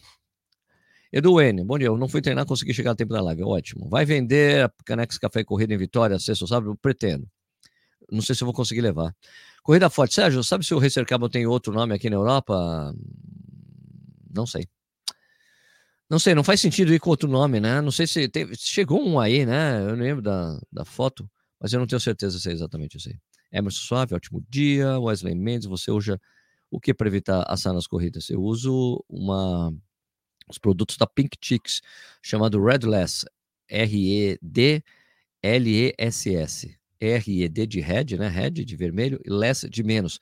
Edu 1.11 1.39
N, 1.39 1.63
bom 1.63 1.77
dia. 1.77 1.87
Eu 1.87 1.97
não 1.97 2.07
fui 2.07 2.21
treinar, 2.21 2.45
consegui 2.45 2.73
chegar 2.73 2.91
a 2.91 2.95
tempo 2.95 3.13
da 3.13 3.21
live. 3.21 3.43
Ótimo. 3.43 3.87
Vai 3.89 4.05
vender 4.05 4.71
Canex 4.85 5.17
Café 5.17 5.41
e 5.41 5.45
Corrida 5.45 5.73
em 5.73 5.77
Vitória, 5.77 6.19
sexta, 6.19 6.45
sábado? 6.47 6.77
Pretendo. 6.81 7.29
Não 8.11 8.21
sei 8.21 8.35
se 8.35 8.43
eu 8.43 8.45
vou 8.45 8.53
conseguir 8.53 8.81
levar. 8.81 9.15
Corrida 9.63 9.89
Forte. 9.89 10.13
Sérgio, 10.13 10.43
sabe 10.43 10.65
se 10.65 10.73
o 10.73 10.79
Racer 10.79 11.05
Cabo 11.05 11.29
tem 11.29 11.45
outro 11.47 11.73
nome 11.73 11.93
aqui 11.93 12.09
na 12.09 12.17
Europa? 12.17 12.93
Não 14.33 14.45
sei. 14.45 14.67
Não 16.15 16.19
sei, 16.19 16.33
não 16.33 16.45
faz 16.45 16.61
sentido 16.61 16.93
ir 16.93 16.99
com 17.01 17.09
outro 17.09 17.27
nome, 17.27 17.59
né? 17.59 17.81
Não 17.81 17.91
sei 17.91 18.07
se 18.07 18.29
teve, 18.29 18.55
chegou 18.55 19.05
um 19.05 19.19
aí, 19.19 19.45
né? 19.45 19.81
Eu 19.81 19.97
não 19.97 20.03
lembro 20.05 20.21
da, 20.21 20.57
da 20.71 20.85
foto, 20.85 21.29
mas 21.59 21.73
eu 21.73 21.79
não 21.81 21.85
tenho 21.85 21.99
certeza 21.99 22.39
se 22.39 22.47
é 22.49 22.53
exatamente 22.53 22.95
isso 22.95 23.09
aí. 23.09 23.17
Emerson 23.51 23.81
Suave, 23.81 24.15
ótimo 24.15 24.41
dia. 24.49 24.97
Wesley 24.97 25.35
Mendes, 25.35 25.67
você 25.67 25.91
usa 25.91 26.17
o 26.71 26.79
que 26.79 26.93
para 26.93 27.09
evitar 27.09 27.43
assar 27.49 27.73
nas 27.73 27.85
corridas? 27.85 28.29
Eu 28.29 28.41
uso 28.41 29.03
uma, 29.09 29.73
os 30.47 30.57
produtos 30.57 30.95
da 30.95 31.05
Pink 31.05 31.37
Chicks, 31.41 31.81
chamado 32.21 32.63
Redless, 32.63 33.25
R-E-D-L-E-S-S. 33.67 34.85
R-E-D 36.97 37.67
de 37.67 37.81
red, 37.81 38.17
né? 38.17 38.29
Red 38.29 38.51
de 38.51 38.75
vermelho 38.77 39.19
e 39.25 39.29
less 39.29 39.67
de 39.69 39.83
menos. 39.83 40.21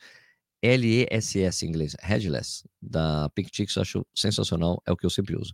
L-E-S-S 0.64 1.66
em 1.66 1.70
inglês, 1.70 1.94
Headless, 2.02 2.64
da 2.82 3.30
Chicks, 3.52 3.78
acho 3.78 4.06
sensacional, 4.16 4.82
é 4.86 4.94
o 4.94 4.96
que 4.96 5.06
eu 5.06 5.10
sempre 5.10 5.36
uso. 5.36 5.54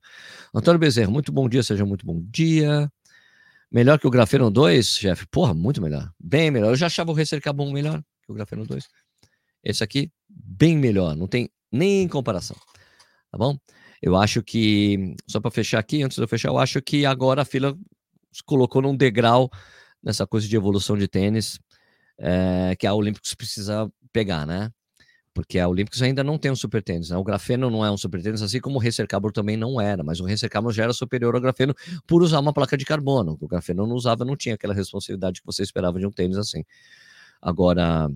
Antônio 0.53 0.79
Bezerra, 0.79 1.09
muito 1.09 1.31
bom 1.31 1.49
dia, 1.49 1.63
seja 1.63 1.83
muito 1.83 2.05
bom 2.05 2.21
dia. 2.29 2.91
Melhor 3.71 3.99
que 3.99 4.05
o 4.05 4.11
Grafeno 4.11 4.51
2, 4.51 4.87
chefe? 4.87 5.25
Porra, 5.27 5.53
muito 5.53 5.81
melhor. 5.81 6.11
Bem 6.19 6.51
melhor. 6.51 6.69
Eu 6.69 6.75
já 6.75 6.85
achava 6.85 7.11
o 7.11 7.15
Racer 7.15 7.41
Carbon 7.41 7.71
melhor 7.71 8.03
que 8.23 8.31
o 8.31 8.35
Grafeno 8.35 8.65
2. 8.65 8.87
Esse 9.63 9.83
aqui, 9.83 10.11
bem 10.29 10.77
melhor. 10.77 11.15
Não 11.15 11.27
tem 11.27 11.49
nem 11.71 12.07
comparação. 12.07 12.55
Tá 13.31 13.37
bom? 13.37 13.57
Eu 14.01 14.15
acho 14.15 14.43
que, 14.43 15.15
só 15.27 15.39
para 15.39 15.51
fechar 15.51 15.79
aqui, 15.79 16.03
antes 16.03 16.17
de 16.17 16.23
eu 16.23 16.27
fechar, 16.27 16.49
eu 16.49 16.57
acho 16.59 16.81
que 16.83 17.05
agora 17.05 17.41
a 17.41 17.45
fila 17.45 17.75
colocou 18.45 18.81
num 18.81 18.95
degrau 18.95 19.49
nessa 20.03 20.25
coisa 20.27 20.47
de 20.47 20.55
evolução 20.55 20.95
de 20.95 21.07
tênis 21.07 21.59
é, 22.19 22.75
que 22.77 22.85
a 22.85 22.93
Olímpicos 22.93 23.33
precisa 23.33 23.91
pegar, 24.11 24.45
né? 24.45 24.71
Porque 25.39 25.57
a 25.57 25.69
Olímpicos 25.69 26.01
ainda 26.01 26.21
não 26.21 26.37
tem 26.37 26.51
um 26.51 26.55
super 26.55 26.83
tênis. 26.83 27.11
Né? 27.11 27.15
O 27.15 27.23
grafeno 27.23 27.69
não 27.69 27.85
é 27.85 27.89
um 27.89 27.95
super 27.95 28.21
tênis, 28.21 28.41
assim 28.41 28.59
como 28.59 28.75
o 28.75 28.81
Racer 28.81 29.07
Carbon 29.07 29.29
também 29.29 29.55
não 29.55 29.79
era, 29.79 30.03
mas 30.03 30.19
o 30.19 30.25
Racer 30.25 30.49
Carbon 30.49 30.69
já 30.69 30.83
era 30.83 30.91
superior 30.91 31.33
ao 31.33 31.39
grafeno 31.39 31.73
por 32.05 32.21
usar 32.21 32.39
uma 32.39 32.51
placa 32.51 32.75
de 32.75 32.83
carbono. 32.83 33.37
O 33.39 33.47
grafeno 33.47 33.87
não 33.87 33.95
usava, 33.95 34.25
não 34.25 34.35
tinha 34.35 34.55
aquela 34.55 34.73
responsabilidade 34.73 35.39
que 35.39 35.45
você 35.45 35.63
esperava 35.63 35.97
de 35.97 36.05
um 36.05 36.11
tênis 36.11 36.37
assim. 36.37 36.65
Agora, 37.41 38.11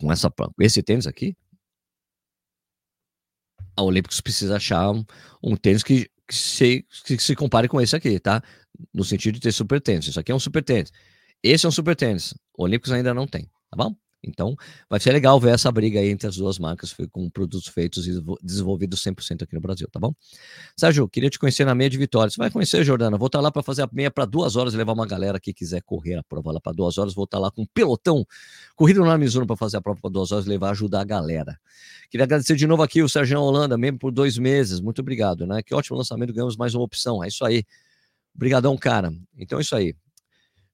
com 0.00 0.10
essa, 0.10 0.32
esse 0.60 0.82
tênis 0.82 1.06
aqui, 1.06 1.36
a 3.76 3.82
Olímpicos 3.82 4.22
precisa 4.22 4.56
achar 4.56 4.90
um, 4.90 5.04
um 5.42 5.54
tênis 5.56 5.82
que, 5.82 6.08
que, 6.26 6.34
se, 6.34 6.86
que 7.04 7.18
se 7.18 7.36
compare 7.36 7.68
com 7.68 7.78
esse 7.82 7.94
aqui, 7.94 8.18
tá? 8.18 8.42
No 8.94 9.04
sentido 9.04 9.34
de 9.34 9.40
ter 9.40 9.52
super 9.52 9.78
tênis. 9.78 10.06
Isso 10.06 10.18
aqui 10.18 10.32
é 10.32 10.34
um 10.34 10.40
super 10.40 10.64
tênis. 10.64 10.90
Esse 11.42 11.66
é 11.66 11.68
um 11.68 11.72
super 11.72 11.94
tênis. 11.94 12.32
O 12.56 12.64
Olímpicos 12.64 12.92
ainda 12.92 13.12
não 13.12 13.26
tem, 13.26 13.44
tá 13.70 13.76
bom? 13.76 13.94
Então, 14.22 14.54
vai 14.88 15.00
ser 15.00 15.12
legal 15.12 15.40
ver 15.40 15.54
essa 15.54 15.72
briga 15.72 15.98
aí 15.98 16.10
entre 16.10 16.28
as 16.28 16.36
duas 16.36 16.58
marcas 16.58 16.94
com 17.10 17.30
produtos 17.30 17.68
feitos 17.68 18.06
e 18.06 18.20
desenvolvidos 18.42 19.02
100% 19.02 19.42
aqui 19.42 19.54
no 19.54 19.60
Brasil, 19.60 19.88
tá 19.90 19.98
bom? 19.98 20.12
Sérgio, 20.76 21.08
queria 21.08 21.30
te 21.30 21.38
conhecer 21.38 21.64
na 21.64 21.74
meia 21.74 21.88
de 21.88 21.96
Vitória. 21.96 22.30
Você 22.30 22.36
vai 22.36 22.50
conhecer, 22.50 22.84
Jordana? 22.84 23.16
Vou 23.16 23.26
estar 23.26 23.40
lá 23.40 23.50
para 23.50 23.62
fazer 23.62 23.82
a 23.82 23.88
meia 23.90 24.10
para 24.10 24.26
duas 24.26 24.56
horas 24.56 24.74
levar 24.74 24.92
uma 24.92 25.06
galera 25.06 25.40
que 25.40 25.54
quiser 25.54 25.82
correr 25.82 26.16
a 26.16 26.22
prova 26.22 26.52
lá 26.52 26.60
para 26.60 26.72
duas 26.72 26.98
horas. 26.98 27.14
Vou 27.14 27.24
estar 27.24 27.38
lá 27.38 27.50
com 27.50 27.62
um 27.62 27.66
pelotão, 27.66 28.26
corrida 28.76 29.00
no 29.00 29.18
Mizuno 29.18 29.46
para 29.46 29.56
fazer 29.56 29.78
a 29.78 29.80
prova 29.80 29.98
para 30.00 30.10
duas 30.10 30.32
horas 30.32 30.44
e 30.44 30.48
levar 30.48 30.70
ajudar 30.70 31.00
a 31.00 31.04
galera. 31.04 31.58
Queria 32.10 32.24
agradecer 32.24 32.56
de 32.56 32.66
novo 32.66 32.82
aqui 32.82 33.02
o 33.02 33.08
Sérgio 33.08 33.40
Holanda, 33.40 33.78
mesmo 33.78 33.98
por 33.98 34.10
dois 34.10 34.36
meses. 34.36 34.80
Muito 34.80 35.00
obrigado, 35.00 35.46
né? 35.46 35.62
Que 35.62 35.74
ótimo 35.74 35.96
lançamento, 35.96 36.32
ganhamos 36.32 36.56
mais 36.56 36.74
uma 36.74 36.84
opção. 36.84 37.24
É 37.24 37.28
isso 37.28 37.44
aí. 37.44 37.64
Obrigadão, 38.34 38.76
cara. 38.76 39.12
Então 39.36 39.58
é 39.58 39.62
isso 39.62 39.74
aí. 39.74 39.94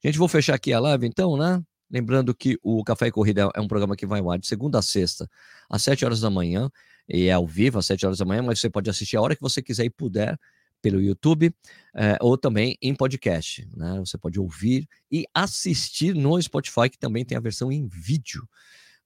Gente, 0.05 0.19
vou 0.19 0.29
fechar 0.29 0.55
aqui 0.55 0.73
a 0.73 0.81
live 0.81 1.07
então, 1.07 1.37
né? 1.37 1.63
Lembrando 1.91 2.34
que 2.34 2.59
o 2.62 2.82
Café 2.82 3.07
e 3.07 3.11
Corrida 3.12 3.51
é 3.55 3.61
um 3.61 3.68
programa 3.68 3.97
que 3.97 4.07
vai 4.07 4.20
ao 4.20 4.30
ar 4.30 4.39
de 4.39 4.47
segunda 4.47 4.78
a 4.78 4.82
sexta, 4.82 5.28
às 5.70 5.82
7 5.82 6.05
horas 6.05 6.20
da 6.20 6.30
manhã, 6.30 6.70
e 7.09 7.26
é 7.26 7.32
ao 7.32 7.47
vivo 7.47 7.78
às 7.78 7.87
7 7.87 8.07
horas 8.07 8.18
da 8.18 8.24
manhã, 8.24 8.43
mas 8.43 8.59
você 8.59 8.68
pode 8.68 8.91
assistir 8.91 9.16
a 9.16 9.22
hora 9.22 9.37
que 9.37 9.43
você 9.43 9.62
quiser 9.62 9.84
e 9.84 9.91
puder 9.91 10.39
pelo 10.82 11.01
YouTube 11.01 11.55
é, 11.95 12.16
ou 12.20 12.37
também 12.37 12.76
em 12.82 12.95
podcast. 12.95 13.68
Né? 13.76 13.99
Você 14.01 14.18
pode 14.18 14.39
ouvir 14.39 14.89
e 15.11 15.24
assistir 15.34 16.14
no 16.14 16.41
Spotify, 16.41 16.91
que 16.91 16.99
também 16.99 17.24
tem 17.24 17.37
a 17.37 17.41
versão 17.41 17.72
em 17.72 17.87
vídeo. 17.87 18.49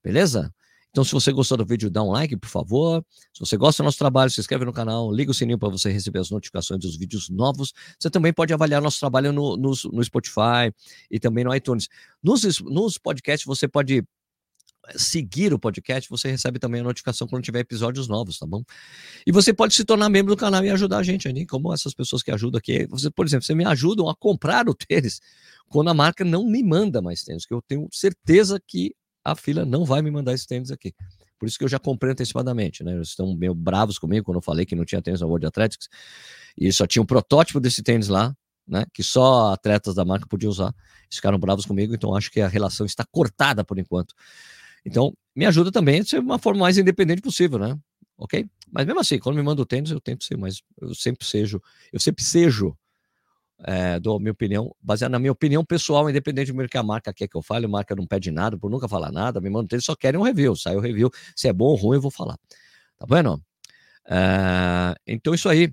Beleza? 0.03 0.53
Então, 0.91 1.05
se 1.05 1.13
você 1.13 1.31
gostou 1.31 1.57
do 1.57 1.65
vídeo, 1.65 1.89
dá 1.89 2.03
um 2.03 2.11
like, 2.11 2.35
por 2.35 2.49
favor. 2.49 3.03
Se 3.33 3.39
você 3.39 3.55
gosta 3.55 3.81
do 3.81 3.85
nosso 3.85 3.97
trabalho, 3.97 4.29
se 4.29 4.41
inscreve 4.41 4.65
no 4.65 4.73
canal, 4.73 5.09
liga 5.11 5.31
o 5.31 5.33
sininho 5.33 5.57
para 5.57 5.69
você 5.69 5.89
receber 5.89 6.19
as 6.19 6.29
notificações 6.29 6.81
dos 6.81 6.97
vídeos 6.97 7.29
novos. 7.29 7.73
Você 7.97 8.09
também 8.09 8.33
pode 8.33 8.53
avaliar 8.53 8.81
nosso 8.81 8.99
trabalho 8.99 9.31
no, 9.31 9.55
no, 9.55 9.71
no 9.93 10.03
Spotify 10.03 10.73
e 11.09 11.17
também 11.17 11.45
no 11.45 11.55
iTunes. 11.55 11.87
Nos, 12.21 12.59
nos 12.59 12.97
podcasts, 12.97 13.45
você 13.45 13.69
pode 13.69 13.99
eh, 13.99 14.03
seguir 14.97 15.53
o 15.53 15.59
podcast, 15.59 16.09
você 16.09 16.29
recebe 16.29 16.59
também 16.59 16.81
a 16.81 16.83
notificação 16.83 17.25
quando 17.25 17.43
tiver 17.43 17.59
episódios 17.59 18.09
novos, 18.09 18.37
tá 18.37 18.45
bom? 18.45 18.61
E 19.25 19.31
você 19.31 19.53
pode 19.53 19.73
se 19.73 19.85
tornar 19.85 20.09
membro 20.09 20.35
do 20.35 20.37
canal 20.37 20.61
e 20.65 20.69
ajudar 20.71 20.97
a 20.97 21.03
gente 21.03 21.25
ali, 21.25 21.45
como 21.45 21.73
essas 21.73 21.93
pessoas 21.93 22.21
que 22.21 22.31
ajudam 22.31 22.59
aqui. 22.59 22.85
Você, 22.87 23.09
por 23.09 23.25
exemplo, 23.25 23.45
você 23.45 23.55
me 23.55 23.63
ajudam 23.63 24.09
a 24.09 24.15
comprar 24.15 24.67
o 24.67 24.75
tênis 24.75 25.21
quando 25.69 25.89
a 25.89 25.93
marca 25.93 26.25
não 26.25 26.45
me 26.45 26.61
manda 26.61 27.01
mais 27.01 27.23
tênis, 27.23 27.45
que 27.45 27.53
eu 27.53 27.61
tenho 27.61 27.87
certeza 27.93 28.61
que 28.67 28.93
a 29.23 29.35
fila 29.35 29.65
não 29.65 29.85
vai 29.85 30.01
me 30.01 30.11
mandar 30.11 30.33
esse 30.33 30.47
tênis 30.47 30.71
aqui. 30.71 30.93
Por 31.39 31.47
isso 31.47 31.57
que 31.57 31.63
eu 31.63 31.69
já 31.69 31.79
comprei 31.79 32.11
antecipadamente, 32.11 32.83
né? 32.83 32.93
Eles 32.93 33.09
estão 33.09 33.35
meio 33.35 33.55
bravos 33.55 33.97
comigo 33.97 34.25
quando 34.25 34.37
eu 34.37 34.41
falei 34.41 34.65
que 34.65 34.75
não 34.75 34.85
tinha 34.85 35.01
tênis 35.01 35.21
na 35.21 35.27
World 35.27 35.45
Athletics 35.47 35.87
e 36.57 36.71
só 36.71 36.85
tinha 36.85 37.01
um 37.01 37.05
protótipo 37.05 37.59
desse 37.59 37.81
tênis 37.81 38.07
lá, 38.07 38.35
né? 38.67 38.85
Que 38.93 39.01
só 39.01 39.51
atletas 39.53 39.95
da 39.95 40.05
marca 40.05 40.27
podiam 40.27 40.51
usar. 40.51 40.73
Eles 41.03 41.15
ficaram 41.15 41.39
bravos 41.39 41.65
comigo, 41.65 41.95
então 41.95 42.15
acho 42.15 42.29
que 42.29 42.41
a 42.41 42.47
relação 42.47 42.85
está 42.85 43.03
cortada 43.11 43.63
por 43.63 43.79
enquanto. 43.79 44.13
Então, 44.85 45.13
me 45.35 45.45
ajuda 45.45 45.71
também 45.71 46.01
a 46.01 46.03
ser 46.03 46.19
uma 46.19 46.37
forma 46.37 46.61
mais 46.61 46.77
independente 46.77 47.21
possível, 47.21 47.57
né? 47.57 47.77
Ok? 48.17 48.45
Mas 48.71 48.85
mesmo 48.85 48.99
assim, 48.99 49.17
quando 49.17 49.35
me 49.35 49.41
manda 49.41 49.61
o 49.61 49.65
tênis, 49.65 49.89
eu 49.89 49.99
tento 49.99 50.23
ser 50.23 50.37
mais. 50.37 50.61
Eu 50.79 50.93
sempre 50.93 51.25
sejo. 51.25 51.61
Eu 51.91 51.99
sempre 51.99 52.23
sejo 52.23 52.77
é, 53.63 53.99
dou 53.99 54.17
a 54.17 54.19
minha 54.19 54.31
opinião, 54.31 54.75
baseada 54.81 55.11
na 55.11 55.19
minha 55.19 55.31
opinião 55.31 55.63
pessoal, 55.63 56.09
independente 56.09 56.51
do 56.51 56.69
que 56.69 56.77
a 56.77 56.83
marca 56.83 57.13
quer 57.13 57.27
que 57.27 57.35
eu 57.35 57.41
fale, 57.41 57.65
a 57.65 57.69
marca 57.69 57.95
não 57.95 58.05
pede 58.05 58.31
nada, 58.31 58.57
por 58.57 58.69
nunca 58.69 58.87
falar 58.87 59.11
nada, 59.11 59.39
me 59.39 59.49
manda 59.49 59.67
eles 59.71 59.85
só 59.85 59.95
querem 59.95 60.19
um 60.19 60.23
review, 60.23 60.55
sai 60.55 60.75
o 60.75 60.79
review, 60.79 61.09
se 61.35 61.47
é 61.47 61.53
bom 61.53 61.65
ou 61.65 61.75
ruim 61.75 61.97
eu 61.97 62.01
vou 62.01 62.11
falar, 62.11 62.37
tá 62.97 63.05
vendo? 63.07 63.41
É, 64.09 64.95
então 65.05 65.33
isso 65.33 65.47
aí, 65.47 65.71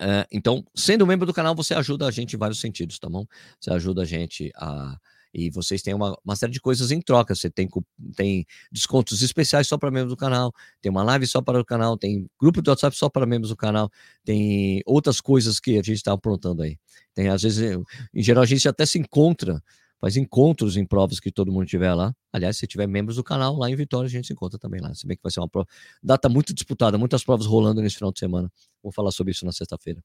é, 0.00 0.26
então 0.30 0.64
sendo 0.74 1.06
membro 1.06 1.26
do 1.26 1.34
canal 1.34 1.54
você 1.54 1.74
ajuda 1.74 2.06
a 2.06 2.10
gente 2.10 2.34
em 2.34 2.38
vários 2.38 2.60
sentidos, 2.60 2.98
tá 2.98 3.08
bom? 3.08 3.26
Você 3.60 3.72
ajuda 3.72 4.02
a 4.02 4.04
gente 4.04 4.50
a 4.56 4.96
e 5.34 5.50
vocês 5.50 5.82
têm 5.82 5.92
uma, 5.92 6.16
uma 6.24 6.36
série 6.36 6.52
de 6.52 6.60
coisas 6.60 6.92
em 6.92 7.00
troca. 7.00 7.34
Você 7.34 7.50
tem, 7.50 7.68
tem 8.14 8.46
descontos 8.70 9.20
especiais 9.20 9.66
só 9.66 9.76
para 9.76 9.90
membros 9.90 10.12
do 10.12 10.16
canal, 10.16 10.52
tem 10.80 10.90
uma 10.90 11.02
live 11.02 11.26
só 11.26 11.42
para 11.42 11.60
o 11.60 11.64
canal, 11.64 11.98
tem 11.98 12.30
grupo 12.40 12.62
de 12.62 12.70
WhatsApp 12.70 12.96
só 12.96 13.08
para 13.08 13.26
membros 13.26 13.50
do 13.50 13.56
canal, 13.56 13.90
tem 14.24 14.80
outras 14.86 15.20
coisas 15.20 15.58
que 15.58 15.72
a 15.72 15.82
gente 15.82 15.94
está 15.94 16.12
aprontando 16.12 16.62
aí. 16.62 16.78
Tem, 17.12 17.28
às 17.28 17.42
vezes, 17.42 17.76
em 18.14 18.22
geral, 18.22 18.44
a 18.44 18.46
gente 18.46 18.68
até 18.68 18.86
se 18.86 18.96
encontra, 18.96 19.60
faz 20.00 20.16
encontros 20.16 20.76
em 20.76 20.86
provas 20.86 21.18
que 21.18 21.32
todo 21.32 21.50
mundo 21.50 21.66
tiver 21.66 21.92
lá. 21.94 22.14
Aliás, 22.32 22.56
se 22.56 22.66
tiver 22.68 22.86
membros 22.86 23.16
do 23.16 23.24
canal, 23.24 23.56
lá 23.56 23.68
em 23.68 23.74
Vitória 23.74 24.06
a 24.06 24.10
gente 24.10 24.28
se 24.28 24.32
encontra 24.32 24.56
também 24.56 24.80
lá. 24.80 24.94
Se 24.94 25.04
bem 25.04 25.16
que 25.16 25.22
vai 25.22 25.32
ser 25.32 25.40
uma 25.40 25.48
prova, 25.48 25.66
data 26.00 26.28
muito 26.28 26.54
disputada, 26.54 26.96
muitas 26.96 27.24
provas 27.24 27.46
rolando 27.46 27.82
nesse 27.82 27.96
final 27.96 28.12
de 28.12 28.20
semana. 28.20 28.52
Vou 28.80 28.92
falar 28.92 29.10
sobre 29.10 29.32
isso 29.32 29.44
na 29.44 29.52
sexta-feira. 29.52 30.00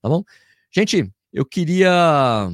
Tá 0.00 0.08
bom? 0.08 0.22
Gente, 0.70 1.10
eu 1.32 1.44
queria 1.44 2.48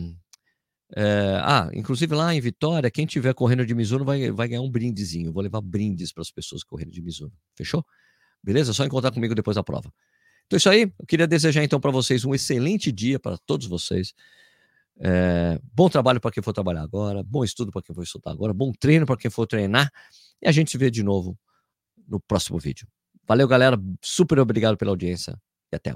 é, 0.97 1.41
ah, 1.43 1.69
inclusive 1.75 2.15
lá 2.15 2.33
em 2.35 2.41
Vitória, 2.41 2.89
quem 2.91 3.05
tiver 3.05 3.35
correndo 3.35 3.67
de 3.67 3.75
Mizuno 3.75 4.05
vai, 4.05 4.31
vai 4.31 4.47
ganhar 4.47 4.61
um 4.63 4.71
brindezinho. 4.71 5.33
Vou 5.33 5.43
levar 5.43 5.61
brindes 5.61 6.13
para 6.13 6.23
as 6.23 6.31
pessoas 6.31 6.63
correndo 6.63 6.93
de 6.93 7.03
Mizuno. 7.03 7.33
Fechou? 7.57 7.85
Beleza? 8.43 8.73
Só 8.73 8.85
encontrar 8.85 9.11
comigo 9.11 9.35
depois 9.35 9.57
da 9.57 9.65
prova. 9.65 9.93
Então, 10.47 10.57
é 10.57 10.59
isso 10.59 10.69
aí. 10.69 10.83
Eu 10.83 11.07
queria 11.07 11.27
desejar 11.27 11.65
então 11.65 11.81
para 11.81 11.91
vocês 11.91 12.25
um 12.25 12.35
excelente 12.35 12.93
dia 12.93 13.19
para 13.19 13.37
todos 13.39 13.67
vocês. 13.67 14.15
É, 15.01 15.59
bom 15.75 15.89
trabalho 15.89 16.21
para 16.21 16.31
quem 16.31 16.43
for 16.43 16.53
trabalhar 16.53 16.83
agora, 16.83 17.25
bom 17.25 17.43
estudo 17.43 17.73
para 17.73 17.83
quem 17.83 17.93
for 17.93 18.05
estudar 18.05 18.31
agora, 18.31 18.53
bom 18.53 18.71
treino 18.71 19.05
para 19.05 19.17
quem 19.17 19.31
for 19.31 19.47
treinar. 19.47 19.91
E 20.41 20.47
a 20.47 20.53
gente 20.53 20.71
se 20.71 20.79
vê 20.79 20.91
de 20.91 21.03
novo 21.03 21.37
no 22.07 22.21
próximo 22.21 22.59
vídeo. 22.59 22.87
Valeu, 23.27 23.49
galera. 23.49 23.77
Super 24.01 24.39
obrigado 24.39 24.77
pela 24.77 24.93
audiência 24.93 25.37
e 25.73 25.77
até. 25.77 25.95